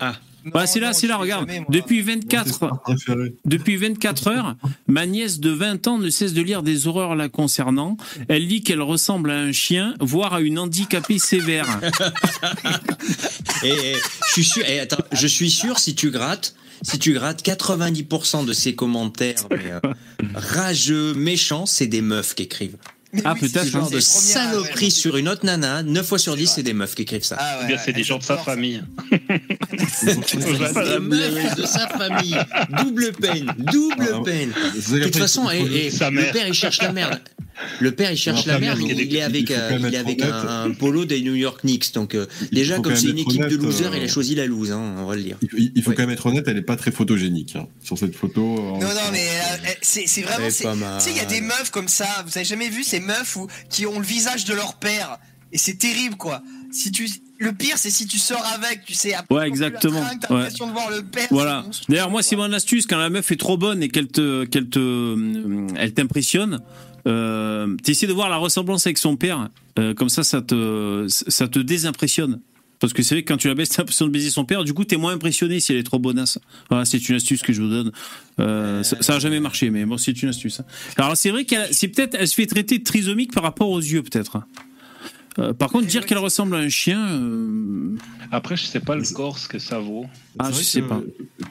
[0.54, 1.48] Ouais, c'est là, c'est là, regarde.
[1.68, 3.34] Depuis 24, Préféré.
[3.44, 4.56] depuis 24 heures,
[4.86, 7.96] ma nièce de 20 ans ne cesse de lire des horreurs la concernant.
[8.28, 11.80] Elle dit qu'elle ressemble à un chien, voire à une handicapée sévère.
[13.62, 13.94] Et, et,
[14.26, 14.68] je suis sûr.
[14.68, 19.46] Et attends, je suis sûr si tu grattes, si tu grattes 90% de ces commentaires
[19.50, 19.80] mais, euh,
[20.34, 22.76] rageux, méchants, c'est des meufs qui écrivent.
[23.24, 26.38] Ah, oui, Ce genre de saloperie ouais, sur une autre nana, 9 fois sur C'est
[26.40, 26.52] 10, vrai.
[26.56, 27.36] c'est des meufs qui écrivent ça.
[27.38, 28.82] Ah Ou ouais, bien c'est des gens de sa famille.
[29.92, 32.36] C'est des meufs de sa famille.
[32.82, 34.52] Double peine, double Ah, peine.
[34.90, 37.20] De toute façon, et, et Sa le père, il cherche la merde.
[37.80, 40.70] Le père, il cherche la bien, Il, est avec, euh, il est avec un, un
[40.70, 41.92] polo des New York Knicks.
[41.94, 44.72] Donc, euh, déjà, comme c'est une équipe de losers, euh, il a choisi la lose,
[44.72, 45.38] hein, on va le dire.
[45.56, 48.58] Il, faut quand même être honnête, elle est pas très photogénique hein, sur cette photo.
[48.58, 50.46] euh, Non, non, mais euh, c'est vraiment.
[50.48, 52.06] Tu sais, il y a des meufs comme ça.
[52.26, 55.18] Vous avez jamais vu ces meufs où, qui ont le visage de leur père
[55.52, 56.42] Et c'est terrible, quoi.
[56.72, 57.08] Si tu,
[57.38, 59.14] le pire, c'est si tu sors avec, tu sais.
[59.14, 60.00] après, Ouais, exactement.
[60.20, 60.40] T'as Ouais.
[60.42, 61.28] l'impression de voir le père.
[61.30, 61.64] Voilà.
[61.88, 64.68] D'ailleurs, moi, c'est mon astuce quand la meuf est trop bonne et qu'elle te, qu'elle
[64.68, 66.60] te, euh, elle t'impressionne.
[67.06, 69.48] Euh, T'essaies de voir la ressemblance avec son père.
[69.78, 72.40] Euh, comme ça, ça te, ça te désimpressionne.
[72.80, 74.62] Parce que c'est vrai que quand tu la baisses, t'as l'impression de baiser son père.
[74.62, 76.38] Du coup, t'es moins impressionné si elle est trop bonasse.
[76.68, 77.90] Voilà, c'est une astuce que je vous donne.
[78.38, 80.60] Euh, ça, ça a jamais marché, mais bon, c'est une astuce.
[80.96, 83.80] Alors, c'est vrai qu'elle, c'est peut-être, elle se fait traiter de trisomique par rapport aux
[83.80, 84.38] yeux, peut-être.
[85.38, 87.96] Euh, par contre, dire qu'elle ressemble à un chien, euh,
[88.32, 90.06] Après, je sais pas le corps ce que ça vaut.
[90.38, 91.00] ah, je sais pas.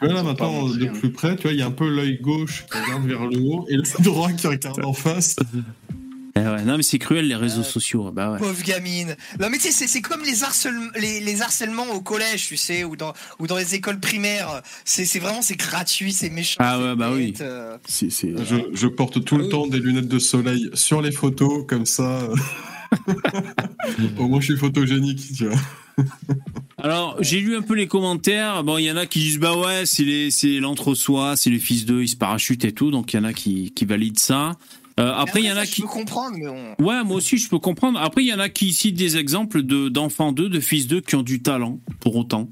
[0.02, 2.66] là, maintenant, pas de plus près, tu vois, il y a un peu l'œil gauche
[2.72, 5.38] qui regarde vers le haut et l'œil droit qui regarde en face.
[6.36, 8.12] Eh ouais, non, mais c'est cruel les réseaux sociaux.
[8.12, 8.38] Bah ouais.
[8.38, 9.16] Pauvre gamine.
[9.40, 12.58] Non mais tu sais, c'est- c'est comme les, harcèlements, les, les harcèlements au collège, tu
[12.58, 14.62] sais, ou dans, ou dans les écoles primaires.
[14.86, 16.58] C'est c'est vraiment, c'est gratuit, c'est méchant.
[16.60, 17.34] Ah ouais, bah oui.
[17.42, 17.76] euh.
[17.90, 22.28] Je, je porte tout le temps des lunettes de soleil sur les photos, comme ça.
[24.18, 25.58] Au moins, je suis photogénique, tu vois.
[26.84, 28.64] Alors, j'ai lu un peu les commentaires.
[28.64, 32.04] Bon, il y en a qui disent bah ouais, c'est l'entre-soi, c'est les fils d'eux,
[32.04, 32.92] ils se parachutent et tout.
[32.92, 34.54] Donc il y en a qui, qui valident ça.
[35.00, 35.82] Euh, après, il y en ça, a je qui.
[35.82, 36.76] peux comprendre, mais on.
[36.84, 38.00] Ouais, moi aussi, je peux comprendre.
[38.00, 41.02] Après, il y en a qui citent des exemples de d'enfants d'eux, de fils d'eux
[41.02, 42.50] qui ont du talent, pour autant.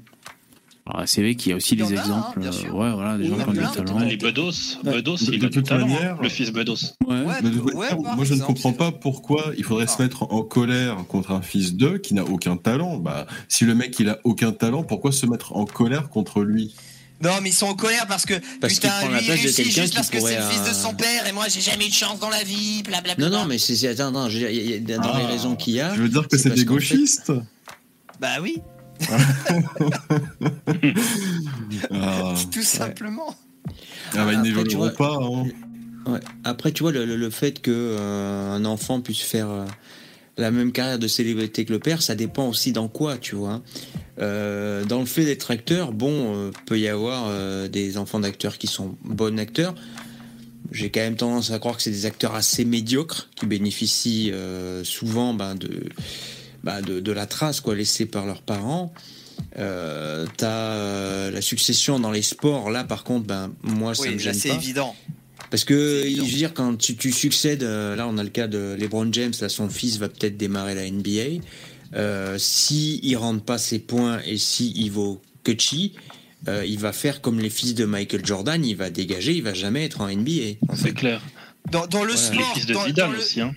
[0.88, 2.40] Alors, c'est vrai qu'il y a aussi des hein, exemples.
[2.42, 3.98] euh, ouais, voilà, des gens qui ont du talent.
[3.98, 4.52] Les Bedos,
[4.84, 6.76] Bedos, de- il de a du toute talent, manière- le fils Bedos.
[7.06, 7.22] Ouais.
[7.22, 10.02] Ouais, Mais de- ouais, par moi, je ne comprends pas pourquoi il faudrait se Ah.
[10.04, 12.98] mettre en colère contre un fils d'eux qui n'a aucun talent.
[12.98, 16.72] Bah, si le mec il a aucun talent, pourquoi se mettre en colère contre lui?
[17.20, 19.26] Non, mais ils sont en colère parce que Parce qu'il putain, prend la lui il
[19.26, 21.26] place de réussit quelqu'un juste qui parce que c'est le fils de euh, son père
[21.26, 23.28] et moi j'ai jamais eu de chance dans la vie, blablabla.
[23.28, 24.98] Non, non, mais c'est attends, attends, je veux dire, il y a- il y a-
[24.98, 25.28] dans les Ah.
[25.28, 25.94] raisons qu'il y a.
[25.96, 27.32] Je veux dire que c'est des gauchistes.
[28.20, 28.58] Bah oui,
[31.90, 33.34] Ah, tout simplement.
[33.68, 35.18] ah bah, ils Après, n'évolueront tu vois- pas.
[35.20, 35.44] hein.
[36.12, 36.20] Ouais.
[36.44, 39.64] Après, tu vois, le, le- le fait que euh, un enfant puisse faire euh,
[40.36, 43.62] la même carrière de célébrité que le père, ça dépend aussi dans quoi, tu vois.
[44.20, 48.56] Euh, dans le fait d'être acteur, bon, euh, peut y avoir euh, des enfants d'acteurs
[48.58, 49.74] qui sont bons acteurs.
[50.72, 54.84] J'ai quand même tendance à croire que c'est des acteurs assez médiocres qui bénéficient euh,
[54.84, 55.70] souvent ben, de,
[56.66, 58.92] ben, de, de la trace quoi, laissée par leurs parents.
[59.58, 64.08] Euh, T'as euh, la succession dans les sports, là par contre, ben, moi ça Oui,
[64.10, 64.54] me là gêne c'est pas.
[64.56, 64.94] évident.
[65.50, 68.30] Parce que, C'est je veux dire, quand tu, tu succèdes, euh, là on a le
[68.30, 71.40] cas de LeBron James, là son fils va peut-être démarrer la NBA.
[71.94, 75.92] Euh, si il rentre pas ses points et si il vaut Kutchi,
[76.48, 79.54] euh, il va faire comme les fils de Michael Jordan, il va dégager, il va
[79.54, 80.56] jamais être en NBA.
[80.68, 80.82] en fait.
[80.88, 81.22] C'est clair.
[81.70, 82.30] Dans, dans le Voilà.
[82.30, 83.18] Les sport, fils de dans, Zidane dans le...
[83.18, 83.40] aussi.
[83.40, 83.54] Hein.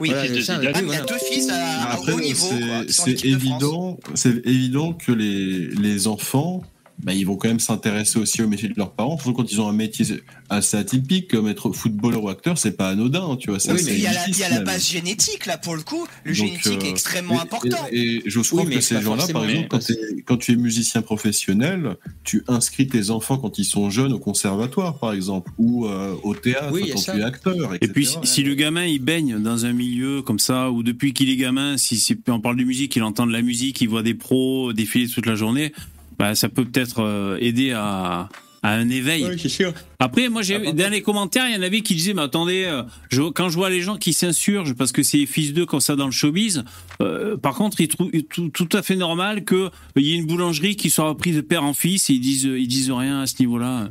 [0.00, 0.72] Oui, Voilà, fils de ça, Zidane.
[0.74, 1.18] Ah, oui, mais il y a voilà.
[1.20, 2.48] deux fils à, Après, haut niveau.
[2.88, 6.62] c'est évident, c'est évident que les, les enfants,
[7.02, 9.60] bah, ils vont quand même s'intéresser aussi au métier de leurs parents, surtout quand ils
[9.60, 10.06] ont un métier
[10.48, 13.58] assez atypique, comme être footballeur ou acteur, c'est pas anodin, hein, tu vois.
[13.68, 14.64] Oui, mais il y a, la, il y difficile, a la même.
[14.64, 16.06] base génétique, là, pour le coup.
[16.24, 17.76] Le Donc, génétique euh, est extrêmement Et- important.
[17.92, 19.78] Et, et j'ose Oui, croire mais que ces gens-là, par exemple,
[20.26, 24.98] quand, tu es musicien professionnel, tu inscris tes enfants quand ils sont jeunes au conservatoire,
[24.98, 27.12] par exemple, ou euh, au théâtre Oui, quand ça.
[27.14, 27.74] tu es acteur.
[27.80, 31.12] Et puis, si- si le gamin il baigne dans un milieu comme ça, ou depuis
[31.12, 33.88] qu'il est gamin, si c'est- on parle de musique, il entend de la musique, il
[33.88, 35.72] voit des pros défiler toute la journée,
[36.20, 38.28] bah, ça peut peut-être euh, aider à,
[38.62, 39.26] à un éveil.
[39.40, 39.72] C'est sûr.
[39.98, 42.64] Après, moi, j'ai Ah, dans les commentaires, il y en avait qui disaient, mais attendez,
[42.66, 45.80] euh, je, quand je vois les gens qui s'insurgent parce que c'est fils d'eux comme
[45.80, 46.62] ça dans le showbiz,
[47.02, 50.16] euh, par contre, ils trouvent tout, tout à fait normal que euh, il y ait
[50.16, 53.22] une boulangerie qui soit reprise de père en fils et ils disent, ils disent rien
[53.22, 53.88] à ce niveau-là.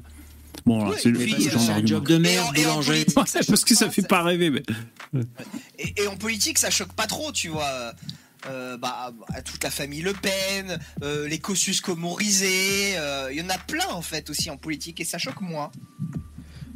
[0.65, 2.69] Bon, c'est le, puis, le genre c'est un job de merde, Et en- et en
[2.73, 3.05] boulanger.
[3.05, 4.51] politique, Ouais, parce que ça fait pas rêver.
[4.51, 4.61] Mais...
[5.79, 7.93] Et, et en politique, ça choque pas trop, tu vois.
[8.45, 13.41] Euh, bah, à toute la famille Le Pen, euh, les Kosciusko comorisés, euh, il y
[13.41, 15.71] en a plein en fait aussi en politique et ça choque moins.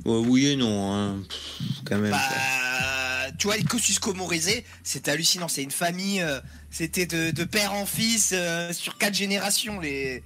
[0.03, 1.23] Ouais, oui et non, hein.
[1.30, 2.11] Pff, quand même.
[2.11, 5.48] Bah, tu vois, les Kosciusko comorisés, c'est hallucinant.
[5.48, 6.23] C'est une famille,
[6.69, 8.35] c'était de, de père en fils
[8.73, 9.80] sur quatre générations.
[9.80, 10.22] Les...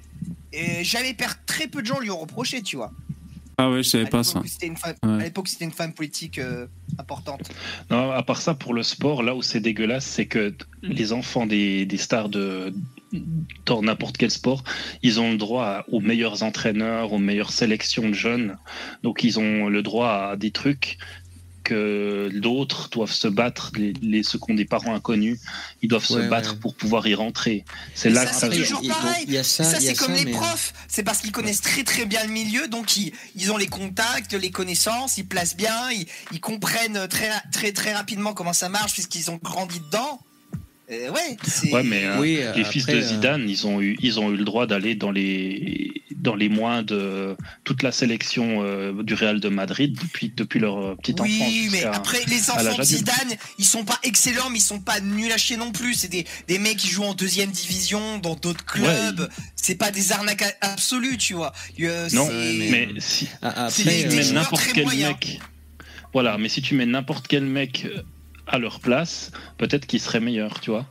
[0.53, 2.91] Et jamais per- très peu de gens lui ont reproché, tu vois.
[3.59, 4.39] Ah ouais, je savais pas ça.
[4.39, 5.21] où c'était une femme- Ouais.
[5.21, 6.67] À l'époque, c'était une femme politique euh,
[6.99, 7.49] importante.
[7.89, 11.11] Non, à part ça, pour le sport, là où c'est dégueulasse, c'est que t- les
[11.11, 12.73] enfants des, des stars de
[13.65, 14.63] dans n'importe quel sport,
[15.01, 18.57] ils ont le droit aux meilleurs entraîneurs, aux meilleures sélections de jeunes.
[19.01, 20.97] Donc ils ont le droit à des trucs
[21.68, 25.39] que d'autres doivent se battre, les, les ceux qui ont des parents inconnus,
[25.81, 26.60] ils doivent Ouais, se battre ouais.
[26.60, 27.65] pour pouvoir y rentrer.
[27.94, 29.26] C'est là ça, que c'est ça Après, toujours pareil.
[29.27, 30.73] il y a ça, c'est comme ça, les mais- profs.
[30.88, 34.34] C'est parce qu'ils connaissent très très bien le milieu, donc ils, ils ont les contacts,
[34.34, 38.94] les connaissances, ils placent bien, ils, ils comprennent très, très très rapidement comment ça marche
[38.94, 40.19] puisqu'ils ont grandi dedans.
[40.89, 41.72] Euh, ouais.
[41.73, 44.31] Ouais, mais euh, Oui, les après, fils de euh, Zidane, ils ont eu, ils ont
[44.31, 47.35] eu le droit d'aller dans les, dans les moins de
[47.65, 51.30] toute la sélection euh, du Real de Madrid depuis, depuis leur petite enfance.
[51.31, 52.84] Oui, mais après les enfants de.
[52.84, 55.93] Zidane, ils sont pas excellents, mais ils sont pas nuls à chier non plus.
[55.93, 59.30] C'est des, des mecs qui jouent en deuxième division dans d'autres clubs.
[59.57, 61.51] C'est pas des arnaques a- absolues, tu vois.
[61.81, 65.09] Euh, Non, mais si, Ah, si Après, des- des joueurs n'importe quel moyens.
[65.11, 65.41] mec,
[66.14, 68.01] voilà, mais si tu mets n'importe quel mec euh,
[68.48, 70.86] à leur place, peut-être qu'il serait meilleur, tu vois.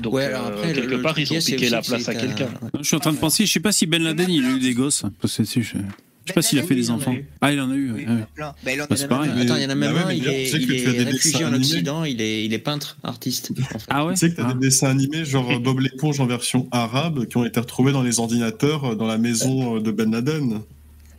[0.00, 2.20] Donc Ouais, alors euh, après, quelque le part, ils ont piqué la place à qu'un-
[2.20, 2.48] quelqu'un.
[2.78, 4.60] Je suis en train de penser, je sais pas si Ben Laden il a eu
[4.60, 5.02] des gosses.
[5.20, 5.76] Parce que si, je, je
[6.28, 7.16] sais pas s'il a fait Ben des enfants.
[7.40, 7.90] Ah, il en a eu.
[7.90, 8.26] Oui, ouais, il y en a ouais.
[8.34, 8.54] plein.
[8.64, 9.30] Bah, il en a- Bah, c'est pareil.
[9.32, 11.04] Attends, il y en a même Bah un, il est, tu il tu est as
[11.10, 11.64] réfugié en animés.
[11.64, 13.50] Occident, il est, il est peintre, artiste.
[13.74, 13.86] en fait.
[13.88, 14.54] Ah ouais Tu sais que t'as Ah.
[14.54, 18.20] des dessins animés genre Bob l'éponge en version arabe qui ont été retrouvés dans les
[18.20, 20.60] ordinateurs euh, dans la maison euh, de Ben Laden.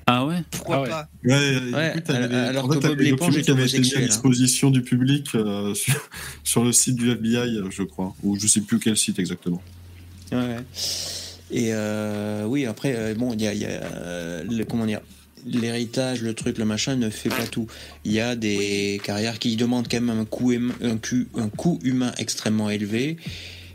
[0.09, 0.89] Ah ouais Pourquoi Ah ouais.
[0.89, 3.35] pas Ouais, Ouais, du coup, t'avais alors- alors en fait, que t'avais Bob des l'éponge
[3.35, 4.05] documents est qui avaient été mis à hein.
[4.07, 6.09] disposition du public euh, sur,
[6.43, 9.61] sur le site du FBI, euh, je crois, ou je sais plus quel site exactement.
[10.31, 10.57] Ouais.
[11.51, 14.85] Et euh, oui, après, euh, bon, il y a, il y a, euh, le, comment
[14.85, 15.01] dire,
[15.45, 17.67] l'héritage, le truc, le machin ne fait pas tout.
[18.05, 21.47] Il y a des carrières qui demandent quand même un coût, hum- un, cu- un
[21.49, 23.17] coût humain extrêmement élevé,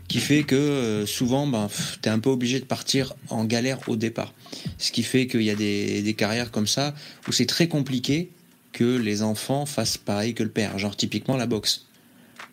[0.07, 3.79] qui fait que euh, souvent, ben, pff, t'es un peu obligé de partir en galère
[3.87, 4.33] au départ.
[4.77, 6.93] Ce qui fait qu'il y a des, des carrières comme ça
[7.27, 8.29] où c'est très compliqué
[8.71, 10.77] que les enfants fassent pareil que le père.
[10.79, 11.85] Genre typiquement la boxe.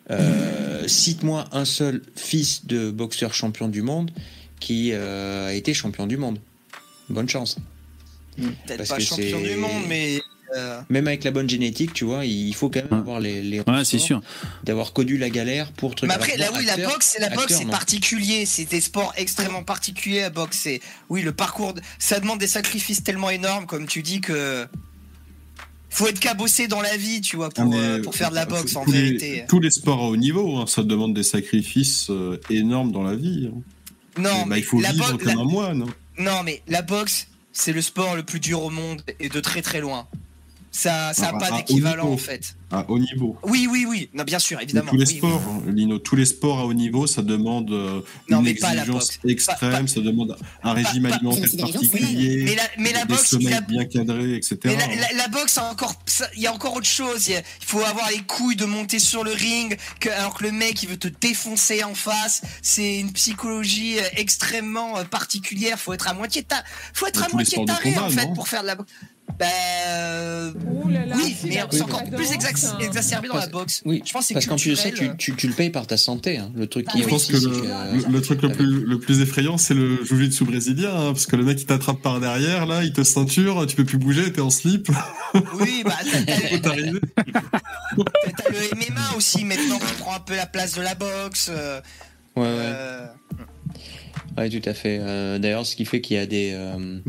[0.09, 4.11] Euh, Cite-moi un seul fils de boxeur champion du monde
[4.59, 6.39] qui euh, a été champion du monde.
[7.09, 7.57] Bonne chance.
[8.37, 10.19] Peut-être pas champion du monde, mais.
[10.55, 12.97] Euh, Même avec la bonne génétique, tu vois, il faut quand même Ouais.
[12.97, 14.21] avoir les, les Ouais, c'est sûr.
[14.63, 16.07] d'avoir connu la galère pour truc.
[16.09, 18.45] Mais après, là, la boxe, c'est la boxe, c'est particulier.
[18.45, 20.57] C'est des sports extrêmement particuliers à boxe.
[20.63, 24.65] C'est- Oui, le parcours, de- ça demande des sacrifices tellement énormes, comme tu dis que.
[25.93, 28.45] Faut être cabossé dans la vie, tu vois, pour, Mais, euh, pour faire de la
[28.45, 29.45] boxe, en les- vérité.
[29.49, 33.15] tous les sports à haut niveau, hein, ça demande des sacrifices euh, énormes dans la
[33.15, 33.49] vie.
[33.53, 33.61] hein.
[34.17, 35.81] Non, Et, bah, mais il faut la vivre boxe, comme la- un moine.
[35.83, 35.93] hein.
[36.17, 39.61] non, mais la boxe, c'est le sport le plus dur au monde et de très
[39.61, 40.07] très loin.
[40.73, 42.55] Ça, ça Ah, n'a pas haut d'équivalent en fait.
[42.71, 43.35] À haut niveau.
[43.43, 44.09] Oui, oui, oui.
[44.13, 44.89] Non, bien sûr, Mais évidemment.
[44.91, 47.99] tous les oui, sports, Lino, tous les sports à haut niveau, ça demande euh,
[48.29, 51.57] Non, une mais pas la exigence extrême, Pas- pas- ça demande un régime alimentaire Oui,
[51.57, 54.57] particulier, mais la, mais la boxe, il a- bien cadrés, etc.
[54.63, 55.93] Mais la, la- la boxe, encore,
[56.37, 57.27] il y a encore autre chose.
[57.27, 60.81] Il faut avoir les couilles de monter sur le ring, que, alors que le mec,
[60.83, 62.43] il veut te défoncer en face.
[62.61, 65.77] C'est une psychologie euh, extrêmement euh, particulière.
[65.77, 68.61] Faut être à moitié, ta- faut être à moitié taré combat, en fait pour faire
[68.61, 68.89] de la boxe.
[69.39, 69.47] Ben,
[69.87, 73.81] euh, oui, mais c'est encore plus exac- exacerbé dans la boxe.
[73.85, 75.69] Oui, Je pense que c'est parce qu'en plus de ça, tu, tu, tu le payes
[75.69, 76.37] par ta santé.
[76.37, 76.51] hein.
[76.55, 78.49] Le truc qui Je est pense aussi, que c'est le, que, le- le truc le
[78.51, 82.01] plus, le plus effrayant, c'est le jiu-jitsu brésilien, hein, parce que le mec il t'attrape
[82.01, 84.89] par derrière, là, il te ceinture, tu peux plus bouger, t'es en slip.
[85.59, 86.99] Oui, bah, t'as- t'as- Faut t'arriver.
[87.15, 91.49] t'as le MMA aussi maintenant qui prend un peu la place de la boxe.
[91.51, 91.81] euh,
[92.35, 92.47] Ouais, ouais.
[92.49, 93.05] euh,
[94.37, 94.99] Ouais, tout à fait.
[95.01, 96.99] Euh, D'ailleurs, ce qui fait qu'il y a des, euh,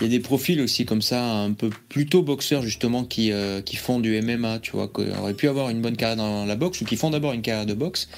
[0.00, 3.76] y a des profils aussi comme ça, un peu plutôt boxeurs justement, qui, euh, qui
[3.76, 6.80] font du MMA, tu vois, qui auraient pu avoir une bonne carrière dans la boxe
[6.80, 8.08] ou qui font d'abord une carrière de boxe,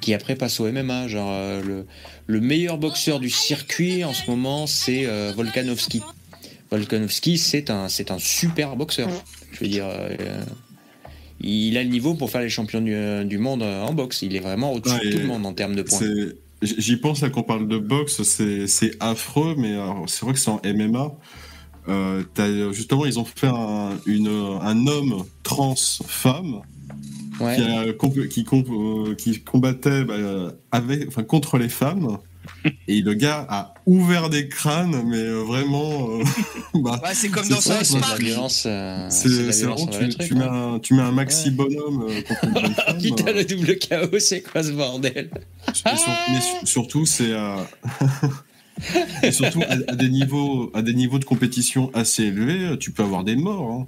[0.00, 1.08] qui après passent au MMA.
[1.08, 1.86] Genre euh, le,
[2.26, 6.00] le meilleur boxeur du circuit en ce moment, c'est Volkanovski.
[6.70, 9.08] Volkanovski, c'est un, un super boxeur.
[9.52, 9.86] Je veux dire.
[11.40, 14.22] il a le niveau pour faire les champions du, du monde en boxe.
[14.22, 15.98] Il est vraiment au-dessus Ouais, de tout le monde en termes de points.
[16.66, 20.50] J'y pense là qu'on parle de boxe, c'est affreux, mais alors, c'est vrai que c'est
[20.50, 21.12] en MMA.
[21.88, 24.28] euh, justement, ils ont fait un, une,
[24.60, 25.74] un homme trans
[26.06, 26.60] femme
[27.38, 27.54] Ouais.
[27.56, 30.14] qui, a comp- qui, comp- euh, qui combattait bah,
[30.72, 32.16] avec, enfin, contre les femmes.
[32.88, 36.08] Et le gars a ouvert des crânes, mais euh, vraiment.
[36.18, 36.24] euh,
[36.74, 38.20] bah, Ouais, c'est comme dans ça, South Park.
[38.20, 38.64] violence.
[38.66, 40.54] euh, c'est vraiment, tu, truc, tu mets quoi.
[40.74, 45.30] un, tu mets un maxi bonhomme euh, euh, le double chaos, c'est quoi ce bordel?
[45.68, 47.56] Et sur- mais sur- surtout, c'est euh,
[49.22, 53.02] et surtout à, à des niveaux, à des niveaux de compétition assez élevés, tu peux
[53.02, 53.70] avoir des morts.
[53.70, 53.84] hein.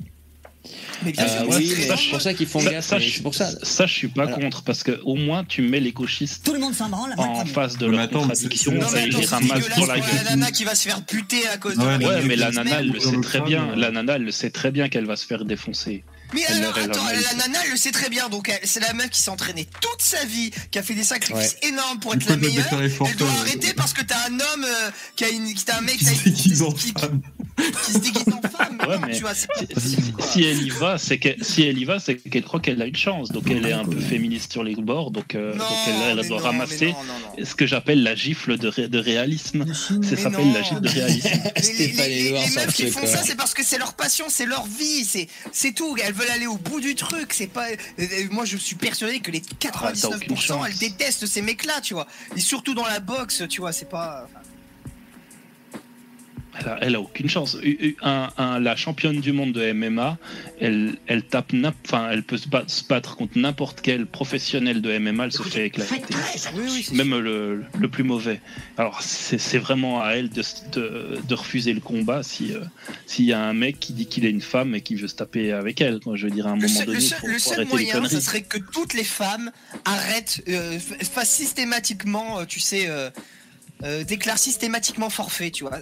[1.05, 2.87] Mais bien Euh, sûr, oui, c'est pour ça qu'ils font Ça, gaffe.
[2.99, 3.51] C'est pour ça.
[3.63, 4.43] ça, je suis pas Voilà.
[4.43, 7.27] contre parce que au moins tu mets les gauchistes Tout le monde s'en branle, moi
[7.27, 8.73] le en face de leur contradiction.
[8.73, 12.21] c'est- dans pour la nana qui va se faire buter à cause de Ouais, la
[12.23, 13.75] mais la nana, elle le sait très bien.
[13.77, 16.05] La nana, elle le sait très bien qu'elle va se faire défoncer.
[16.35, 18.29] Mais Elle alors, attends, a la nana, elle le sait très bien.
[18.29, 21.05] Donc, elle- c'est la meuf qui s'est entraînée toute sa vie, qui a fait des
[21.05, 22.67] sacrifices énormes pour être la meilleure.
[22.73, 25.81] Elle doit arrêter parce que t'as un homme euh, qui a une, qui t'a un
[25.81, 26.93] mec Qui déguise en qui-.
[27.85, 28.79] Qui se déguise en femme.
[28.89, 29.49] Ouais, mais tu vois, c'est-
[29.79, 32.81] si, si- elle y va, c'est que si elle y va, c'est qu'elle croit qu'elle
[32.81, 33.31] a une chance.
[33.31, 35.11] Donc elle est un peu féministe sur les bords.
[35.11, 37.45] Donc, euh, Non, donc elle, doit non, ramasser mais non, non, non.
[37.45, 39.65] ce que j'appelle la gifle de, ré- de réalisme.
[39.75, 41.29] Ça s'appelle la gifle de réalisme.
[41.79, 43.09] Les, les- les- les meufs qui font quoi.
[43.09, 45.97] ça, c'est parce que c'est leur passion, c'est leur vie, c'est c'est tout.
[46.03, 47.33] Elles veulent aller au bout du truc.
[47.33, 47.69] C'est pas.
[47.71, 50.67] euh, euh, Moi, je suis persuadé que les Ah, t'as aucune 99%, chance.
[50.69, 52.07] elles détestent ces mecs-là, tu vois.
[52.37, 54.27] Et surtout dans la boxe, tu vois, c'est pas.
[54.29, 54.41] enfin,
[56.61, 57.57] Elle a, elle a aucune chance.
[58.03, 60.19] Un- un- la championne du monde de MMA,
[60.61, 61.53] elle, elle tape,
[61.87, 65.43] enfin, elle peut se battre, se battre contre n'importe quel professionnel de MMA, elle se
[65.43, 65.95] fait éclater.
[66.55, 68.41] Oui, oui, c'est Même le, le plus mauvais.
[68.77, 72.61] Alors c'est vraiment à elle de, de, de refuser le combat si euh,
[73.07, 75.15] s'il y a un mec qui dit qu'il est une femme et qui veut se
[75.17, 76.01] taper avec elle.
[76.15, 77.77] Je veux dire à un Le moment seul, le donné, seul- faut, le seul arrêter
[77.77, 79.51] les moyen, ça serait que toutes les femmes
[79.85, 83.11] arrêtent, euh, fassent systématiquement, euh, tu sais, euh,
[84.05, 85.79] déclarent systématiquement forfait, tu vois.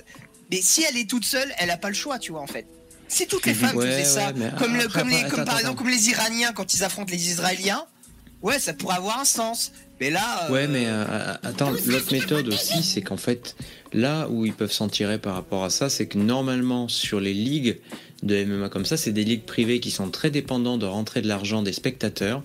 [0.51, 2.67] Mais si elle est toute seule, elle a pas le choix, tu vois, en fait.
[3.09, 5.41] Si toutes les femmes Ouais, faisaient ça, ouais, comme, le- après, comme, les, après, comme
[5.41, 5.85] attends, par exemple attends.
[5.85, 7.85] comme les Iraniens quand ils affrontent les Israéliens,
[8.43, 9.73] ouais, ça pourrait avoir un sens.
[10.01, 13.57] Mais là, euh, Ouais, mais euh, attends, l'autre méthode aussi, c'est qu'en fait,
[13.93, 17.33] là où ils peuvent s'en tirer par rapport à ça, c'est que normalement, sur les
[17.33, 17.79] ligues
[18.23, 21.29] de MMA comme ça, c'est des ligues privées qui sont très dépendants de rentrer de
[21.29, 22.43] l'argent des spectateurs.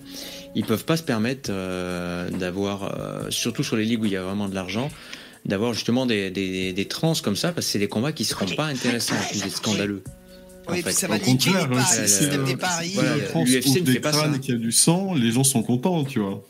[0.54, 4.16] Ils peuvent pas se permettre euh, d'avoir, euh, surtout sur les ligues où il y
[4.16, 4.90] a vraiment de l'argent,
[5.44, 8.46] d'avoir justement des, des, des trans comme ça, parce que c'est des combats qui seront
[8.46, 10.02] pas intéressants, plus des scandaleux.
[10.68, 12.92] oui, puis ça va niquer les contraire, paris, c'est- le c'est, système des paris.
[12.94, 14.38] voilà, euh, l'UFC ne des fait pas crânes ça.
[14.38, 16.42] qu'il y a du sang, les gens sont contents, tu vois.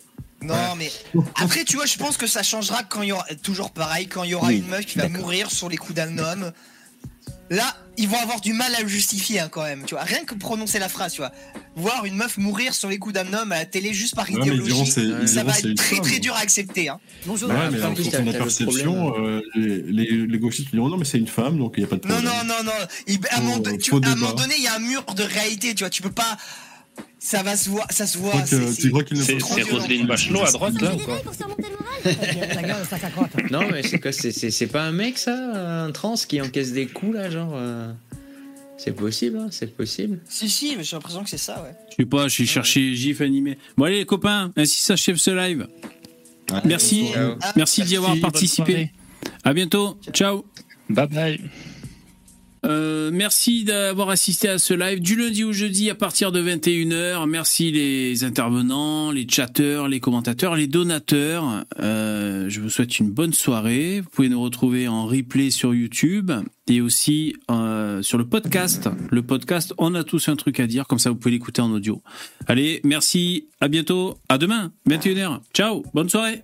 [0.42, 0.90] Non, mais
[1.36, 4.24] après, tu vois, je pense que ça changera quand il y aura, toujours pareil, quand
[4.24, 6.50] il y aura Oui, une meuf qui va mourir sur les coups d'un homme.
[7.50, 10.04] Là, ils vont avoir du mal à le justifier hein, quand même, tu vois.
[10.04, 11.32] Rien que prononcer la phrase, tu vois.
[11.76, 14.36] Voir une meuf mourir sur les coups d'un homme à la télé juste par Ouais,
[14.38, 15.00] mais ils diront idéologie, ça
[15.42, 16.88] diront va être très très dur à accepter.
[16.88, 16.98] Hein.
[17.26, 17.50] Bonjour.
[17.50, 19.26] Ouais, mais en fonction de la perception, problème.
[19.26, 21.88] euh, les, les, les gauchistes diront non, mais c'est une femme, donc il n'y a
[21.88, 22.32] pas de Non, problème.
[22.46, 22.86] non, non, non.
[23.06, 25.84] Il- à, un tu- à moment donné, il y a un mur de réalité, tu
[25.84, 25.90] vois.
[25.90, 26.38] Tu peux pas.
[27.24, 28.32] Ça va se voir, ça se voit.
[28.76, 29.38] tu crois qu'il ne C'est.
[29.70, 31.22] Roselyne Bachelot à droite là ou quoi.
[33.50, 35.32] Non, mais c'est quoi C'est c'est- c'est pas un mec, ça
[35.84, 37.92] Un trans qui encaisse des coups, là, genre euh,
[38.76, 40.18] C'est possible, hein, c'est possible.
[40.28, 41.74] Si, si, mais j'ai l'impression que c'est ça, ouais.
[41.90, 43.56] Je sais pas, j'ai cherché GIF animé.
[43.76, 45.68] Bon allez les copains, ainsi s'achève ce live.
[46.50, 46.58] Ouais.
[46.64, 47.06] Merci,
[47.54, 48.90] merci d'y avoir participé.
[49.44, 50.44] À bientôt, ciao.
[50.90, 51.40] Bye bye.
[52.64, 57.26] Euh, merci d'avoir assisté à ce live du lundi au jeudi à partir de 21h.
[57.28, 61.64] Merci les intervenants, les chatteurs, les commentateurs, les donateurs.
[61.80, 64.00] Euh, je vous souhaite une bonne soirée.
[64.00, 66.30] Vous pouvez nous retrouver en replay sur YouTube
[66.68, 68.88] et aussi euh, sur le podcast.
[69.10, 71.70] Le podcast, on a tous un truc à dire, comme ça vous pouvez l'écouter en
[71.72, 72.02] audio.
[72.46, 75.40] Allez, merci, à bientôt, à demain, 21h.
[75.52, 76.42] Ciao, bonne soirée.